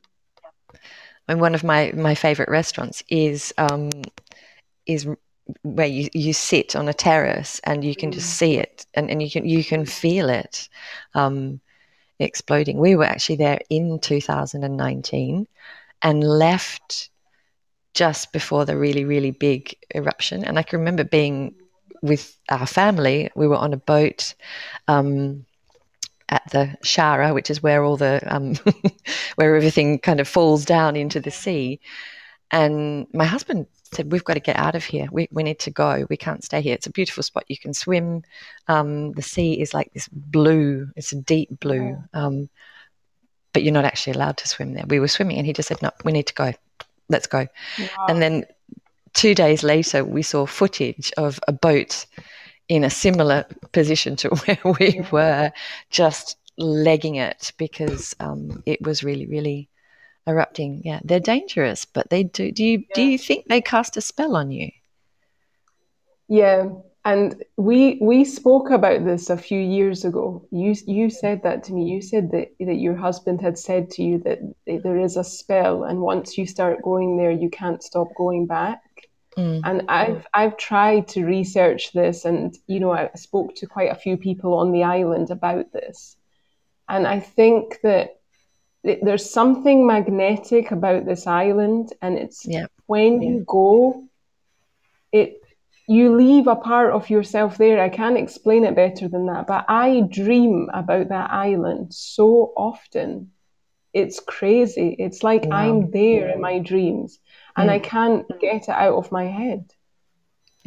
And 1.28 1.40
one 1.40 1.54
of 1.54 1.62
my, 1.62 1.92
my 1.94 2.14
favorite 2.14 2.48
restaurants 2.48 3.02
is 3.08 3.54
um, 3.58 3.90
is 4.86 5.06
where 5.62 5.86
you, 5.86 6.08
you 6.12 6.32
sit 6.32 6.74
on 6.74 6.88
a 6.88 6.94
terrace 6.94 7.60
and 7.64 7.84
you 7.84 7.94
can 7.94 8.10
just 8.10 8.34
mm. 8.34 8.38
see 8.38 8.56
it 8.56 8.86
and, 8.94 9.10
and 9.10 9.22
you 9.22 9.30
can 9.30 9.46
you 9.46 9.62
can 9.62 9.86
feel 9.86 10.28
it 10.28 10.68
um, 11.14 11.60
exploding. 12.18 12.78
We 12.78 12.96
were 12.96 13.04
actually 13.04 13.36
there 13.36 13.60
in 13.70 14.00
2019 14.00 15.46
and 16.02 16.24
left 16.24 17.10
just 17.98 18.32
before 18.32 18.64
the 18.64 18.76
really 18.76 19.04
really 19.04 19.32
big 19.32 19.74
eruption, 19.92 20.44
and 20.44 20.56
I 20.56 20.62
can 20.62 20.78
remember 20.78 21.02
being 21.02 21.54
with 22.00 22.38
our 22.48 22.66
family, 22.66 23.28
we 23.34 23.48
were 23.48 23.56
on 23.56 23.72
a 23.72 23.76
boat 23.76 24.34
um, 24.86 25.44
at 26.28 26.42
the 26.52 26.76
Sciara, 26.84 27.34
which 27.34 27.50
is 27.50 27.60
where 27.60 27.82
all 27.82 27.96
the 27.96 28.22
um, 28.26 28.54
where 29.34 29.56
everything 29.56 29.98
kind 29.98 30.20
of 30.20 30.28
falls 30.28 30.64
down 30.64 30.94
into 30.94 31.20
the 31.20 31.32
sea. 31.32 31.80
And 32.52 33.08
my 33.12 33.24
husband 33.24 33.66
said, 33.92 34.12
"We've 34.12 34.22
got 34.24 34.34
to 34.34 34.48
get 34.50 34.56
out 34.56 34.76
of 34.76 34.84
here. 34.84 35.08
We 35.10 35.26
we 35.32 35.42
need 35.42 35.58
to 35.60 35.72
go. 35.72 36.06
We 36.08 36.16
can't 36.16 36.44
stay 36.44 36.60
here. 36.60 36.74
It's 36.74 36.86
a 36.86 36.98
beautiful 36.98 37.24
spot. 37.24 37.46
You 37.48 37.58
can 37.58 37.74
swim. 37.74 38.22
Um, 38.68 39.10
the 39.12 39.22
sea 39.22 39.60
is 39.60 39.74
like 39.74 39.92
this 39.92 40.08
blue. 40.12 40.88
It's 40.94 41.12
a 41.12 41.16
deep 41.16 41.58
blue." 41.58 41.98
Um, 42.14 42.48
but 43.52 43.64
you're 43.64 43.72
not 43.72 43.86
actually 43.86 44.12
allowed 44.12 44.36
to 44.36 44.46
swim 44.46 44.74
there. 44.74 44.84
We 44.86 45.00
were 45.00 45.08
swimming, 45.08 45.38
and 45.38 45.46
he 45.46 45.52
just 45.52 45.68
said, 45.68 45.82
"No, 45.82 45.90
we 46.04 46.12
need 46.12 46.28
to 46.28 46.34
go. 46.34 46.52
Let's 47.08 47.26
go." 47.26 47.46
Wow. 47.78 48.06
And 48.08 48.22
then 48.22 48.44
two 49.14 49.34
days 49.34 49.62
later, 49.62 50.04
we 50.04 50.22
saw 50.22 50.46
footage 50.46 51.12
of 51.16 51.40
a 51.48 51.52
boat 51.52 52.06
in 52.68 52.84
a 52.84 52.90
similar 52.90 53.44
position 53.72 54.16
to 54.16 54.28
where 54.44 54.74
we 54.78 55.02
were, 55.10 55.52
just 55.90 56.36
legging 56.58 57.16
it 57.16 57.52
because 57.56 58.14
um, 58.20 58.62
it 58.66 58.82
was 58.82 59.02
really, 59.04 59.26
really 59.26 59.68
erupting. 60.26 60.82
Yeah, 60.84 61.00
they're 61.04 61.20
dangerous, 61.20 61.84
but 61.84 62.10
they 62.10 62.24
do. 62.24 62.52
Do 62.52 62.64
you 62.64 62.78
yeah. 62.78 62.94
do 62.94 63.02
you 63.02 63.18
think 63.18 63.46
they 63.46 63.60
cast 63.60 63.96
a 63.96 64.00
spell 64.00 64.36
on 64.36 64.50
you? 64.50 64.70
Yeah, 66.28 66.68
and 67.04 67.42
we 67.56 67.98
we 68.00 68.24
spoke 68.24 68.70
about 68.70 69.04
this 69.04 69.30
a 69.30 69.36
few 69.36 69.60
years 69.60 70.04
ago. 70.04 70.46
You 70.50 70.74
you 70.86 71.10
said 71.10 71.42
that 71.42 71.64
to 71.64 71.72
me. 71.72 71.84
You 71.84 72.02
said 72.02 72.30
that 72.32 72.52
that 72.60 72.74
your 72.74 72.96
husband 72.96 73.40
had 73.40 73.58
said 73.58 73.90
to 73.92 74.02
you 74.02 74.18
that 74.18 74.40
there 74.66 74.98
is 74.98 75.16
a 75.16 75.24
spell, 75.24 75.84
and 75.84 76.00
once 76.00 76.36
you 76.36 76.46
start 76.46 76.82
going 76.82 77.16
there, 77.16 77.30
you 77.30 77.50
can't 77.50 77.82
stop 77.82 78.08
going 78.16 78.46
back. 78.46 78.82
Mm. 79.36 79.60
And 79.64 79.82
I've 79.88 80.26
I've 80.34 80.56
tried 80.56 81.08
to 81.08 81.24
research 81.24 81.92
this, 81.92 82.24
and 82.24 82.56
you 82.66 82.80
know 82.80 82.92
I 82.92 83.10
spoke 83.14 83.54
to 83.56 83.66
quite 83.66 83.92
a 83.92 84.00
few 84.04 84.16
people 84.16 84.54
on 84.54 84.72
the 84.72 84.84
island 84.84 85.30
about 85.30 85.72
this, 85.72 86.16
and 86.88 87.06
I 87.06 87.20
think 87.20 87.78
that 87.82 88.18
there's 88.82 89.30
something 89.30 89.86
magnetic 89.86 90.72
about 90.72 91.06
this 91.06 91.26
island, 91.26 91.92
and 92.02 92.18
it's 92.18 92.44
yeah. 92.46 92.66
when 92.86 93.22
yeah. 93.22 93.28
you 93.28 93.44
go, 93.46 94.04
it 95.12 95.40
you 95.88 96.14
leave 96.14 96.46
a 96.46 96.54
part 96.54 96.92
of 96.92 97.08
yourself 97.08 97.56
there. 97.56 97.80
I 97.80 97.88
can't 97.88 98.18
explain 98.18 98.64
it 98.64 98.76
better 98.76 99.08
than 99.08 99.26
that, 99.26 99.46
but 99.46 99.64
I 99.68 100.02
dream 100.10 100.68
about 100.74 101.08
that 101.08 101.30
island 101.30 101.94
so 101.94 102.52
often. 102.56 103.32
It's 103.94 104.20
crazy. 104.20 104.94
It's 104.98 105.22
like 105.22 105.46
wow. 105.46 105.56
I'm 105.56 105.90
there 105.90 106.28
in 106.28 106.42
my 106.42 106.58
dreams 106.58 107.18
and 107.56 107.70
mm. 107.70 107.72
I 107.72 107.78
can't 107.78 108.26
get 108.38 108.64
it 108.64 108.68
out 108.68 108.96
of 108.96 109.10
my 109.10 109.24
head. 109.24 109.72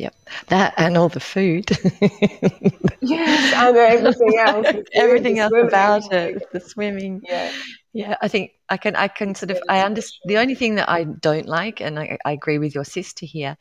Yep, 0.02 0.16
that 0.47 0.74
and 0.78 0.97
all 0.97 1.10
the 1.10 1.20
food. 1.20 1.70
yes, 3.02 3.54
and 3.54 3.78
everything 3.78 4.39
else. 4.39 4.68
everything 4.95 5.38
else 5.38 5.54
about 5.56 6.12
it, 6.12 6.52
the 6.52 6.60
swimming. 6.60 7.22
Yeah, 7.24 7.52
yeah. 7.93 8.16
I 8.20 8.28
think 8.28 8.54
I 8.68 8.78
can. 8.78 8.95
I 8.95 9.08
can 9.08 9.36
sort 9.36 9.52
of. 9.52 9.62
I 9.70 9.82
understand. 9.82 10.22
The 10.26 10.39
only 10.39 10.56
thing 10.56 10.74
that 10.76 10.89
I 10.89 11.04
don't 11.04 11.45
like, 11.45 11.82
and 11.82 11.99
I, 11.99 12.18
I 12.26 12.32
agree 12.32 12.58
with 12.58 12.74
your 12.74 12.84
sister 12.84 13.28
here, 13.28 13.56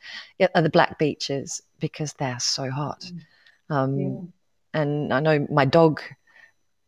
are 0.55 0.63
the 0.63 0.71
black 0.71 0.97
beaches 0.97 1.61
because 1.79 2.13
they're 2.13 2.39
so 2.39 2.71
hot. 2.71 3.05
Mm. 3.69 3.75
Um, 3.75 3.99
yeah. 3.99 4.81
And 4.81 5.13
I 5.13 5.19
know 5.19 5.45
my 5.51 5.65
dog 5.65 6.01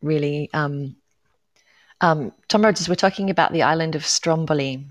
really. 0.02 0.50
Um, 0.52 0.96
um, 2.00 2.32
Tom 2.48 2.62
Rogers, 2.64 2.88
we're 2.88 2.96
talking 2.96 3.30
about 3.30 3.52
the 3.52 3.62
island 3.62 3.94
of 3.94 4.04
Stromboli. 4.04 4.84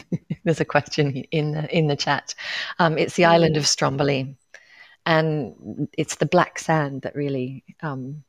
There's 0.44 0.60
a 0.60 0.64
question 0.64 1.24
in 1.30 1.52
the 1.52 1.76
in 1.76 1.86
the 1.86 1.96
chat. 1.96 2.34
Um, 2.78 2.98
it's 2.98 3.14
the 3.14 3.24
island 3.24 3.56
of 3.56 3.66
Stromboli, 3.66 4.36
and 5.04 5.88
it's 5.96 6.16
the 6.16 6.26
black 6.26 6.58
sand 6.58 7.02
that 7.02 7.14
really 7.14 7.64
um, 7.82 8.24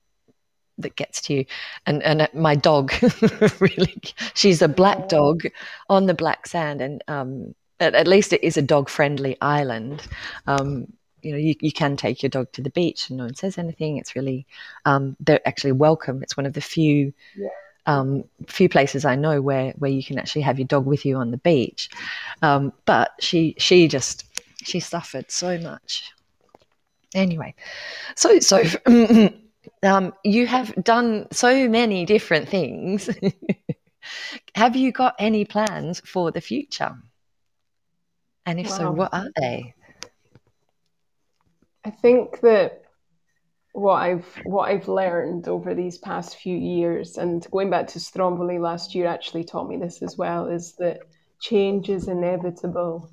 that 0.78 0.96
gets 0.96 1.22
to 1.24 1.34
you. 1.34 1.46
And 1.86 2.04
and 2.04 2.28
my 2.34 2.56
dog, 2.56 2.94
really, 3.60 4.02
she's 4.34 4.62
a 4.62 4.68
black 4.68 5.10
dog 5.10 5.44
on 5.90 6.06
the 6.06 6.14
black 6.14 6.48
sand, 6.48 6.82
and 6.82 7.04
um, 7.08 7.56
at, 7.80 7.96
at, 7.96 8.08
least 8.08 8.34
it 8.34 8.44
is 8.44 8.58
a 8.58 8.62
dog 8.62 8.90
friendly 8.90 9.38
island. 9.42 10.08
Um, 10.48 10.88
you 11.22 11.32
know, 11.32 11.38
you, 11.38 11.56
you 11.60 11.72
can 11.72 11.98
take 11.98 12.22
your 12.22 12.30
dog 12.30 12.52
to 12.54 12.62
the 12.62 12.70
beach 12.70 13.10
and 13.10 13.18
no 13.18 13.26
one 13.26 13.36
says 13.36 13.58
anything. 13.58 13.98
It's 13.98 14.16
really, 14.16 14.46
um, 14.86 15.18
they're 15.20 15.46
actually 15.48 15.74
welcome. 15.74 16.22
It's 16.22 16.38
one 16.38 16.46
of 16.46 16.54
the 16.54 16.62
few, 16.62 17.12
yeah. 17.36 17.50
Um, 17.88 18.26
few 18.48 18.70
places 18.70 19.06
I 19.06 19.16
know 19.16 19.42
where, 19.42 19.72
where 19.78 19.90
you 19.90 20.04
can 20.04 20.20
actually 20.20 20.44
have 20.44 20.60
your 20.60 20.68
dog 20.68 20.86
with 20.86 21.06
you 21.06 21.16
on 21.16 21.32
the 21.32 21.38
beach. 21.38 21.90
Um, 22.42 22.74
but 22.86 23.12
she, 23.20 23.56
she 23.58 23.88
just, 23.88 24.26
she 24.64 24.80
suffered 24.80 25.32
so 25.32 25.58
much. 25.58 26.12
Anyway, 27.16 27.56
so, 28.16 28.40
so, 28.40 28.62
um, 29.84 30.14
you 30.24 30.46
have 30.46 30.76
done 30.84 31.28
so 31.32 31.70
many 31.70 32.06
different 32.06 32.50
things. 32.50 33.10
have 34.56 34.76
you 34.76 34.92
got 34.92 35.16
any 35.18 35.46
plans 35.46 36.02
for 36.06 36.32
the 36.32 36.42
future? 36.42 36.96
And 38.46 38.60
if 38.60 38.70
wow. 38.70 38.78
so, 38.78 38.92
what 38.92 39.14
are 39.14 39.30
they? 39.40 39.74
I 41.86 41.90
think 41.90 42.42
that 42.42 42.84
what 43.78 44.02
I've 44.02 44.26
what 44.44 44.70
I've 44.70 44.88
learned 44.88 45.48
over 45.48 45.76
these 45.76 46.00
past 46.00 46.38
few 46.38 46.58
years, 46.58 47.18
and 47.18 47.46
going 47.52 47.70
back 47.70 47.88
to 47.90 48.00
Stromboli 48.00 48.58
last 48.58 48.96
year, 48.96 49.06
actually 49.06 49.44
taught 49.44 49.70
me 49.70 49.78
this 49.78 50.02
as 50.02 50.18
well, 50.18 50.48
is 50.48 50.74
that 50.80 51.02
change 51.40 51.88
is 51.88 52.08
inevitable. 52.08 53.12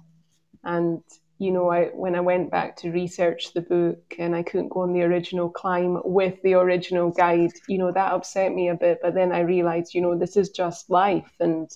And 0.62 1.02
you 1.38 1.50
know, 1.50 1.70
I 1.70 1.86
when 1.88 2.14
I 2.14 2.20
went 2.20 2.50
back 2.50 2.76
to 2.76 2.90
research 2.90 3.52
the 3.52 3.60
book 3.60 4.14
and 4.18 4.34
I 4.34 4.42
couldn't 4.42 4.70
go 4.70 4.80
on 4.80 4.94
the 4.94 5.02
original 5.02 5.50
climb 5.50 6.00
with 6.02 6.40
the 6.42 6.54
original 6.54 7.10
guide, 7.10 7.52
you 7.68 7.76
know, 7.76 7.92
that 7.92 8.12
upset 8.12 8.54
me 8.54 8.68
a 8.68 8.74
bit. 8.74 9.00
But 9.02 9.14
then 9.14 9.32
I 9.32 9.40
realized, 9.40 9.92
you 9.92 10.00
know, 10.00 10.16
this 10.16 10.34
is 10.34 10.48
just 10.48 10.88
life 10.88 11.30
and 11.40 11.70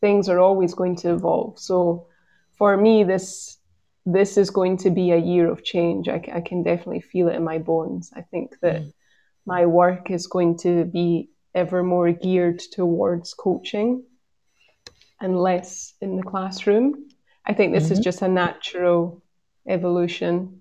things 0.00 0.28
are 0.28 0.40
always 0.40 0.74
going 0.74 0.96
to 0.96 1.12
evolve. 1.12 1.60
So 1.60 2.08
for 2.58 2.76
me, 2.76 3.04
this 3.04 3.58
this 4.06 4.36
is 4.36 4.50
going 4.50 4.76
to 4.78 4.90
be 4.90 5.12
a 5.12 5.16
year 5.16 5.50
of 5.50 5.64
change. 5.64 6.08
I, 6.08 6.22
I 6.32 6.40
can 6.40 6.62
definitely 6.62 7.00
feel 7.00 7.28
it 7.28 7.36
in 7.36 7.44
my 7.44 7.58
bones. 7.58 8.12
I 8.14 8.22
think 8.22 8.58
that 8.60 8.82
mm. 8.82 8.92
my 9.46 9.66
work 9.66 10.10
is 10.10 10.26
going 10.26 10.58
to 10.58 10.84
be 10.84 11.30
ever 11.54 11.82
more 11.82 12.12
geared 12.12 12.60
towards 12.72 13.32
coaching 13.32 14.04
and 15.20 15.38
less 15.38 15.94
in 16.00 16.16
the 16.16 16.22
classroom. 16.22 17.08
I 17.46 17.54
think 17.54 17.72
this 17.72 17.84
mm-hmm. 17.84 17.94
is 17.94 18.00
just 18.00 18.22
a 18.22 18.28
natural 18.28 19.22
evolution. 19.68 20.60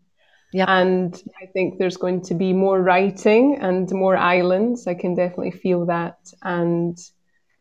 Yeah. 0.53 0.65
And 0.67 1.21
I 1.41 1.47
think 1.47 1.79
there's 1.79 1.97
going 1.97 2.21
to 2.25 2.35
be 2.35 2.53
more 2.53 2.79
writing 2.81 3.57
and 3.59 3.89
more 3.91 4.15
islands. 4.15 4.87
I 4.87 4.93
can 4.93 5.15
definitely 5.15 5.51
feel 5.51 5.87
that. 5.87 6.17
And 6.43 6.97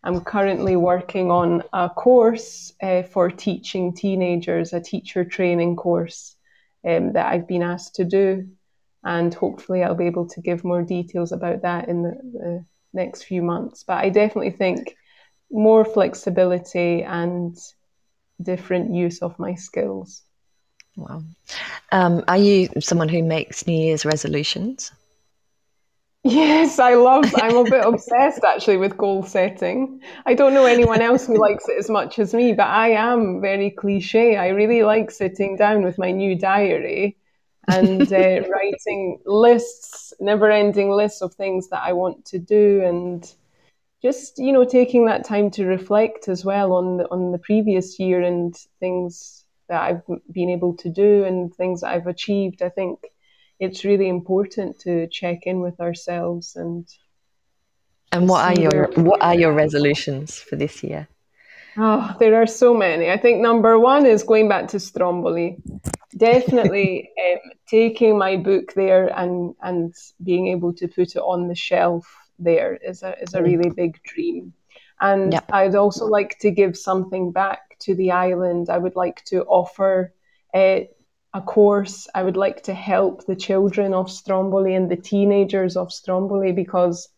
I'm 0.04 0.20
currently 0.20 0.76
working 0.76 1.30
on 1.30 1.62
a 1.72 1.88
course 1.88 2.72
uh, 2.82 3.02
for 3.04 3.30
teaching 3.30 3.94
teenagers, 3.94 4.72
a 4.72 4.80
teacher 4.80 5.24
training 5.24 5.76
course 5.76 6.36
um, 6.86 7.12
that 7.12 7.26
I've 7.26 7.46
been 7.46 7.62
asked 7.62 7.96
to 7.96 8.04
do. 8.04 8.48
And 9.04 9.32
hopefully, 9.34 9.82
I'll 9.82 9.94
be 9.94 10.06
able 10.06 10.28
to 10.28 10.40
give 10.40 10.64
more 10.64 10.82
details 10.82 11.32
about 11.32 11.62
that 11.62 11.88
in 11.88 12.02
the, 12.02 12.10
the 12.32 12.64
next 12.92 13.24
few 13.24 13.42
months. 13.42 13.84
But 13.84 13.98
I 13.98 14.08
definitely 14.10 14.52
think 14.52 14.96
more 15.50 15.84
flexibility 15.84 17.02
and 17.02 17.56
different 18.40 18.94
use 18.94 19.20
of 19.22 19.38
my 19.38 19.54
skills. 19.54 20.22
Wow. 20.96 21.22
Um, 21.90 22.24
are 22.28 22.36
you 22.36 22.68
someone 22.80 23.08
who 23.08 23.22
makes 23.22 23.66
New 23.66 23.78
Year's 23.78 24.04
resolutions? 24.04 24.92
Yes, 26.24 26.78
I 26.78 26.94
love. 26.94 27.34
I'm 27.34 27.56
a 27.56 27.64
bit 27.64 27.84
obsessed 27.84 28.44
actually 28.44 28.76
with 28.76 28.96
goal 28.96 29.24
setting. 29.24 30.00
I 30.24 30.34
don't 30.34 30.54
know 30.54 30.66
anyone 30.66 31.02
else 31.02 31.26
who 31.26 31.36
likes 31.36 31.68
it 31.68 31.78
as 31.78 31.90
much 31.90 32.18
as 32.20 32.32
me, 32.32 32.52
but 32.52 32.68
I 32.68 32.90
am 32.90 33.40
very 33.40 33.70
cliche. 33.70 34.36
I 34.36 34.48
really 34.48 34.84
like 34.84 35.10
sitting 35.10 35.56
down 35.56 35.82
with 35.82 35.98
my 35.98 36.12
new 36.12 36.38
diary 36.38 37.16
and 37.66 38.12
uh, 38.12 38.42
writing 38.48 39.18
lists, 39.26 40.12
never-ending 40.20 40.90
lists 40.92 41.22
of 41.22 41.34
things 41.34 41.68
that 41.70 41.82
I 41.82 41.92
want 41.92 42.24
to 42.26 42.38
do, 42.38 42.82
and 42.84 43.28
just 44.02 44.38
you 44.38 44.52
know 44.52 44.64
taking 44.64 45.06
that 45.06 45.24
time 45.24 45.50
to 45.52 45.66
reflect 45.66 46.28
as 46.28 46.44
well 46.44 46.72
on 46.74 46.98
the, 46.98 47.10
on 47.10 47.32
the 47.32 47.38
previous 47.38 47.98
year 47.98 48.22
and 48.22 48.54
things 48.80 49.44
that 49.68 49.82
I've 49.82 50.02
been 50.32 50.50
able 50.50 50.76
to 50.78 50.90
do 50.90 51.24
and 51.24 51.54
things 51.54 51.80
that 51.80 51.90
I've 51.90 52.06
achieved. 52.06 52.62
I 52.62 52.68
think 52.68 53.00
it's 53.62 53.84
really 53.84 54.08
important 54.08 54.80
to 54.80 55.06
check 55.06 55.46
in 55.46 55.60
with 55.60 55.78
ourselves 55.80 56.56
and 56.56 56.84
and 58.10 58.28
what 58.28 58.42
are 58.44 58.60
your 58.60 58.90
what 58.96 59.22
are 59.22 59.36
your 59.36 59.52
resolutions 59.52 60.38
for 60.38 60.56
this 60.56 60.82
year? 60.82 61.08
Oh 61.76 62.14
there 62.18 62.34
are 62.42 62.46
so 62.46 62.74
many. 62.74 63.10
I 63.10 63.16
think 63.16 63.40
number 63.40 63.78
one 63.78 64.04
is 64.04 64.24
going 64.24 64.48
back 64.48 64.68
to 64.68 64.80
stromboli. 64.80 65.58
Definitely 66.16 67.10
um, 67.24 67.52
taking 67.68 68.18
my 68.18 68.36
book 68.36 68.74
there 68.74 69.06
and 69.18 69.54
and 69.62 69.94
being 70.22 70.48
able 70.48 70.72
to 70.74 70.88
put 70.88 71.14
it 71.16 71.24
on 71.34 71.48
the 71.48 71.54
shelf 71.54 72.04
there 72.38 72.74
is 72.90 73.02
a 73.04 73.12
is 73.22 73.32
a 73.34 73.38
mm. 73.38 73.44
really 73.44 73.70
big 73.70 74.02
dream. 74.02 74.52
And 75.00 75.32
yep. 75.32 75.44
i'd 75.52 75.74
also 75.74 76.04
like 76.06 76.38
to 76.40 76.50
give 76.50 76.76
something 76.76 77.32
back 77.32 77.60
to 77.84 77.94
the 77.94 78.10
island. 78.10 78.68
I 78.68 78.78
would 78.78 78.96
like 78.96 79.24
to 79.26 79.44
offer 79.44 80.12
uh, 80.52 80.80
a 81.34 81.40
course. 81.40 82.08
I 82.14 82.22
would 82.22 82.36
like 82.36 82.62
to 82.64 82.74
help 82.74 83.26
the 83.26 83.36
children 83.36 83.94
of 83.94 84.10
Stromboli 84.10 84.74
and 84.74 84.90
the 84.90 84.96
teenagers 84.96 85.76
of 85.76 85.92
Stromboli 85.92 86.52
because, 86.52 87.08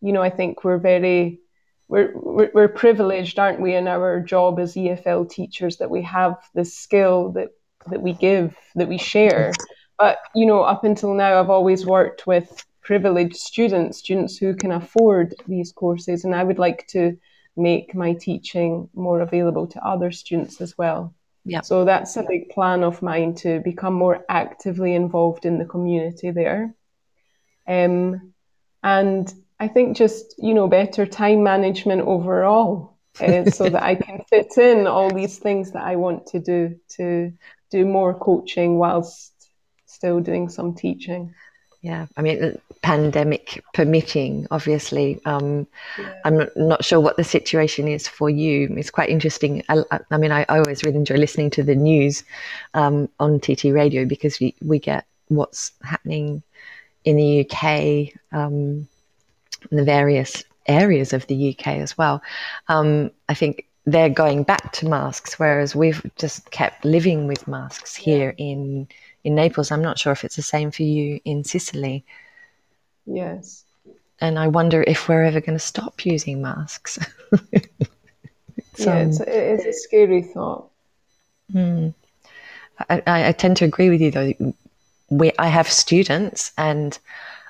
you 0.00 0.12
know, 0.12 0.22
I 0.22 0.30
think 0.30 0.64
we're 0.64 0.78
very 0.78 1.40
we're, 1.88 2.12
we're, 2.14 2.50
we're 2.54 2.68
privileged, 2.68 3.38
aren't 3.38 3.60
we, 3.60 3.74
in 3.74 3.86
our 3.86 4.20
job 4.20 4.58
as 4.58 4.74
EFL 4.74 5.28
teachers 5.28 5.76
that 5.76 5.90
we 5.90 6.02
have 6.02 6.36
this 6.54 6.76
skill 6.76 7.32
that 7.32 7.50
that 7.86 8.00
we 8.00 8.14
give, 8.14 8.56
that 8.74 8.88
we 8.88 8.98
share. 8.98 9.52
But 9.98 10.18
you 10.34 10.46
know, 10.46 10.62
up 10.62 10.84
until 10.84 11.14
now, 11.14 11.38
I've 11.38 11.50
always 11.50 11.84
worked 11.84 12.26
with 12.26 12.64
privileged 12.82 13.36
students, 13.36 13.98
students 13.98 14.36
who 14.36 14.54
can 14.54 14.72
afford 14.72 15.34
these 15.46 15.72
courses, 15.72 16.24
and 16.24 16.34
I 16.34 16.44
would 16.44 16.58
like 16.58 16.86
to 16.88 17.16
make 17.56 17.94
my 17.94 18.14
teaching 18.14 18.88
more 18.94 19.20
available 19.20 19.66
to 19.68 19.86
other 19.86 20.10
students 20.10 20.60
as 20.60 20.76
well. 20.76 21.14
Yeah. 21.44 21.60
So 21.60 21.84
that's 21.84 22.16
a 22.16 22.22
big 22.22 22.48
plan 22.50 22.82
of 22.82 23.02
mine 23.02 23.34
to 23.36 23.60
become 23.60 23.94
more 23.94 24.24
actively 24.28 24.94
involved 24.94 25.44
in 25.44 25.58
the 25.58 25.66
community 25.66 26.30
there. 26.30 26.74
Um, 27.66 28.32
and 28.82 29.32
I 29.60 29.68
think 29.68 29.96
just, 29.96 30.34
you 30.38 30.54
know, 30.54 30.68
better 30.68 31.06
time 31.06 31.42
management 31.42 32.02
overall 32.02 32.96
uh, 33.20 33.50
so 33.50 33.68
that 33.70 33.82
I 33.82 33.94
can 33.94 34.22
fit 34.28 34.56
in 34.58 34.86
all 34.86 35.10
these 35.10 35.38
things 35.38 35.72
that 35.72 35.82
I 35.84 35.96
want 35.96 36.26
to 36.28 36.38
do 36.40 36.80
to 36.96 37.32
do 37.70 37.84
more 37.84 38.14
coaching 38.14 38.78
whilst 38.78 39.32
still 39.86 40.20
doing 40.20 40.48
some 40.48 40.74
teaching. 40.74 41.34
Yeah, 41.82 42.06
I 42.16 42.22
mean, 42.22 42.58
pandemic 42.84 43.64
permitting, 43.72 44.46
obviously. 44.50 45.18
Um, 45.24 45.66
yeah. 45.98 46.12
I'm 46.26 46.46
not 46.54 46.84
sure 46.84 47.00
what 47.00 47.16
the 47.16 47.24
situation 47.24 47.88
is 47.88 48.06
for 48.06 48.28
you. 48.28 48.68
It's 48.76 48.90
quite 48.90 49.08
interesting. 49.08 49.62
I, 49.70 49.82
I 50.10 50.18
mean, 50.18 50.30
I, 50.30 50.44
I, 50.50 50.58
always 50.58 50.84
really 50.84 50.98
enjoy 50.98 51.14
listening 51.14 51.48
to 51.52 51.62
the 51.62 51.74
news 51.74 52.24
um, 52.74 53.08
on 53.18 53.40
TT 53.40 53.72
Radio 53.72 54.04
because 54.04 54.38
we, 54.38 54.54
we 54.60 54.78
get 54.78 55.06
what's 55.28 55.72
happening 55.82 56.42
in 57.06 57.16
the 57.16 57.40
UK, 57.40 58.12
um, 58.38 58.86
in 59.70 59.78
the 59.78 59.84
various 59.84 60.44
areas 60.66 61.14
of 61.14 61.26
the 61.26 61.56
UK 61.56 61.68
as 61.78 61.96
well. 61.96 62.20
Um, 62.68 63.10
I 63.30 63.34
think 63.34 63.66
they're 63.86 64.10
going 64.10 64.42
back 64.42 64.72
to 64.72 64.86
masks, 64.86 65.38
whereas 65.38 65.74
we've 65.74 66.04
just 66.16 66.50
kept 66.50 66.84
living 66.84 67.26
with 67.26 67.48
masks 67.48 67.96
here 67.96 68.34
yeah. 68.36 68.44
in 68.44 68.88
in 69.24 69.34
Naples. 69.34 69.70
I'm 69.70 69.80
not 69.80 69.98
sure 69.98 70.12
if 70.12 70.22
it's 70.22 70.36
the 70.36 70.42
same 70.42 70.70
for 70.70 70.82
you 70.82 71.18
in 71.24 71.44
Sicily. 71.44 72.04
Yes. 73.06 73.64
And 74.20 74.38
I 74.38 74.48
wonder 74.48 74.84
if 74.86 75.08
we're 75.08 75.24
ever 75.24 75.40
going 75.40 75.58
to 75.58 75.64
stop 75.64 76.06
using 76.06 76.40
masks. 76.40 76.98
so, 77.30 77.38
yeah, 78.78 78.98
it's 78.98 79.20
a, 79.20 79.52
it's 79.54 79.64
a 79.64 79.72
scary 79.72 80.22
thought. 80.22 80.70
Hmm. 81.52 81.90
I, 82.88 83.28
I, 83.28 83.32
tend 83.32 83.56
to 83.58 83.64
agree 83.64 83.90
with 83.90 84.00
you 84.00 84.10
though. 84.10 84.32
We, 85.10 85.32
I 85.38 85.46
have 85.46 85.70
students 85.70 86.52
and 86.58 86.98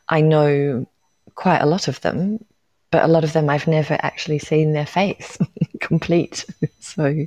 I 0.09 0.21
know 0.21 0.87
quite 1.35 1.61
a 1.61 1.67
lot 1.67 1.89
of 1.89 2.01
them, 2.03 2.45
but 2.91 3.05
a 3.05 3.09
lot 3.09 3.25
of 3.25 3.33
them 3.33 3.49
I've 3.49 3.67
never 3.67 3.97
actually 4.01 4.39
seen 4.39 4.73
their 4.73 4.87
face 4.87 5.39
complete. 5.81 6.45
so 6.81 7.07
yeah. 7.07 7.27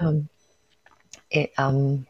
um, 0.00 0.28
it 1.30 1.52
um, 1.58 2.06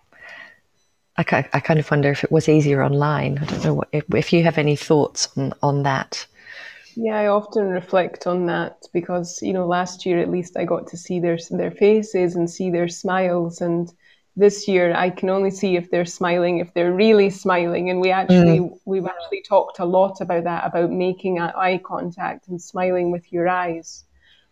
I, 1.33 1.49
I 1.53 1.61
kind 1.61 1.79
of 1.79 1.91
wonder 1.91 2.11
if 2.11 2.25
it 2.25 2.33
was 2.33 2.49
easier 2.49 2.83
online. 2.83 3.39
I 3.39 3.45
don't 3.45 3.65
know 3.65 3.75
what, 3.75 3.89
if, 3.93 4.05
if 4.15 4.33
you 4.33 4.43
have 4.43 4.59
any 4.59 4.77
thoughts 4.77 5.29
on, 5.37 5.53
on 5.63 5.83
that. 5.85 6.27
Yeah, 6.97 7.19
I 7.19 7.27
often 7.29 7.69
reflect 7.69 8.27
on 8.27 8.47
that 8.47 8.83
because 8.93 9.41
you 9.43 9.53
know 9.53 9.67
last 9.67 10.05
year 10.05 10.19
at 10.19 10.31
least 10.31 10.57
I 10.57 10.65
got 10.65 10.87
to 10.89 10.97
see 10.97 11.21
their 11.21 11.39
their 11.51 11.71
faces 11.71 12.35
and 12.35 12.51
see 12.51 12.71
their 12.71 12.89
smiles, 12.89 13.61
and 13.61 13.93
this 14.37 14.67
year 14.67 14.93
I 14.95 15.11
can 15.11 15.31
only 15.31 15.51
see 15.51 15.77
if 15.77 15.91
they're 15.91 16.05
smiling, 16.05 16.59
if 16.59 16.75
they're 16.75 16.93
really 16.93 17.31
smiling. 17.31 17.91
And 17.91 18.01
we 18.01 18.11
actually 18.11 18.61
mm. 18.61 18.79
we've 18.85 19.07
actually 19.07 19.43
talked 19.43 19.79
a 19.79 19.85
lot 19.85 20.21
about 20.21 20.45
that 20.45 20.67
about 20.67 20.91
making 20.91 21.41
eye 21.41 21.81
contact 21.85 22.49
and 22.49 22.61
smiling 22.61 23.13
with 23.13 23.33
your 23.33 23.49
eyes, 23.49 24.05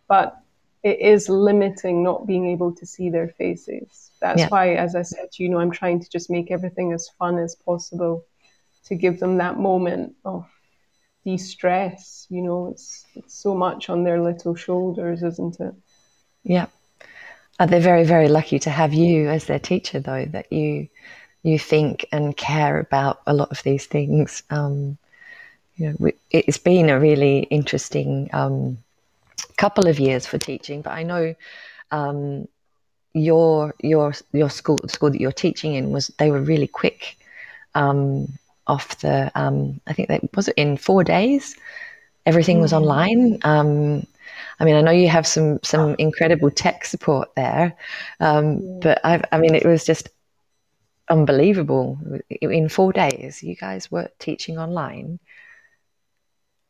but 0.07 0.41
it 0.83 0.99
is 0.99 1.29
limiting 1.29 2.03
not 2.03 2.25
being 2.25 2.47
able 2.47 2.73
to 2.75 2.85
see 2.85 3.09
their 3.09 3.27
faces. 3.27 4.11
That's 4.21 4.41
yeah. 4.41 4.47
why, 4.49 4.75
as 4.75 4.95
I 4.95 5.01
said, 5.01 5.29
you 5.37 5.49
know, 5.49 5.59
I'm 5.59 5.71
trying 5.71 5.99
to 6.01 6.09
just 6.09 6.29
make 6.29 6.51
everything 6.51 6.93
as 6.93 7.09
fun 7.17 7.37
as 7.39 7.55
possible 7.55 8.25
to 8.85 8.95
give 8.95 9.19
them 9.19 9.37
that 9.37 9.57
moment 9.57 10.15
of 10.23 10.45
de-stress. 11.25 12.27
You 12.29 12.41
know, 12.41 12.67
it's 12.67 13.05
it's 13.15 13.33
so 13.33 13.55
much 13.55 13.89
on 13.89 14.03
their 14.03 14.21
little 14.21 14.55
shoulders, 14.55 15.23
isn't 15.23 15.59
it? 15.59 15.73
Yeah. 16.43 16.67
Uh, 17.59 17.65
they're 17.65 17.81
very, 17.81 18.05
very 18.05 18.29
lucky 18.29 18.57
to 18.59 18.69
have 18.69 18.93
you 18.93 19.27
as 19.27 19.45
their 19.45 19.59
teacher, 19.59 19.99
though, 19.99 20.25
that 20.25 20.51
you 20.51 20.87
you 21.43 21.59
think 21.59 22.05
and 22.11 22.35
care 22.35 22.79
about 22.79 23.21
a 23.25 23.33
lot 23.33 23.51
of 23.51 23.63
these 23.63 23.85
things. 23.85 24.43
Um, 24.49 24.97
you 25.75 25.89
know, 25.99 26.11
it's 26.29 26.57
been 26.57 26.89
a 26.89 26.99
really 26.99 27.39
interesting 27.39 28.29
um, 28.33 28.77
couple 29.59 29.87
of 29.87 29.99
years 29.99 30.25
for 30.25 30.37
teaching, 30.37 30.81
but 30.81 30.93
I 30.93 31.03
know 31.03 31.35
um, 31.91 32.47
your 33.13 33.75
your 33.81 34.13
your 34.31 34.49
school 34.49 34.79
school 34.87 35.11
that 35.11 35.21
you're 35.21 35.41
teaching 35.45 35.75
in 35.75 35.91
was 35.91 36.07
they 36.17 36.31
were 36.31 36.41
really 36.41 36.67
quick 36.67 37.17
um, 37.75 38.27
off 38.67 38.99
the. 38.99 39.31
Um, 39.35 39.81
I 39.87 39.93
think 39.93 40.07
that 40.07 40.21
was 40.35 40.47
it 40.47 40.55
in 40.57 40.77
four 40.77 41.03
days. 41.03 41.55
Everything 42.25 42.61
was 42.61 42.71
mm. 42.71 42.77
online. 42.77 43.39
Um, 43.43 44.07
I 44.59 44.65
mean, 44.65 44.75
I 44.75 44.81
know 44.81 44.91
you 44.91 45.09
have 45.09 45.27
some 45.27 45.59
some 45.63 45.95
incredible 45.99 46.51
tech 46.51 46.85
support 46.85 47.35
there, 47.35 47.75
um, 48.19 48.79
but 48.79 48.99
i 49.03 49.21
I 49.31 49.37
mean, 49.39 49.55
it 49.55 49.65
was 49.65 49.83
just 49.85 50.09
unbelievable. 51.09 51.97
In 52.41 52.69
four 52.69 52.93
days, 52.93 53.43
you 53.43 53.55
guys 53.55 53.91
were 53.91 54.09
teaching 54.19 54.57
online. 54.57 55.19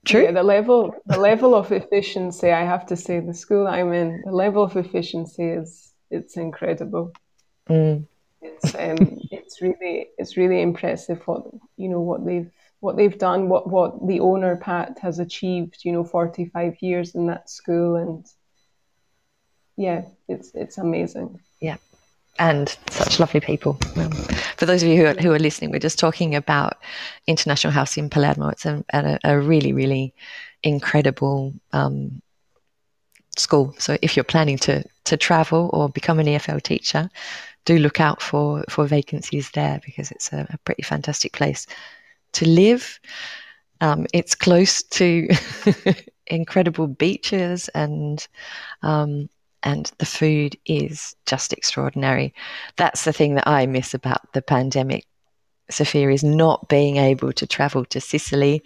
True. 0.05 0.23
Yeah, 0.23 0.31
the 0.31 0.43
level 0.43 0.95
the 1.05 1.19
level 1.19 1.53
of 1.53 1.71
efficiency, 1.71 2.51
I 2.51 2.63
have 2.63 2.85
to 2.87 2.95
say, 2.95 3.19
the 3.19 3.33
school 3.33 3.67
I'm 3.67 3.93
in, 3.93 4.21
the 4.25 4.31
level 4.31 4.63
of 4.63 4.77
efficiency 4.77 5.43
is 5.43 5.93
it's 6.09 6.37
incredible. 6.37 7.11
Mm. 7.69 8.07
It's 8.41 8.75
um, 8.75 9.19
it's 9.31 9.61
really 9.61 10.07
it's 10.17 10.37
really 10.37 10.61
impressive 10.61 11.21
what 11.27 11.43
you 11.75 11.89
know 11.89 11.99
what 11.99 12.25
they've 12.25 12.49
what 12.79 12.95
they've 12.95 13.17
done, 13.17 13.49
what 13.49 13.69
what 13.69 14.07
the 14.07 14.21
owner 14.21 14.55
Pat 14.55 14.97
has 15.01 15.19
achieved. 15.19 15.79
You 15.83 15.91
know, 15.91 16.05
forty 16.05 16.45
five 16.45 16.77
years 16.81 17.15
in 17.15 17.27
that 17.27 17.49
school, 17.49 17.97
and 17.97 18.25
yeah, 19.75 20.03
it's 20.29 20.51
it's 20.55 20.77
amazing. 20.77 21.39
Yeah, 21.59 21.77
and 22.39 22.75
such 22.89 23.19
lovely 23.19 23.39
people. 23.39 23.77
Um, 23.97 24.11
for 24.57 24.65
those 24.65 24.81
of 24.81 24.89
you 24.89 24.97
who 24.97 25.05
are, 25.05 25.13
who 25.13 25.31
are 25.33 25.39
listening, 25.39 25.71
we're 25.71 25.79
just 25.79 25.99
talking 25.99 26.35
about 26.35 26.77
International 27.27 27.71
House 27.71 27.97
in 27.97 28.09
Palermo. 28.09 28.47
It's 28.49 28.65
a, 28.65 28.83
a, 28.93 29.19
a 29.23 29.39
really, 29.39 29.73
really 29.73 30.13
incredible 30.63 31.53
um, 31.73 32.21
school. 33.37 33.75
So 33.77 33.97
if 34.01 34.15
you're 34.15 34.23
planning 34.23 34.57
to 34.59 34.83
to 35.05 35.17
travel 35.17 35.69
or 35.73 35.89
become 35.89 36.19
an 36.19 36.27
EFL 36.27 36.61
teacher, 36.61 37.09
do 37.65 37.77
look 37.77 37.99
out 37.99 38.21
for 38.21 38.63
for 38.69 38.85
vacancies 38.85 39.51
there 39.51 39.79
because 39.85 40.11
it's 40.11 40.31
a, 40.33 40.47
a 40.49 40.57
pretty 40.59 40.83
fantastic 40.83 41.33
place 41.33 41.67
to 42.33 42.47
live. 42.47 42.99
Um, 43.81 44.07
it's 44.13 44.35
close 44.35 44.83
to 44.83 45.27
incredible 46.27 46.87
beaches 46.87 47.69
and 47.69 48.27
um, 48.81 49.29
and 49.63 49.91
the 49.97 50.05
food 50.05 50.57
is 50.65 51.15
just 51.25 51.53
extraordinary. 51.53 52.33
That's 52.77 53.05
the 53.05 53.13
thing 53.13 53.35
that 53.35 53.47
I 53.47 53.65
miss 53.65 53.93
about 53.93 54.33
the 54.33 54.41
pandemic. 54.41 55.05
Sophia 55.69 56.09
is 56.09 56.23
not 56.23 56.67
being 56.67 56.97
able 56.97 57.31
to 57.33 57.45
travel 57.45 57.85
to 57.85 58.01
Sicily 58.01 58.63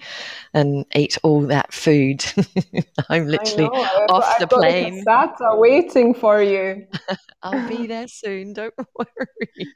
and 0.54 0.86
eat 0.96 1.18
all 1.24 1.42
that 1.48 1.74
food. 1.74 2.24
I'm 3.10 3.28
literally 3.28 3.66
off 3.66 4.24
I've, 4.24 4.40
the 4.40 4.56
I've 4.56 4.62
plane. 4.62 5.04
That's 5.06 5.42
waiting 5.42 6.14
for 6.14 6.42
you. 6.42 6.88
I'll 7.44 7.68
be 7.68 7.88
there 7.88 8.08
soon. 8.08 8.54
Don't 8.54 8.74
worry. 8.96 9.68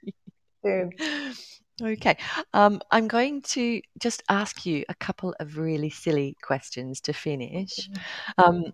Dude. 0.64 1.36
Okay. 1.82 2.18
Um, 2.54 2.82
I'm 2.90 3.08
going 3.08 3.42
to 3.44 3.82
just 4.00 4.24
ask 4.30 4.66
you 4.66 4.84
a 4.90 4.96
couple 4.96 5.36
of 5.40 5.58
really 5.58 5.90
silly 5.90 6.36
questions 6.42 7.02
to 7.02 7.14
finish. 7.14 7.90
Um, 8.38 8.72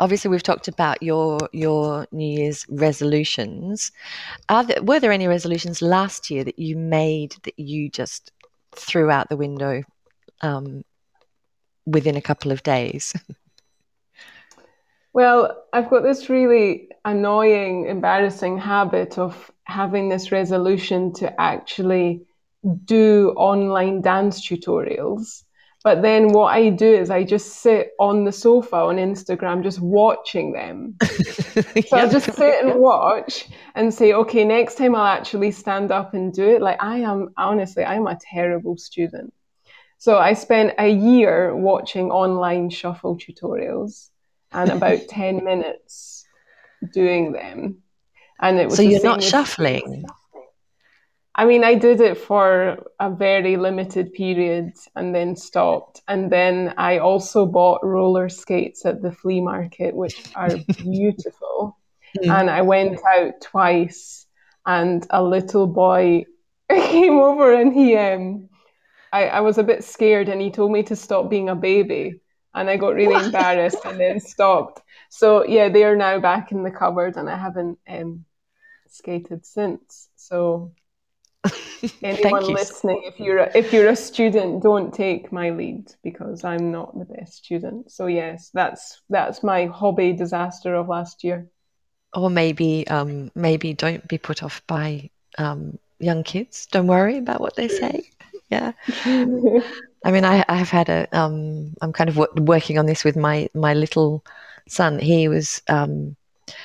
obviously 0.00 0.30
we've 0.30 0.42
talked 0.42 0.68
about 0.68 1.02
your 1.02 1.38
your 1.52 2.06
New 2.12 2.38
Year's 2.38 2.66
resolutions. 2.68 3.92
There, 4.48 4.82
were 4.82 5.00
there 5.00 5.12
any 5.12 5.28
resolutions 5.28 5.82
last 5.82 6.30
year 6.30 6.44
that 6.44 6.58
you 6.58 6.76
made 6.76 7.36
that 7.44 7.58
you 7.58 7.88
just 7.88 8.32
threw 8.72 9.10
out 9.10 9.28
the 9.28 9.36
window 9.36 9.82
um, 10.40 10.84
within 11.86 12.16
a 12.16 12.22
couple 12.22 12.52
of 12.52 12.62
days? 12.62 13.12
Well, 15.14 15.64
I've 15.72 15.90
got 15.90 16.02
this 16.02 16.28
really 16.28 16.88
annoying, 17.04 17.86
embarrassing 17.86 18.58
habit 18.58 19.16
of 19.16 19.48
having 19.62 20.08
this 20.08 20.32
resolution 20.32 21.12
to 21.14 21.40
actually 21.40 22.26
do 22.84 23.32
online 23.36 24.00
dance 24.00 24.44
tutorials. 24.44 25.44
But 25.84 26.00
then 26.00 26.32
what 26.32 26.46
I 26.46 26.70
do 26.70 26.90
is 26.90 27.10
I 27.10 27.24
just 27.24 27.56
sit 27.56 27.90
on 27.98 28.24
the 28.24 28.32
sofa 28.32 28.76
on 28.76 28.96
Instagram 28.96 29.62
just 29.62 29.80
watching 29.80 30.52
them. 30.52 30.96
so 31.02 31.62
I'll 31.92 32.10
just 32.10 32.32
sit 32.32 32.64
and 32.64 32.80
watch 32.80 33.48
and 33.74 33.92
say, 33.92 34.14
okay, 34.14 34.44
next 34.44 34.78
time 34.78 34.94
I'll 34.94 35.04
actually 35.04 35.50
stand 35.50 35.92
up 35.92 36.14
and 36.14 36.32
do 36.32 36.48
it. 36.48 36.62
Like 36.62 36.82
I 36.82 37.00
am, 37.00 37.34
honestly, 37.36 37.84
I'm 37.84 38.06
a 38.06 38.18
terrible 38.18 38.78
student. 38.78 39.34
So 39.98 40.16
I 40.16 40.32
spent 40.32 40.72
a 40.78 40.88
year 40.88 41.54
watching 41.54 42.10
online 42.10 42.70
shuffle 42.70 43.18
tutorials 43.18 44.08
and 44.52 44.70
about 44.70 45.00
10 45.08 45.44
minutes 45.44 46.24
doing 46.94 47.32
them. 47.32 47.82
And 48.40 48.58
it 48.58 48.66
was 48.66 48.76
so 48.76 48.82
you're 48.82 49.02
not 49.02 49.22
shuffling. 49.22 50.06
I 51.36 51.44
mean, 51.46 51.64
I 51.64 51.74
did 51.74 52.00
it 52.00 52.16
for 52.16 52.78
a 53.00 53.10
very 53.10 53.56
limited 53.56 54.12
period 54.12 54.72
and 54.94 55.14
then 55.14 55.34
stopped. 55.34 56.00
And 56.06 56.30
then 56.30 56.74
I 56.76 56.98
also 56.98 57.44
bought 57.44 57.84
roller 57.84 58.28
skates 58.28 58.86
at 58.86 59.02
the 59.02 59.10
flea 59.10 59.40
market, 59.40 59.96
which 59.96 60.22
are 60.36 60.50
beautiful. 60.78 61.76
Mm. 62.18 62.40
And 62.40 62.50
I 62.50 62.62
went 62.62 63.00
out 63.18 63.40
twice, 63.40 64.26
and 64.64 65.04
a 65.10 65.22
little 65.22 65.66
boy 65.66 66.24
came 66.70 67.18
over 67.18 67.52
and 67.52 67.72
he, 67.72 67.96
um, 67.96 68.48
I, 69.12 69.26
I 69.26 69.40
was 69.40 69.58
a 69.58 69.64
bit 69.64 69.82
scared, 69.82 70.28
and 70.28 70.40
he 70.40 70.50
told 70.50 70.70
me 70.70 70.84
to 70.84 70.96
stop 70.96 71.28
being 71.28 71.48
a 71.48 71.56
baby. 71.56 72.20
And 72.54 72.70
I 72.70 72.76
got 72.76 72.94
really 72.94 73.24
embarrassed 73.24 73.84
and 73.84 73.98
then 73.98 74.20
stopped. 74.34 74.82
So, 75.08 75.44
yeah, 75.44 75.68
they 75.68 75.82
are 75.82 75.96
now 75.96 76.20
back 76.20 76.52
in 76.52 76.62
the 76.62 76.70
cupboard, 76.70 77.16
and 77.16 77.28
I 77.28 77.36
haven't 77.36 77.78
um, 77.88 78.24
skated 78.88 79.44
since. 79.44 80.08
So, 80.14 80.72
anyone 82.02 82.44
listening 82.52 83.02
if 83.04 83.18
you're 83.18 83.38
a, 83.38 83.50
if 83.54 83.72
you're 83.72 83.88
a 83.88 83.96
student 83.96 84.62
don't 84.62 84.92
take 84.94 85.32
my 85.32 85.50
lead 85.50 85.92
because 86.02 86.44
i'm 86.44 86.70
not 86.70 86.98
the 86.98 87.04
best 87.04 87.44
student. 87.44 87.90
So 87.90 88.06
yes 88.06 88.50
that's 88.52 89.02
that's 89.10 89.42
my 89.42 89.66
hobby 89.66 90.12
disaster 90.12 90.74
of 90.74 90.88
last 90.88 91.24
year. 91.24 91.46
Or 92.14 92.30
maybe 92.30 92.86
um, 92.88 93.30
maybe 93.34 93.74
don't 93.74 94.06
be 94.06 94.18
put 94.18 94.42
off 94.42 94.62
by 94.68 95.10
um, 95.36 95.78
young 95.98 96.22
kids. 96.22 96.66
Don't 96.66 96.86
worry 96.86 97.18
about 97.18 97.40
what 97.40 97.56
they 97.56 97.68
say. 97.68 98.02
Yeah. 98.50 98.72
I 100.04 100.10
mean 100.12 100.24
i 100.24 100.44
i've 100.48 100.68
had 100.68 100.88
a 100.88 101.08
um, 101.18 101.74
i'm 101.80 101.92
kind 101.92 102.08
of 102.10 102.16
w- 102.16 102.44
working 102.44 102.78
on 102.78 102.86
this 102.86 103.02
with 103.02 103.16
my 103.16 103.48
my 103.54 103.74
little 103.74 104.22
son. 104.68 104.98
He 104.98 105.28
was 105.28 105.62
um, 105.68 106.14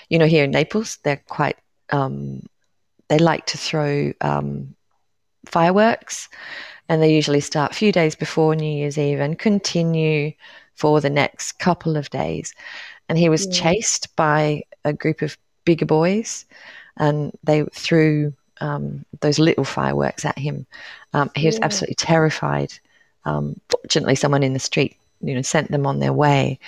you 0.09 0.19
know 0.19 0.27
here 0.27 0.43
in 0.43 0.51
naples. 0.51 0.99
They're 1.03 1.23
quite 1.27 1.57
um, 1.89 2.43
they 3.09 3.19
like 3.19 3.45
to 3.47 3.57
throw 3.57 4.13
um, 4.21 4.75
fireworks, 5.45 6.29
and 6.87 7.01
they 7.01 7.13
usually 7.13 7.41
start 7.41 7.71
a 7.71 7.75
few 7.75 7.91
days 7.91 8.15
before 8.15 8.55
New 8.55 8.71
Year's 8.71 8.97
Eve 8.97 9.19
and 9.19 9.37
continue 9.37 10.31
for 10.75 11.01
the 11.01 11.09
next 11.09 11.53
couple 11.59 11.97
of 11.97 12.09
days. 12.09 12.53
And 13.09 13.17
he 13.17 13.29
was 13.29 13.45
yeah. 13.45 13.51
chased 13.51 14.15
by 14.15 14.63
a 14.85 14.93
group 14.93 15.21
of 15.21 15.37
bigger 15.65 15.85
boys, 15.85 16.45
and 16.97 17.31
they 17.43 17.63
threw 17.73 18.33
um, 18.61 19.05
those 19.21 19.39
little 19.39 19.63
fireworks 19.63 20.25
at 20.25 20.37
him. 20.37 20.65
Um, 21.13 21.31
he 21.35 21.47
was 21.47 21.57
yeah. 21.57 21.65
absolutely 21.65 21.95
terrified. 21.95 22.73
Um, 23.25 23.59
fortunately, 23.69 24.15
someone 24.15 24.43
in 24.43 24.53
the 24.53 24.59
street, 24.59 24.95
you 25.21 25.33
know, 25.33 25.41
sent 25.41 25.71
them 25.71 25.85
on 25.85 25.99
their 25.99 26.13
way. 26.13 26.59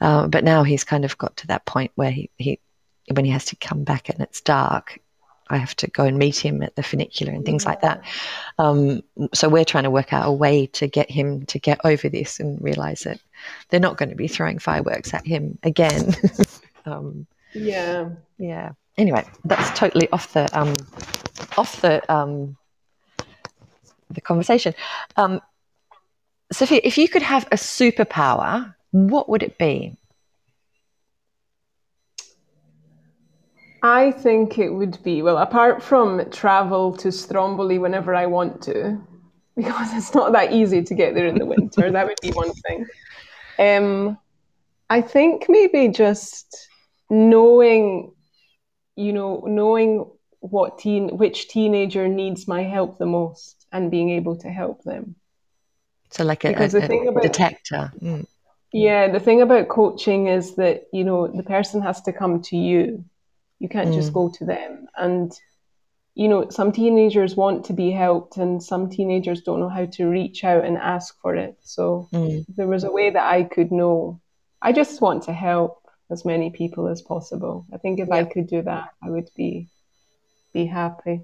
Uh, 0.00 0.26
but 0.26 0.44
now 0.44 0.62
he's 0.62 0.84
kind 0.84 1.04
of 1.04 1.16
got 1.18 1.36
to 1.38 1.46
that 1.46 1.64
point 1.66 1.92
where 1.94 2.10
he, 2.10 2.30
he, 2.36 2.58
when 3.12 3.24
he 3.24 3.30
has 3.30 3.44
to 3.46 3.56
come 3.56 3.84
back 3.84 4.08
and 4.08 4.20
it's 4.20 4.40
dark, 4.40 4.98
I 5.48 5.58
have 5.58 5.74
to 5.76 5.88
go 5.88 6.04
and 6.04 6.18
meet 6.18 6.38
him 6.38 6.62
at 6.62 6.74
the 6.76 6.82
funicular 6.82 7.32
and 7.32 7.44
things 7.44 7.66
like 7.66 7.82
that. 7.82 8.02
Um, 8.58 9.02
so 9.32 9.48
we're 9.48 9.64
trying 9.64 9.84
to 9.84 9.90
work 9.90 10.12
out 10.12 10.26
a 10.26 10.32
way 10.32 10.66
to 10.68 10.86
get 10.86 11.10
him 11.10 11.46
to 11.46 11.58
get 11.58 11.80
over 11.84 12.08
this 12.08 12.40
and 12.40 12.60
realize 12.62 13.00
that 13.02 13.20
they're 13.68 13.80
not 13.80 13.96
going 13.96 14.08
to 14.08 14.14
be 14.14 14.28
throwing 14.28 14.58
fireworks 14.58 15.12
at 15.12 15.26
him 15.26 15.58
again. 15.62 16.14
um, 16.86 17.26
yeah, 17.52 18.08
yeah. 18.38 18.72
Anyway, 18.96 19.24
that's 19.44 19.76
totally 19.78 20.08
off 20.10 20.32
the 20.32 20.48
um, 20.58 20.76
off 21.58 21.80
the 21.80 22.00
um, 22.12 22.56
the 24.10 24.20
conversation. 24.20 24.74
Um, 25.16 25.40
Sophia, 26.52 26.80
if 26.84 26.98
you 26.98 27.08
could 27.08 27.22
have 27.22 27.46
a 27.46 27.56
superpower, 27.56 28.74
what 28.92 29.28
would 29.28 29.42
it 29.42 29.58
be? 29.58 29.96
I 33.84 34.12
think 34.12 34.58
it 34.58 34.70
would 34.70 35.02
be, 35.02 35.20
well, 35.20 35.36
apart 35.36 35.82
from 35.82 36.30
travel 36.30 36.96
to 36.96 37.12
Stromboli 37.12 37.78
whenever 37.78 38.14
I 38.14 38.24
want 38.24 38.62
to, 38.62 38.98
because 39.56 39.92
it's 39.92 40.14
not 40.14 40.32
that 40.32 40.52
easy 40.54 40.82
to 40.82 40.94
get 40.94 41.14
there 41.14 41.26
in 41.26 41.38
the 41.38 41.44
winter, 41.44 41.90
that 41.90 42.06
would 42.06 42.18
be 42.22 42.30
one 42.30 42.52
thing. 42.54 42.86
Um, 43.58 44.16
I 44.88 45.02
think 45.02 45.44
maybe 45.50 45.88
just 45.88 46.66
knowing, 47.10 48.14
you 48.96 49.12
know, 49.12 49.44
knowing 49.46 50.10
what 50.40 50.78
teen, 50.78 51.18
which 51.18 51.48
teenager 51.48 52.08
needs 52.08 52.48
my 52.48 52.62
help 52.62 52.96
the 52.96 53.06
most 53.06 53.66
and 53.70 53.90
being 53.90 54.08
able 54.08 54.36
to 54.36 54.48
help 54.48 54.82
them. 54.84 55.14
So, 56.10 56.24
like 56.24 56.44
a, 56.44 56.54
a, 56.54 56.68
a 56.68 57.08
about, 57.08 57.22
detector. 57.22 57.92
Mm. 58.00 58.26
Yeah, 58.72 59.12
the 59.12 59.20
thing 59.20 59.42
about 59.42 59.68
coaching 59.68 60.28
is 60.28 60.56
that, 60.56 60.84
you 60.90 61.04
know, 61.04 61.26
the 61.28 61.42
person 61.42 61.82
has 61.82 62.00
to 62.02 62.14
come 62.14 62.40
to 62.42 62.56
you 62.56 63.04
you 63.64 63.70
can't 63.70 63.88
mm. 63.88 63.94
just 63.94 64.12
go 64.12 64.28
to 64.28 64.44
them. 64.44 64.86
And, 64.94 65.32
you 66.14 66.28
know, 66.28 66.50
some 66.50 66.70
teenagers 66.70 67.34
want 67.34 67.64
to 67.64 67.72
be 67.72 67.90
helped 67.90 68.36
and 68.36 68.62
some 68.62 68.90
teenagers 68.90 69.40
don't 69.40 69.58
know 69.58 69.70
how 69.70 69.86
to 69.86 70.06
reach 70.06 70.44
out 70.44 70.66
and 70.66 70.76
ask 70.76 71.18
for 71.22 71.34
it. 71.34 71.56
So 71.62 72.06
mm. 72.12 72.44
there 72.56 72.66
was 72.66 72.84
a 72.84 72.92
way 72.92 73.08
that 73.08 73.24
I 73.24 73.44
could 73.44 73.72
know. 73.72 74.20
I 74.60 74.72
just 74.72 75.00
want 75.00 75.22
to 75.24 75.32
help 75.32 75.80
as 76.10 76.26
many 76.26 76.50
people 76.50 76.88
as 76.88 77.00
possible. 77.00 77.64
I 77.72 77.78
think 77.78 78.00
if 78.00 78.10
I 78.10 78.24
could 78.24 78.48
do 78.48 78.60
that, 78.60 78.90
I 79.02 79.08
would 79.08 79.30
be 79.34 79.68
be 80.52 80.66
happy. 80.66 81.22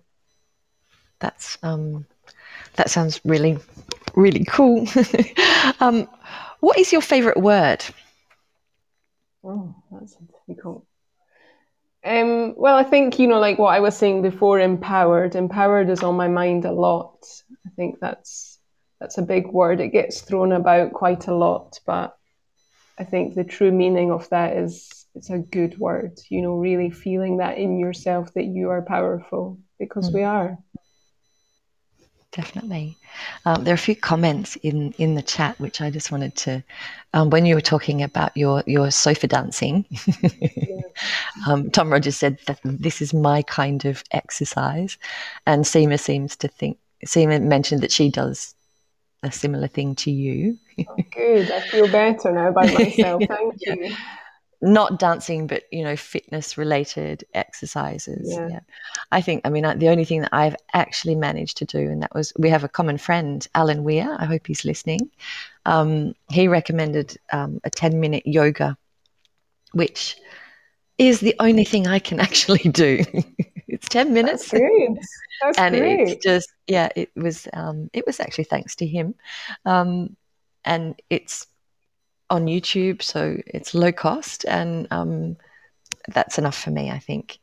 That's 1.19 1.59
um 1.63 2.07
that 2.77 2.89
sounds 2.89 3.21
really 3.23 3.59
really 4.15 4.47
cool. 4.47 4.87
um 5.81 6.09
what 6.61 6.79
is 6.79 6.91
your 6.91 7.03
favorite 7.03 7.37
word? 7.37 7.85
Oh, 9.45 9.75
that's 9.93 10.17
difficult. 10.17 10.87
Um, 12.03 12.55
well, 12.57 12.77
I 12.77 12.85
think, 12.85 13.19
you 13.19 13.27
know, 13.27 13.39
like 13.39 13.59
what 13.59 13.75
I 13.75 13.81
was 13.81 13.97
saying 13.97 14.23
before, 14.23 14.59
empowered. 14.59 15.35
Empowered 15.35 15.91
is 15.91 16.03
on 16.03 16.17
my 16.17 16.29
mind 16.29 16.65
a 16.65 16.73
lot. 16.73 17.27
I 17.67 17.71
think 17.77 17.99
that's 18.01 18.59
that's 19.01 19.19
a 19.19 19.23
big 19.23 19.47
word. 19.49 19.81
It 19.81 19.93
gets 19.93 20.21
thrown 20.21 20.53
about 20.53 20.93
quite 20.93 21.27
a 21.27 21.35
lot, 21.35 21.79
but 21.87 22.17
I 22.99 23.05
think 23.05 23.35
the 23.35 23.45
true 23.45 23.71
meaning 23.71 24.11
of 24.11 24.29
that 24.31 24.57
is 24.57 25.07
it's 25.15 25.31
a 25.31 25.39
good 25.39 25.79
word. 25.79 26.19
You 26.29 26.43
know, 26.43 26.55
really 26.55 26.91
feeling 26.91 27.39
that 27.39 27.59
in 27.59 27.79
yourself 27.79 28.33
that 28.35 28.45
you 28.45 28.71
are 28.71 28.83
powerful 28.83 29.59
because 29.79 30.11
mm. 30.11 30.15
we 30.15 30.23
are 30.23 30.59
definitely. 32.33 32.97
Um, 33.45 33.65
there 33.65 33.73
are 33.73 33.75
a 33.75 33.79
few 33.79 33.97
comments 33.97 34.57
in, 34.57 34.93
in 34.93 35.15
the 35.15 35.23
chat 35.23 35.59
which 35.59 35.81
I 35.81 35.91
just 35.91 36.13
wanted 36.13 36.37
to. 36.37 36.63
Um, 37.13 37.31
when 37.31 37.47
you 37.47 37.55
were 37.55 37.61
talking 37.61 38.03
about 38.03 38.37
your 38.37 38.63
your 38.67 38.91
sofa 38.91 39.27
dancing, 39.27 39.85
um, 41.47 41.71
Tom 41.71 41.91
Rogers 41.91 42.17
said 42.17 42.39
that 42.47 42.61
this 42.65 43.03
is 43.03 43.13
my 43.13 43.43
kind 43.43 43.85
of 43.85 44.05
exercise, 44.13 44.97
and 45.47 45.65
Seema 45.65 45.99
seems 45.99 46.37
to 46.37 46.49
think. 46.49 46.79
Seema 47.05 47.43
mentioned 47.43 47.81
that 47.83 47.93
she 47.93 48.11
does 48.11 48.55
a 49.23 49.33
similar 49.33 49.67
thing 49.67 49.95
to 49.97 50.11
you. 50.11 50.57
oh, 50.89 50.97
good. 51.11 51.51
I 51.51 51.61
feel 51.61 51.89
better 51.89 52.33
now 52.33 52.49
about 52.49 52.73
myself. 52.75 53.23
Thank 53.29 53.55
yeah. 53.67 53.75
you 53.75 53.97
not 54.63 54.99
dancing, 54.99 55.47
but 55.47 55.65
you 55.71 55.83
know, 55.83 55.97
fitness 55.97 56.59
related 56.59 57.25
exercises. 57.35 58.31
Yeah. 58.31 58.49
yeah. 58.49 58.61
I 59.11 59.21
think, 59.21 59.43
I 59.45 59.51
mean, 59.51 59.63
the 59.79 59.89
only 59.89 60.05
thing 60.05 60.21
that 60.21 60.35
I've 60.35 60.57
actually 60.73 61.15
managed 61.15 61.57
to 61.59 61.65
do, 61.65 61.79
and 61.79 62.03
that 62.03 62.15
was 62.15 62.33
we 62.39 62.51
have 62.51 62.65
a 62.65 62.69
common 62.69 62.99
friend, 62.99 63.47
Alan 63.55 63.85
Weir. 63.85 64.17
I 64.19 64.27
hope 64.27 64.47
he's 64.47 64.65
listening. 64.65 65.11
Um, 65.67 66.15
he 66.31 66.49
recommended 66.49 67.17
um, 67.33 67.61
a 67.65 67.71
10 67.71 68.01
minute 68.01 68.27
yoga, 68.27 68.77
which 69.73 70.17
is 70.99 71.21
the 71.21 71.35
only 71.41 71.65
thing 71.65 71.87
I 71.87 71.99
can 71.99 72.21
actually 72.29 72.71
do. 72.71 73.05
it's 73.67 73.89
10 73.89 74.13
minutes. 74.13 74.51
That's 74.51 74.61
great. 74.61 74.91
That's 75.43 75.59
and 75.59 75.77
great. 75.77 76.01
it's 76.09 76.25
just, 76.25 76.53
yeah, 76.67 76.91
it 76.95 77.11
was, 77.17 77.49
um, 77.55 77.89
it 77.95 78.07
was 78.07 78.21
actually 78.21 78.45
thanks 78.45 78.77
to 78.77 78.87
him. 78.87 79.15
Um, 79.65 80.17
and 80.65 81.01
it's 81.09 81.47
on 82.31 82.47
YouTube, 82.47 83.03
so 83.03 83.37
it's 83.47 83.75
low 83.75 83.93
cost, 83.93 84.45
and 84.47 84.87
um, 84.91 85.37
that's 86.09 86.39
enough 86.39 86.57
for 86.57 86.71
me, 86.71 86.91
I 86.91 86.99
think. 86.99 87.39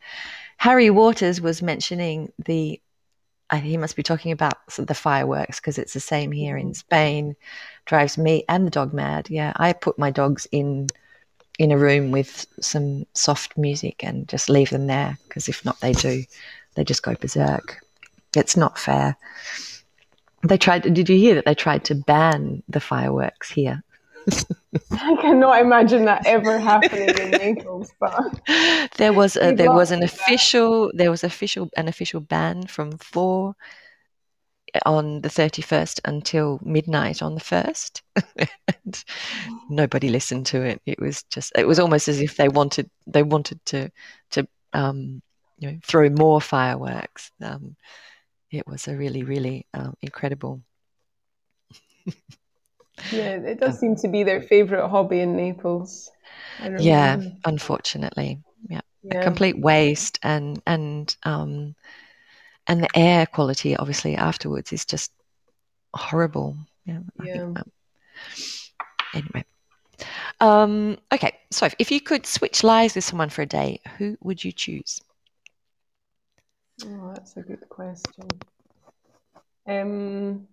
Harry 0.57 0.89
Waters 0.89 1.39
was 1.39 1.61
mentioning 1.61 2.31
the, 2.43 2.81
uh, 3.49 3.57
he 3.57 3.77
must 3.77 3.95
be 3.95 4.03
talking 4.03 4.31
about 4.31 4.55
the 4.77 4.95
fireworks 4.95 5.59
because 5.59 5.77
it's 5.77 5.93
the 5.93 5.99
same 5.99 6.31
here 6.31 6.57
in 6.57 6.73
Spain. 6.73 7.35
Drives 7.85 8.17
me 8.17 8.43
and 8.49 8.65
the 8.65 8.71
dog 8.71 8.93
mad. 8.93 9.29
Yeah, 9.29 9.53
I 9.55 9.73
put 9.73 9.99
my 9.99 10.09
dogs 10.09 10.47
in 10.51 10.87
in 11.59 11.71
a 11.71 11.77
room 11.77 12.11
with 12.11 12.45
some 12.61 13.05
soft 13.13 13.57
music 13.57 14.03
and 14.03 14.27
just 14.27 14.47
leave 14.47 14.69
them 14.69 14.85
there 14.87 15.17
because 15.27 15.49
if 15.49 15.65
not, 15.65 15.79
they 15.79 15.91
do, 15.91 16.23
they 16.75 16.83
just 16.83 17.01
go 17.01 17.15
berserk. 17.15 17.83
It's 18.35 18.55
not 18.55 18.77
fair. 18.77 19.17
They 20.43 20.57
tried. 20.57 20.81
Did 20.93 21.09
you 21.09 21.17
hear 21.17 21.35
that 21.35 21.45
they 21.45 21.55
tried 21.55 21.85
to 21.85 21.95
ban 21.95 22.61
the 22.69 22.79
fireworks 22.79 23.49
here? 23.49 23.83
I 24.91 25.15
cannot 25.21 25.61
imagine 25.61 26.05
that 26.05 26.25
ever 26.25 26.59
happening 26.59 27.09
in 27.09 27.31
Naples. 27.31 27.91
But 27.99 28.41
there 28.97 29.13
was 29.13 29.35
a, 29.35 29.53
there 29.53 29.71
was 29.71 29.91
an 29.91 30.03
official 30.03 30.91
there 30.93 31.11
was 31.11 31.23
official 31.23 31.69
an 31.77 31.87
official 31.87 32.19
ban 32.19 32.67
from 32.67 32.97
four 32.97 33.55
on 34.85 35.21
the 35.21 35.29
31st 35.29 36.01
until 36.05 36.59
midnight 36.63 37.21
on 37.21 37.35
the 37.35 37.41
1st 37.41 38.01
and 38.85 39.03
nobody 39.69 40.09
listened 40.09 40.45
to 40.47 40.61
it. 40.61 40.81
It 40.85 40.99
was 40.99 41.23
just 41.23 41.51
it 41.55 41.67
was 41.67 41.79
almost 41.79 42.07
as 42.07 42.19
if 42.19 42.35
they 42.37 42.49
wanted 42.49 42.89
they 43.05 43.23
wanted 43.23 43.63
to 43.67 43.89
to 44.31 44.47
um, 44.73 45.21
you 45.57 45.71
know 45.71 45.79
throw 45.83 46.09
more 46.09 46.41
fireworks. 46.41 47.31
Um, 47.41 47.75
it 48.51 48.67
was 48.67 48.87
a 48.87 48.95
really 48.95 49.23
really 49.23 49.65
um, 49.73 49.95
incredible 50.01 50.61
yeah, 53.11 53.35
it 53.35 53.59
does 53.59 53.79
seem 53.79 53.95
to 53.97 54.07
be 54.07 54.23
their 54.23 54.41
favorite 54.41 54.87
hobby 54.87 55.19
in 55.19 55.35
Naples. 55.35 56.11
Yeah, 56.79 57.17
know. 57.17 57.31
unfortunately, 57.45 58.39
yeah. 58.67 58.81
yeah. 59.03 59.19
a 59.19 59.23
complete 59.23 59.59
waste, 59.59 60.19
and 60.23 60.61
and 60.65 61.15
um, 61.23 61.75
and 62.67 62.83
the 62.83 62.97
air 62.97 63.25
quality, 63.25 63.75
obviously, 63.75 64.15
afterwards 64.15 64.73
is 64.73 64.85
just 64.85 65.11
horrible. 65.93 66.55
Yeah. 66.85 66.99
yeah. 67.23 67.53
anyway. 69.13 69.43
Um, 70.39 70.97
okay, 71.11 71.37
so 71.51 71.67
if 71.79 71.91
you 71.91 71.99
could 71.99 72.25
switch 72.25 72.63
lives 72.63 72.95
with 72.95 73.03
someone 73.03 73.29
for 73.29 73.41
a 73.41 73.47
day, 73.47 73.79
who 73.97 74.17
would 74.21 74.43
you 74.43 74.51
choose? 74.51 75.01
Oh, 76.85 77.11
that's 77.13 77.35
a 77.37 77.41
good 77.41 77.67
question. 77.69 78.27
Um, 79.67 80.47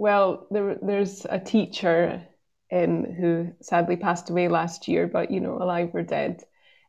well, 0.00 0.46
there, 0.50 0.78
there's 0.80 1.26
a 1.28 1.38
teacher 1.38 2.22
um, 2.72 3.04
who 3.04 3.52
sadly 3.60 3.96
passed 3.96 4.30
away 4.30 4.48
last 4.48 4.88
year, 4.88 5.06
but 5.06 5.30
you 5.30 5.40
know, 5.40 5.62
alive 5.62 5.90
or 5.92 6.02
dead. 6.02 6.42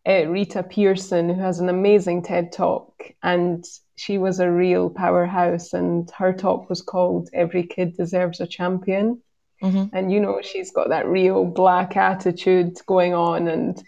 Uh, 0.07 0.27
Rita 0.27 0.63
Pierson, 0.63 1.27
who 1.27 1.41
has 1.41 1.59
an 1.59 1.67
amazing 1.67 2.23
TED 2.23 2.53
talk, 2.53 3.03
and 3.21 3.65
she 3.97 4.17
was 4.17 4.39
a 4.39 4.49
real 4.49 4.89
powerhouse. 4.89 5.73
And 5.73 6.09
her 6.11 6.31
talk 6.31 6.69
was 6.69 6.81
called 6.81 7.29
"Every 7.33 7.67
Kid 7.67 7.97
Deserves 7.97 8.39
a 8.39 8.47
Champion." 8.47 9.21
Mm-hmm. 9.61 9.93
And 9.93 10.09
you 10.09 10.21
know, 10.21 10.39
she's 10.41 10.71
got 10.71 10.87
that 10.87 11.05
real 11.05 11.43
black 11.43 11.97
attitude 11.97 12.77
going 12.85 13.13
on. 13.13 13.49
And 13.49 13.83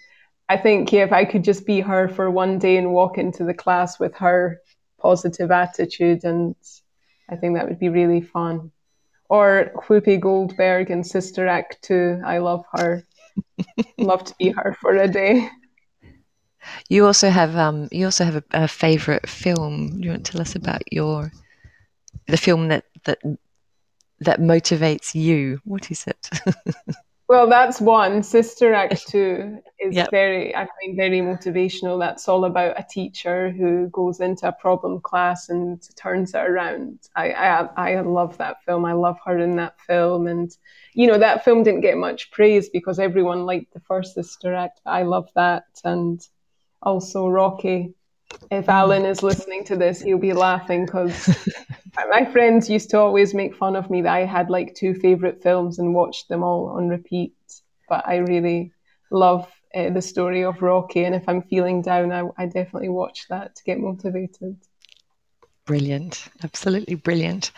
I 0.49 0.57
think, 0.57 0.91
yeah, 0.91 1.05
if 1.05 1.13
I 1.13 1.23
could 1.23 1.45
just 1.45 1.65
be 1.65 1.79
her 1.79 2.09
for 2.09 2.29
one 2.29 2.59
day 2.59 2.75
and 2.75 2.91
walk 2.91 3.17
into 3.17 3.45
the 3.45 3.53
class 3.53 4.01
with 4.01 4.15
her 4.15 4.59
positive 5.01 5.49
attitude, 5.49 6.25
and 6.25 6.55
I 7.29 7.37
think 7.37 7.55
that 7.55 7.69
would 7.69 7.79
be 7.79 7.87
really 7.87 8.19
fun 8.19 8.73
or 9.29 9.71
Whoopi 9.87 10.19
Goldberg 10.19 10.89
in 10.89 11.03
Sister 11.03 11.47
Act 11.47 11.81
2. 11.83 12.21
I 12.25 12.39
love 12.39 12.65
her. 12.73 13.03
love 13.97 14.23
to 14.25 14.35
be 14.37 14.49
her 14.49 14.75
for 14.79 14.95
a 14.95 15.07
day. 15.07 15.49
You 16.89 17.05
also 17.05 17.29
have 17.29 17.55
um, 17.57 17.89
you 17.91 18.05
also 18.05 18.23
have 18.23 18.37
a, 18.37 18.43
a 18.51 18.67
favorite 18.67 19.27
film. 19.27 19.99
Do 19.99 20.05
you 20.05 20.11
want 20.11 20.25
to 20.25 20.31
tell 20.31 20.41
us 20.41 20.55
about 20.55 20.81
your 20.91 21.31
the 22.27 22.37
film 22.37 22.69
that 22.69 22.85
that 23.05 23.19
that 24.19 24.39
motivates 24.39 25.13
you? 25.13 25.59
What 25.65 25.91
is 25.91 26.05
it? 26.07 26.29
Well, 27.33 27.49
that's 27.49 27.81
one. 27.81 28.21
Sister 28.21 28.75
Act 28.75 29.07
two 29.07 29.57
is 29.79 29.95
yep. 29.95 30.11
very, 30.11 30.55
I 30.55 30.67
find 30.67 30.95
very 30.95 31.19
motivational. 31.21 31.99
That's 31.99 32.27
all 32.27 32.45
about 32.45 32.79
a 32.79 32.85
teacher 32.87 33.49
who 33.49 33.87
goes 33.87 34.19
into 34.19 34.47
a 34.47 34.51
problem 34.51 35.01
class 35.01 35.49
and 35.49 35.81
turns 35.95 36.35
it 36.35 36.37
around. 36.37 36.99
I, 37.15 37.31
I, 37.31 37.95
I 37.95 38.01
love 38.01 38.37
that 38.37 38.57
film. 38.67 38.85
I 38.85 38.93
love 38.93 39.17
her 39.25 39.39
in 39.39 39.55
that 39.55 39.81
film, 39.81 40.27
and 40.27 40.55
you 40.93 41.07
know 41.07 41.17
that 41.17 41.43
film 41.43 41.63
didn't 41.63 41.81
get 41.81 41.97
much 41.97 42.29
praise 42.29 42.69
because 42.69 42.99
everyone 42.99 43.47
liked 43.47 43.73
the 43.73 43.79
first 43.79 44.13
Sister 44.13 44.53
Act. 44.53 44.79
I 44.85 45.01
love 45.01 45.27
that, 45.33 45.63
and 45.83 46.21
also 46.83 47.27
Rocky. 47.29 47.95
If 48.51 48.69
Alan 48.69 49.05
is 49.05 49.23
listening 49.23 49.63
to 49.65 49.75
this, 49.75 50.01
he'll 50.01 50.17
be 50.17 50.33
laughing 50.33 50.85
because 50.85 51.35
my 52.09 52.25
friends 52.25 52.69
used 52.69 52.89
to 52.91 52.99
always 52.99 53.33
make 53.33 53.55
fun 53.55 53.75
of 53.75 53.89
me 53.89 54.01
that 54.01 54.13
I 54.13 54.25
had 54.25 54.49
like 54.49 54.75
two 54.75 54.93
favorite 54.93 55.41
films 55.41 55.79
and 55.79 55.93
watched 55.93 56.29
them 56.29 56.43
all 56.43 56.69
on 56.69 56.87
repeat. 56.87 57.33
But 57.89 58.07
I 58.07 58.17
really 58.17 58.71
love 59.11 59.47
uh, 59.75 59.89
the 59.89 60.01
story 60.01 60.43
of 60.43 60.61
Rocky, 60.61 61.03
and 61.03 61.15
if 61.15 61.27
I'm 61.27 61.41
feeling 61.41 61.81
down, 61.81 62.11
I, 62.11 62.23
I 62.37 62.45
definitely 62.45 62.89
watch 62.89 63.27
that 63.29 63.55
to 63.55 63.63
get 63.63 63.79
motivated. 63.79 64.57
Brilliant, 65.65 66.27
absolutely 66.43 66.95
brilliant. 66.95 67.51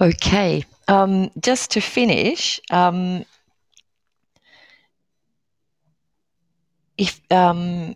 Okay, 0.00 0.64
um, 0.86 1.30
just 1.40 1.70
to 1.72 1.80
finish, 1.80 2.60
um, 2.70 3.24
if 6.98 7.20
um, 7.32 7.94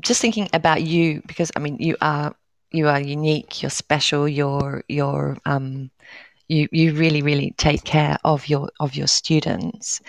just 0.00 0.20
thinking 0.20 0.48
about 0.52 0.82
you, 0.82 1.22
because 1.26 1.50
I 1.56 1.60
mean, 1.60 1.76
you 1.78 1.96
are 2.00 2.34
you 2.70 2.88
are 2.88 3.00
unique, 3.00 3.62
you're 3.62 3.70
special, 3.70 4.28
you're 4.28 4.84
you're 4.88 5.36
um, 5.46 5.90
you 6.48 6.68
you 6.72 6.94
really 6.94 7.22
really 7.22 7.52
take 7.56 7.84
care 7.84 8.18
of 8.24 8.48
your 8.48 8.70
of 8.80 8.94
your 8.94 9.06
students. 9.06 10.00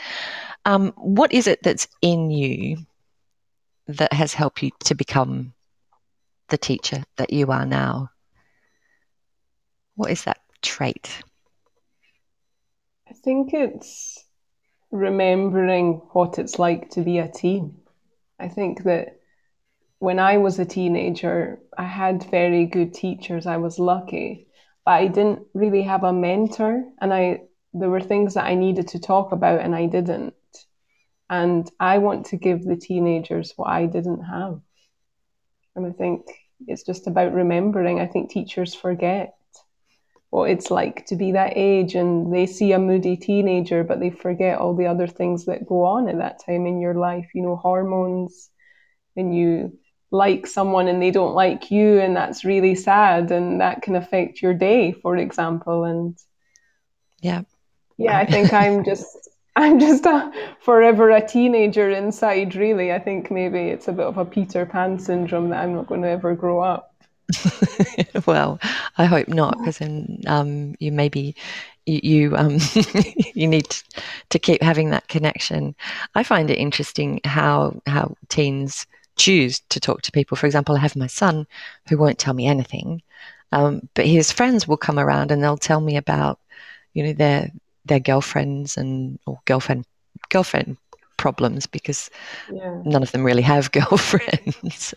Um, 0.66 0.92
what 0.98 1.32
is 1.32 1.48
it 1.48 1.62
that's 1.64 1.88
in 2.02 2.32
you 2.32 2.78
that 3.88 4.12
has 4.14 4.34
helped 4.34 4.64
you 4.64 4.72
to 4.86 4.96
become 4.96 5.54
the 6.50 6.58
teacher 6.58 7.04
that 7.18 7.32
you 7.32 7.52
are 7.52 7.66
now? 7.66 8.10
What 9.96 10.12
is 10.12 10.24
that 10.24 10.40
trait? 10.62 11.24
I 13.08 13.14
think 13.14 13.54
it's 13.54 14.26
remembering 14.92 16.02
what 16.14 16.40
it's 16.40 16.58
like 16.60 16.90
to 16.92 17.02
be 17.02 17.20
a 17.20 17.28
team. 17.28 17.78
I 18.40 18.48
think 18.50 18.84
that 18.84 19.15
when 20.00 20.20
I 20.20 20.38
was 20.38 20.60
a 20.60 20.66
teenager, 20.66 21.60
I 21.78 21.84
had 21.84 22.30
very 22.30 22.66
good 22.66 22.94
teachers. 22.94 23.46
I 23.46 23.58
was 23.58 23.80
lucky, 23.80 24.48
but 24.86 24.92
I 24.92 25.08
didn't 25.08 25.48
really 25.54 25.84
have 25.84 26.04
a 26.04 26.14
mentor, 26.14 26.84
and 27.02 27.14
I 27.14 27.42
there 27.74 27.90
were 27.90 28.02
things 28.02 28.36
that 28.36 28.46
I 28.46 28.56
needed 28.56 28.90
to 28.90 29.00
talk 29.00 29.32
about, 29.32 29.62
and 29.62 29.76
I 29.76 29.86
didn't. 29.88 30.34
And 31.30 31.70
I 31.80 31.98
want 31.98 32.28
to 32.28 32.38
give 32.38 32.64
the 32.64 32.78
teenagers 32.78 33.54
what 33.56 33.70
I 33.70 33.86
didn't 33.88 34.22
have. 34.22 34.62
And 35.76 35.86
I 35.86 35.92
think 35.92 36.22
it's 36.68 36.84
just 36.84 37.08
about 37.08 37.34
remembering. 37.34 38.00
I 38.00 38.08
think 38.08 38.30
teachers 38.30 38.74
forget 38.74 39.36
what 40.30 40.50
it's 40.50 40.72
like 40.72 41.06
to 41.08 41.16
be 41.16 41.32
that 41.32 41.54
age 41.56 41.96
and 41.96 42.34
they 42.34 42.46
see 42.46 42.74
a 42.74 42.80
moody 42.80 43.18
teenager, 43.18 43.84
but 43.84 44.00
they 44.00 44.10
forget 44.10 44.60
all 44.60 44.76
the 44.76 44.88
other 44.88 45.08
things 45.08 45.46
that 45.46 45.66
go 45.66 45.84
on 45.84 46.08
at 46.08 46.18
that 46.18 46.42
time 46.46 46.66
in 46.66 46.80
your 46.80 46.94
life, 46.94 47.28
you 47.34 47.42
know, 47.42 47.56
hormones, 47.56 48.50
and 49.16 49.36
you 49.36 49.78
like 50.16 50.48
someone 50.48 50.88
and 50.88 51.02
they 51.02 51.12
don't 51.12 51.36
like 51.36 51.70
you 51.70 52.00
and 52.00 52.16
that's 52.16 52.46
really 52.46 52.74
sad 52.74 53.32
and 53.32 53.60
that 53.60 53.82
can 53.82 53.96
affect 53.96 54.42
your 54.42 54.54
day 54.54 54.92
for 54.92 55.18
example 55.18 55.84
and 55.84 56.18
yeah. 57.22 57.42
Yeah 57.98 58.18
i 58.18 58.26
think 58.26 58.54
i'm 58.54 58.84
just 58.92 59.30
i'm 59.56 59.80
just 59.80 60.06
a, 60.06 60.32
forever 60.62 61.10
a 61.10 61.26
teenager 61.28 61.90
inside 61.90 62.56
really. 62.56 62.92
I 62.92 63.00
think 63.00 63.30
maybe 63.30 63.60
it's 63.60 63.88
a 63.88 63.94
bit 63.94 64.06
of 64.06 64.18
a 64.18 64.26
peter 64.26 64.66
pan 64.66 65.00
syndrome 65.00 65.50
that 65.50 65.62
i'm 65.64 65.74
not 65.74 65.88
going 65.88 66.02
to 66.02 66.10
ever 66.10 66.36
grow 66.36 66.62
up. 66.62 66.94
Well 68.26 68.60
i 68.98 69.06
hope 69.06 69.28
not 69.28 69.58
because 69.58 69.80
then 69.80 70.22
um, 70.28 70.76
you 70.80 70.92
maybe 70.92 71.36
you 71.86 72.00
you, 72.04 72.36
um, 72.36 72.58
you 73.34 73.48
need 73.48 73.76
to 74.30 74.40
keep 74.40 74.62
having 74.64 74.90
that 74.90 75.08
connection. 75.08 75.76
I 76.16 76.24
find 76.24 76.50
it 76.50 76.58
interesting 76.58 77.22
how 77.24 77.82
how 77.86 78.16
teens 78.30 78.88
choose 79.16 79.60
to 79.70 79.80
talk 79.80 80.02
to 80.04 80.12
people. 80.12 80.38
For 80.38 80.46
example, 80.46 80.76
I 80.76 80.80
have 80.80 80.96
my 80.96 81.08
son 81.08 81.48
who 81.90 81.98
won't 81.98 82.20
tell 82.20 82.34
me 82.34 82.48
anything, 82.48 83.02
um, 83.52 83.88
but 83.94 84.06
his 84.06 84.32
friends 84.32 84.68
will 84.68 84.78
come 84.78 85.00
around 85.00 85.32
and 85.32 85.44
they'll 85.44 85.58
tell 85.58 85.82
me 85.82 85.98
about, 85.98 86.40
you 86.94 87.04
know, 87.04 87.14
their 87.14 87.52
their 87.86 88.00
girlfriends 88.00 88.78
and 88.78 89.20
or 89.26 89.40
girlfriend 89.46 89.86
girlfriend 90.30 90.78
problems 91.18 91.66
because 91.66 92.10
yeah. 92.52 92.82
none 92.86 93.04
of 93.04 93.12
them 93.12 93.24
really 93.24 93.42
have 93.42 93.72
girlfriends. 93.80 94.94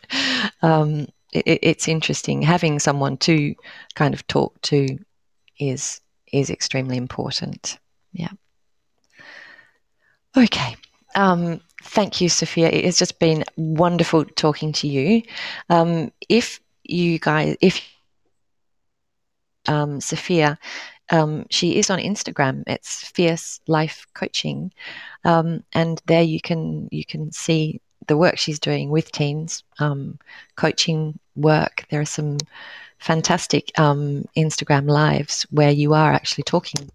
um, 0.63 1.07
it, 1.33 1.59
it's 1.63 1.89
interesting 1.89 2.43
having 2.43 2.79
someone 2.79 3.17
to 3.19 3.55
kind 3.95 4.15
of 4.15 4.27
talk 4.27 4.61
to 4.63 4.99
is 5.59 6.01
is 6.33 6.51
extremely 6.51 6.97
important. 6.97 7.79
Yeah. 8.13 8.31
Okay. 10.37 10.77
Um, 11.15 11.61
thank 11.89 12.21
you, 12.21 12.29
Sophia. 12.29 12.69
It 12.69 12.85
has 12.85 12.99
just 12.99 13.19
been 13.19 13.45
wonderful 13.57 14.25
talking 14.25 14.73
to 14.75 14.89
you. 14.89 15.23
Um, 15.71 16.13
if 16.29 16.61
you 16.85 17.19
guys, 17.19 17.57
if 17.61 17.81
um, 19.67 20.01
Sophia, 20.01 20.59
um, 21.11 21.47
she 21.51 21.79
is 21.79 21.91
on 21.91 21.99
Instagram. 21.99 22.63
It's 22.67 23.09
Fierce 23.09 23.61
Life 23.67 24.07
Coaching, 24.15 24.73
um, 25.25 25.65
and 25.73 26.01
there 26.07 26.23
you 26.23 26.41
can 26.41 26.89
you 26.93 27.05
can 27.05 27.33
see 27.33 27.81
the 28.07 28.17
work 28.17 28.39
she's 28.39 28.59
doing 28.59 28.91
with 28.91 29.11
teens, 29.11 29.65
um, 29.79 30.19
coaching 30.57 31.19
work. 31.37 31.87
There 31.91 32.01
are 32.01 32.07
some 32.07 32.39
fantastic 32.99 33.79
um, 33.79 34.25
Instagram 34.37 34.89
lives 34.89 35.47
where 35.51 35.71
you 35.71 35.95
are 35.95 36.13
actually 36.13 36.45
talking 36.45 36.91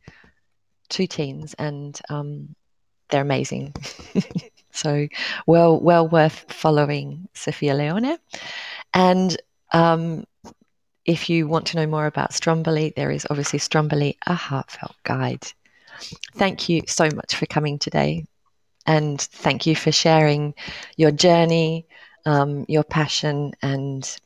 to 0.89 1.07
teens 1.07 1.55
and 1.55 1.99
they're 3.09 3.21
amazing. 3.21 3.73
so 4.73 5.07
well, 5.47 5.79
well 5.79 6.07
worth 6.07 6.45
following 6.51 7.27
Sophia 7.33 7.73
Leone. 7.73 8.17
And 8.93 9.37
um, 9.71 10.25
if 11.05 11.29
you 11.29 11.47
want 11.47 11.67
to 11.67 11.77
know 11.77 11.87
more 11.87 12.05
about 12.05 12.33
Stromboli, 12.33 12.93
there 12.95 13.11
is 13.11 13.27
obviously 13.29 13.59
Stromboli, 13.59 14.17
a 14.25 14.33
heartfelt 14.33 14.95
guide. 15.03 15.45
Thank 16.35 16.69
you 16.69 16.83
so 16.87 17.05
much 17.15 17.35
for 17.35 17.45
coming 17.45 17.79
today. 17.79 18.25
And 18.85 19.19
thank 19.19 19.65
you 19.65 19.75
for 19.75 19.91
sharing 19.91 20.53
your 20.97 21.11
journey, 21.11 21.85
um, 22.25 22.65
your 22.67 22.83
passion, 22.83 23.53
and 23.61 24.17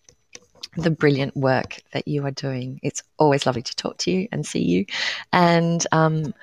the 0.76 0.92
brilliant 0.92 1.36
work 1.36 1.82
that 1.94 2.08
you 2.08 2.26
are 2.26 2.32
doing. 2.32 2.80
It's 2.84 3.04
always 3.18 3.46
lovely 3.46 3.62
to 3.64 3.76
talk 3.76 3.98
to 4.00 4.12
you 4.12 4.28
and 4.32 4.46
see 4.46 4.64
you. 4.64 4.86
And 5.34 5.86
um, 5.92 6.34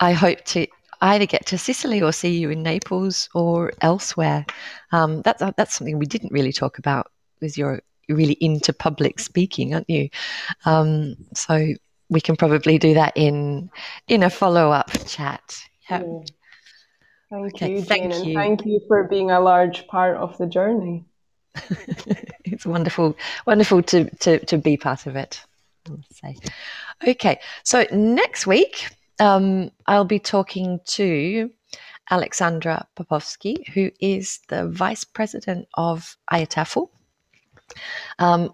I 0.00 0.12
hope 0.12 0.44
to 0.46 0.66
either 1.02 1.26
get 1.26 1.46
to 1.46 1.58
Sicily 1.58 2.00
or 2.00 2.12
see 2.12 2.38
you 2.38 2.50
in 2.50 2.62
Naples 2.62 3.28
or 3.34 3.72
elsewhere. 3.80 4.46
Um, 4.92 5.22
that's 5.22 5.42
that's 5.56 5.74
something 5.74 5.98
we 5.98 6.06
didn't 6.06 6.32
really 6.32 6.52
talk 6.52 6.78
about. 6.78 7.10
Is 7.40 7.58
you're 7.58 7.82
really 8.08 8.36
into 8.40 8.72
public 8.72 9.18
speaking, 9.18 9.74
aren't 9.74 9.90
you? 9.90 10.08
Um, 10.64 11.16
so 11.34 11.74
we 12.08 12.20
can 12.20 12.36
probably 12.36 12.78
do 12.78 12.94
that 12.94 13.12
in 13.16 13.70
in 14.08 14.22
a 14.22 14.30
follow 14.30 14.70
up 14.70 14.90
chat. 15.06 15.60
Yeah. 15.90 16.02
Thank 17.30 17.54
okay, 17.54 17.70
you, 17.70 17.76
Jane, 17.78 17.84
thank 17.86 18.14
and 18.14 18.26
you. 18.26 18.34
thank 18.34 18.66
you 18.66 18.80
for 18.86 19.04
being 19.04 19.30
a 19.30 19.40
large 19.40 19.86
part 19.86 20.18
of 20.18 20.36
the 20.36 20.46
journey. 20.46 21.04
it's 22.44 22.66
wonderful, 22.66 23.16
wonderful 23.46 23.82
to, 23.84 24.04
to, 24.16 24.38
to 24.44 24.58
be 24.58 24.76
part 24.76 25.06
of 25.06 25.16
it. 25.16 25.40
Say, 26.12 26.36
okay. 27.08 27.40
So 27.64 27.86
next 27.90 28.46
week 28.46 28.90
um, 29.22 29.70
I'll 29.86 30.04
be 30.04 30.18
talking 30.18 30.80
to 30.98 31.48
Alexandra 32.10 32.88
Popovsky, 32.96 33.68
who 33.68 33.92
is 34.00 34.40
the 34.48 34.68
vice 34.68 35.04
president 35.04 35.68
of 35.74 36.16
IATEFL. 36.32 36.88
Um, 38.18 38.50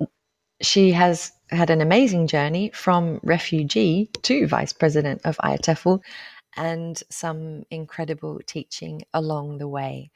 she 0.61 0.93
has 0.93 1.33
had 1.49 1.71
an 1.71 1.81
amazing 1.81 2.27
journey 2.27 2.71
from 2.75 3.19
refugee 3.23 4.11
to 4.23 4.47
vice 4.47 4.75
president 4.75 5.23
of 5.25 5.39
IATEFL 5.39 6.01
and 6.59 7.03
some 7.09 7.63
incredible 7.71 8.39
teaching 8.47 9.03
along 9.15 9.57
the 9.59 9.69
way. 9.69 10.11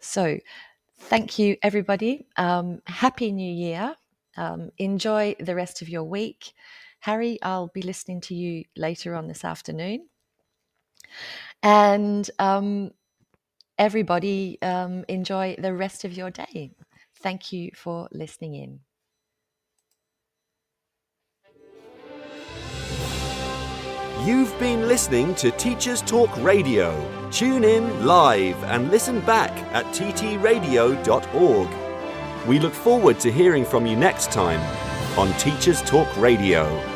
So, 0.00 0.38
thank 0.98 1.38
you, 1.38 1.58
everybody. 1.62 2.26
Um, 2.38 2.80
Happy 2.86 3.32
New 3.32 3.52
Year. 3.52 3.96
Um, 4.38 4.70
enjoy 4.78 5.36
the 5.38 5.54
rest 5.54 5.82
of 5.82 5.90
your 5.90 6.04
week. 6.04 6.54
Harry, 7.04 7.38
I'll 7.42 7.68
be 7.68 7.82
listening 7.82 8.22
to 8.22 8.34
you 8.34 8.64
later 8.78 9.14
on 9.14 9.28
this 9.28 9.44
afternoon. 9.44 10.08
And 11.62 12.30
um, 12.38 12.92
everybody, 13.78 14.56
um, 14.62 15.04
enjoy 15.06 15.56
the 15.58 15.74
rest 15.74 16.06
of 16.06 16.14
your 16.14 16.30
day. 16.30 16.72
Thank 17.20 17.52
you 17.52 17.72
for 17.74 18.08
listening 18.10 18.54
in. 18.54 18.80
You've 24.26 24.58
been 24.58 24.88
listening 24.88 25.34
to 25.34 25.50
Teachers 25.50 26.00
Talk 26.00 26.34
Radio. 26.38 27.28
Tune 27.30 27.64
in 27.64 28.06
live 28.06 28.56
and 28.64 28.90
listen 28.90 29.20
back 29.20 29.50
at 29.74 29.84
ttradio.org. 29.94 31.68
We 32.48 32.58
look 32.58 32.72
forward 32.72 33.20
to 33.20 33.30
hearing 33.30 33.66
from 33.66 33.84
you 33.84 33.94
next 33.94 34.32
time 34.32 34.62
on 35.18 35.30
Teachers 35.34 35.82
Talk 35.82 36.08
Radio. 36.16 36.93